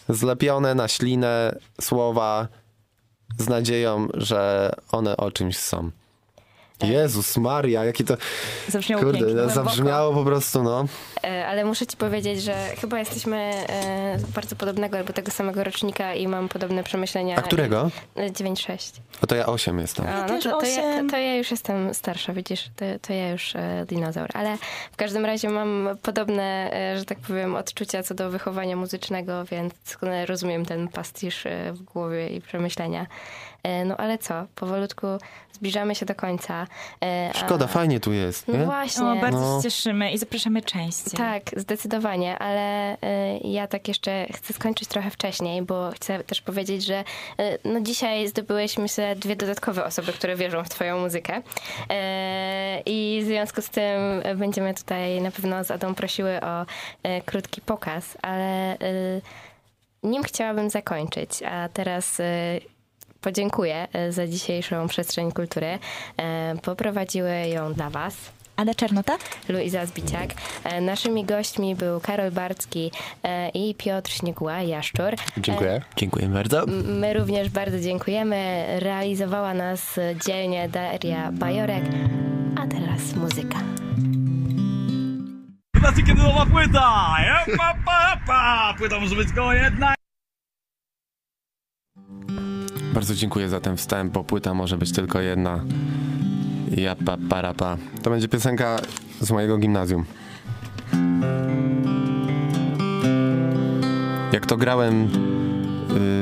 zlepione 0.08 0.74
na 0.74 0.88
ślinę 0.88 1.58
słowa 1.80 2.48
z 3.38 3.48
nadzieją, 3.48 4.08
że 4.14 4.72
one 4.92 5.16
o 5.16 5.30
czymś 5.30 5.58
są. 5.58 5.90
Jezus 6.82 7.36
Maria, 7.36 7.84
jakie 7.84 8.04
to... 8.04 8.16
Zabrzmiało 8.68 9.02
pięknie. 9.02 9.20
Kurde, 9.20 9.50
zabrzmiało 9.50 10.14
po 10.14 10.24
prostu, 10.24 10.62
no. 10.62 10.84
E, 11.24 11.46
Ale 11.46 11.64
muszę 11.64 11.86
ci 11.86 11.96
powiedzieć, 11.96 12.42
że 12.42 12.54
chyba 12.80 12.98
jesteśmy 12.98 13.36
e, 13.36 14.18
bardzo 14.34 14.56
podobnego 14.56 14.98
albo 14.98 15.12
tego 15.12 15.30
samego 15.30 15.64
rocznika 15.64 16.14
i 16.14 16.28
mam 16.28 16.48
podobne 16.48 16.84
przemyślenia. 16.84 17.36
A 17.36 17.42
którego? 17.42 17.90
E, 18.16 18.30
9-6. 18.30 19.00
O 19.22 19.26
to 19.26 19.36
ja 19.36 19.46
8 19.46 19.78
jestem. 19.78 20.06
A, 20.06 20.26
no 20.26 20.38
to, 20.38 20.42
to, 20.42 20.48
ja, 20.48 20.56
osiem. 20.56 21.10
to 21.10 21.16
ja 21.16 21.34
już 21.34 21.50
jestem 21.50 21.94
starsza, 21.94 22.32
widzisz, 22.32 22.70
to, 22.76 22.84
to 23.02 23.12
ja 23.12 23.30
już 23.30 23.56
e, 23.56 23.84
dinozaur. 23.88 24.28
Ale 24.34 24.56
w 24.92 24.96
każdym 24.96 25.24
razie 25.24 25.48
mam 25.48 25.88
podobne, 26.02 26.70
e, 26.72 26.98
że 26.98 27.04
tak 27.04 27.18
powiem, 27.18 27.56
odczucia 27.56 28.02
co 28.02 28.14
do 28.14 28.30
wychowania 28.30 28.76
muzycznego, 28.76 29.44
więc 29.44 29.74
doskonale 29.84 30.26
rozumiem 30.26 30.66
ten 30.66 30.88
pastisz 30.88 31.46
e, 31.46 31.72
w 31.72 31.82
głowie 31.82 32.28
i 32.28 32.40
przemyślenia. 32.40 33.06
E, 33.66 33.84
no 33.84 33.96
ale 33.96 34.18
co, 34.18 34.46
powolutku 34.54 35.06
zbliżamy 35.52 35.94
się 35.94 36.06
do 36.06 36.14
końca. 36.14 36.66
E, 37.04 37.30
a- 37.34 37.38
Szkoda, 37.38 37.66
fajnie 37.66 38.00
tu 38.00 38.12
jest, 38.12 38.48
No 38.48 38.58
nie? 38.58 38.64
właśnie. 38.64 39.06
O, 39.06 39.16
bardzo 39.16 39.40
No. 39.40 39.56
się 39.56 39.62
cieszymy 39.62 40.10
i 40.12 40.18
zapraszamy 40.18 40.62
częściej. 40.62 41.12
Tak, 41.18 41.42
zdecydowanie, 41.56 42.38
ale 42.38 42.94
y, 42.94 42.98
ja 43.44 43.66
tak 43.66 43.88
jeszcze 43.88 44.26
chcę 44.34 44.52
skończyć 44.52 44.88
trochę 44.88 45.10
wcześniej, 45.10 45.62
bo 45.62 45.90
chcę 45.94 46.24
też 46.24 46.40
powiedzieć, 46.40 46.84
że 46.84 47.04
no 47.64 47.80
dzisiaj 47.80 48.28
zdobyłeś, 48.28 48.78
myślę, 48.78 49.16
dwie 49.16 49.36
dodatkowe 49.36 49.84
osoby, 49.84 50.12
które 50.12 50.36
wierzą 50.36 50.64
w 50.64 50.68
twoją 50.68 50.98
muzykę. 51.00 51.42
I 52.86 53.20
w 53.22 53.26
związku 53.26 53.62
z 53.62 53.68
tym 53.68 54.22
będziemy 54.36 54.74
tutaj 54.74 55.20
na 55.20 55.30
pewno 55.30 55.64
z 55.64 55.70
Adą 55.70 55.94
prosiły 55.94 56.40
o 56.40 56.66
krótki 57.24 57.60
pokaz, 57.60 58.16
ale 58.22 58.76
nim 60.02 60.22
chciałabym 60.22 60.70
zakończyć, 60.70 61.42
a 61.42 61.68
teraz... 61.68 62.20
Podziękuję 63.20 63.88
y, 64.08 64.12
za 64.12 64.26
dzisiejszą 64.26 64.88
przestrzeń 64.88 65.32
kultury. 65.32 65.78
Y, 66.56 66.60
Poprowadziły 66.60 67.48
ją 67.48 67.72
dla 67.74 67.90
Was 67.90 68.14
Ada 68.56 68.74
Czernota? 68.74 69.18
Luiza 69.48 69.86
Zbiciak. 69.86 70.30
E, 70.64 70.80
Naszymi 70.80 71.24
gośćmi 71.24 71.74
był 71.74 72.00
Karol 72.00 72.30
Barcki 72.30 72.90
e, 73.22 73.48
i 73.48 73.74
Piotr 73.74 74.10
Śniguła-Jaszczur. 74.10 75.14
Dziękuję. 75.38 75.82
Dziękuję 75.96 76.28
bardzo. 76.28 76.66
My 76.84 77.14
również 77.14 77.48
bardzo 77.48 77.80
dziękujemy. 77.80 78.66
Realizowała 78.80 79.54
nas 79.54 80.00
dzielnie 80.26 80.68
Daria 80.68 81.32
Bajorek. 81.32 81.84
A 82.62 82.66
teraz 82.66 83.14
muzyka. 83.16 83.58
Kiedy 86.06 86.14
nowa 86.22 86.46
płyta! 86.46 87.16
Epa, 87.46 87.74
pa, 87.86 88.16
pa. 88.26 88.74
Płyta 88.78 89.00
może 89.00 89.16
być 89.16 89.26
tylko 89.26 89.52
jedna. 89.52 89.94
Bardzo 92.96 93.14
dziękuję 93.14 93.48
za 93.48 93.60
ten 93.60 93.76
wstęp, 93.76 94.12
bo 94.12 94.24
płyta 94.24 94.54
może 94.54 94.78
być 94.78 94.92
tylko 94.92 95.20
jedna. 95.20 95.64
Ja 96.76 96.96
pa, 96.96 97.16
para, 97.28 97.54
pa. 97.54 97.76
To 98.02 98.10
będzie 98.10 98.28
piosenka 98.28 98.76
z 99.20 99.30
mojego 99.30 99.58
gimnazjum. 99.58 100.04
Jak 104.32 104.46
to 104.46 104.56
grałem 104.56 105.04
y, 105.04 105.08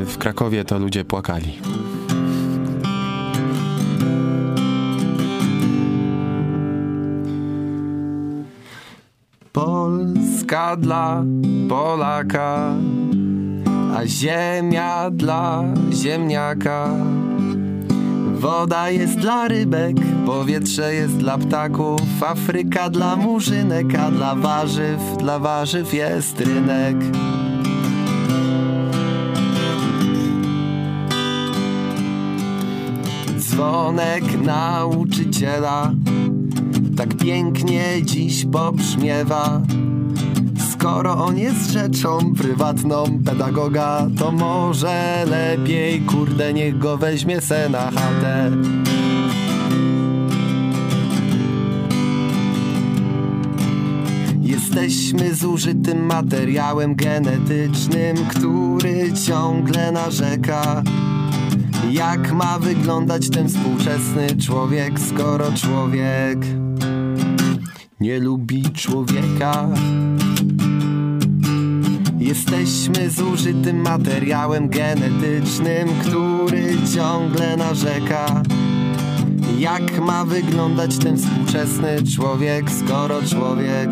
w 0.07 0.19
Krakowie, 0.19 0.65
to 0.65 0.79
ludzie 0.79 1.05
płakali. 1.05 1.59
Polska 9.53 10.77
dla 10.77 11.25
Polaka, 11.69 12.75
a 13.95 14.07
ziemia 14.07 15.11
dla 15.11 15.65
ziemniaka. 15.93 16.91
Woda 18.35 18.91
jest 18.91 19.19
dla 19.19 19.49
rybek, 19.49 19.97
powietrze 20.27 20.95
jest 20.95 21.17
dla 21.17 21.39
ptaków, 21.39 22.23
Afryka 22.23 22.91
dla 22.91 23.17
murzynek, 23.17 23.95
a 23.95 24.11
dla 24.11 24.35
warzyw, 24.35 25.01
dla 25.19 25.39
warzyw 25.39 25.95
jest 25.95 26.41
rynek. 26.41 26.97
Dzwonek 33.39 34.25
nauczyciela 34.43 35.93
tak 36.97 37.15
pięknie 37.17 38.03
dziś 38.03 38.45
pobrzmiewa. 38.53 39.61
Skoro 40.85 41.25
on 41.25 41.39
jest 41.39 41.71
rzeczą 41.71 42.35
prywatną 42.35 43.05
pedagoga, 43.25 44.07
to 44.19 44.33
może 44.33 45.25
lepiej, 45.27 46.01
kurde, 46.01 46.53
niech 46.53 46.79
go 46.79 46.97
weźmie 46.97 47.41
se 47.41 47.69
na 47.69 47.91
chatę. 47.91 48.51
Jesteśmy 54.41 55.35
zużytym 55.35 56.07
materiałem 56.07 56.95
genetycznym, 56.95 58.17
który 58.17 59.13
ciągle 59.27 59.93
narzeka. 59.93 60.83
Jak 61.91 62.33
ma 62.33 62.59
wyglądać 62.59 63.31
ten 63.31 63.49
współczesny 63.49 64.27
człowiek, 64.37 65.01
skoro 65.01 65.53
człowiek 65.53 66.39
nie 68.01 68.21
lubi 68.21 68.63
człowieka? 68.63 69.69
Jesteśmy 72.25 73.11
zużytym 73.11 73.81
materiałem 73.81 74.69
genetycznym, 74.69 75.89
który 76.01 76.77
ciągle 76.95 77.57
narzeka. 77.57 78.43
Jak 79.59 80.01
ma 80.01 80.25
wyglądać 80.25 80.99
ten 80.99 81.17
współczesny 81.17 81.97
człowiek, 82.17 82.71
skoro 82.71 83.23
człowiek 83.23 83.91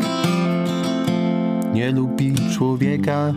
nie 1.75 1.91
lubi 1.91 2.35
człowieka? 2.55 3.35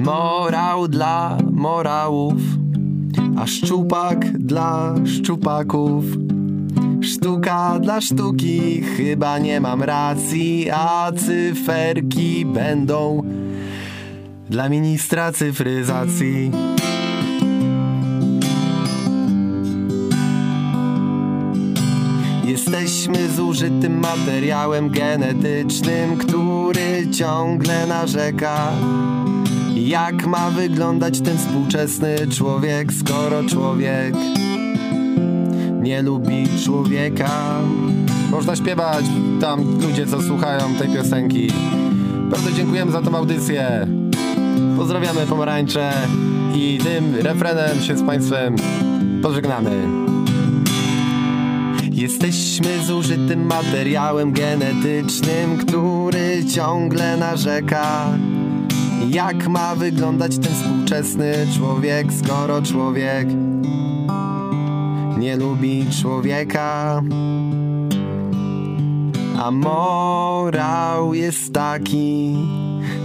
Morał 0.00 0.88
dla 0.88 1.38
morałów, 1.52 2.42
a 3.36 3.46
szczupak 3.46 4.38
dla 4.38 4.94
szczupaków. 5.04 6.04
Sztuka 7.04 7.78
dla 7.80 8.00
sztuki, 8.00 8.82
chyba 8.96 9.38
nie 9.38 9.60
mam 9.60 9.82
racji, 9.82 10.70
a 10.70 11.12
cyferki 11.12 12.46
będą 12.46 13.22
dla 14.50 14.68
ministra 14.68 15.32
cyfryzacji. 15.32 16.50
Jesteśmy 22.44 23.28
zużytym 23.28 23.98
materiałem 23.98 24.90
genetycznym, 24.90 26.16
który 26.16 27.10
ciągle 27.10 27.86
narzeka. 27.86 28.72
Jak 29.74 30.26
ma 30.26 30.50
wyglądać 30.50 31.20
ten 31.20 31.38
współczesny 31.38 32.16
człowiek, 32.30 32.92
skoro 32.92 33.44
człowiek 33.44 34.14
nie 35.84 36.02
lubi 36.02 36.46
człowieka? 36.64 37.60
Można 38.30 38.56
śpiewać 38.56 39.04
tam 39.40 39.80
ludzie, 39.80 40.06
co 40.06 40.22
słuchają 40.22 40.74
tej 40.78 40.88
piosenki. 40.88 41.48
Bardzo 42.30 42.52
dziękujemy 42.52 42.92
za 42.92 43.02
tą 43.02 43.16
audycję. 43.16 43.86
Pozdrawiamy 44.76 45.20
pomarańcze 45.20 45.92
i 46.54 46.78
tym 46.84 47.14
refrenem 47.14 47.80
się 47.80 47.96
z 47.96 48.02
Państwem 48.02 48.56
pożegnamy. 49.22 49.70
Jesteśmy 51.92 52.84
zużytym 52.84 53.46
materiałem 53.46 54.32
genetycznym, 54.32 55.56
który 55.58 56.44
ciągle 56.44 57.16
narzeka. 57.16 58.06
Jak 59.08 59.48
ma 59.48 59.74
wyglądać 59.74 60.38
ten 60.38 60.52
współczesny 60.54 61.34
człowiek, 61.56 62.12
skoro 62.12 62.62
człowiek 62.62 63.28
nie 65.18 65.36
lubi 65.36 65.86
człowieka? 66.02 67.02
A 69.38 69.50
morał 69.50 71.14
jest 71.14 71.52
taki, 71.52 72.36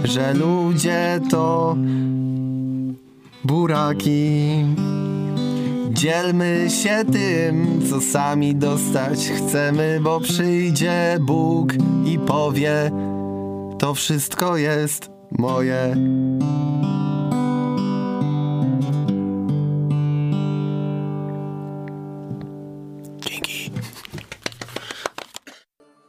że 0.04 0.34
ludzie 0.34 1.20
to 1.30 1.76
buraki. 3.44 4.64
Dzielmy 5.90 6.66
się 6.70 7.04
tym, 7.12 7.80
co 7.90 8.00
sami 8.00 8.54
dostać 8.54 9.28
chcemy, 9.28 10.00
bo 10.02 10.20
przyjdzie 10.20 11.18
Bóg 11.20 11.74
i 12.04 12.18
powie: 12.18 12.90
To 13.78 13.94
wszystko 13.94 14.56
jest 14.56 15.10
moje. 15.38 15.96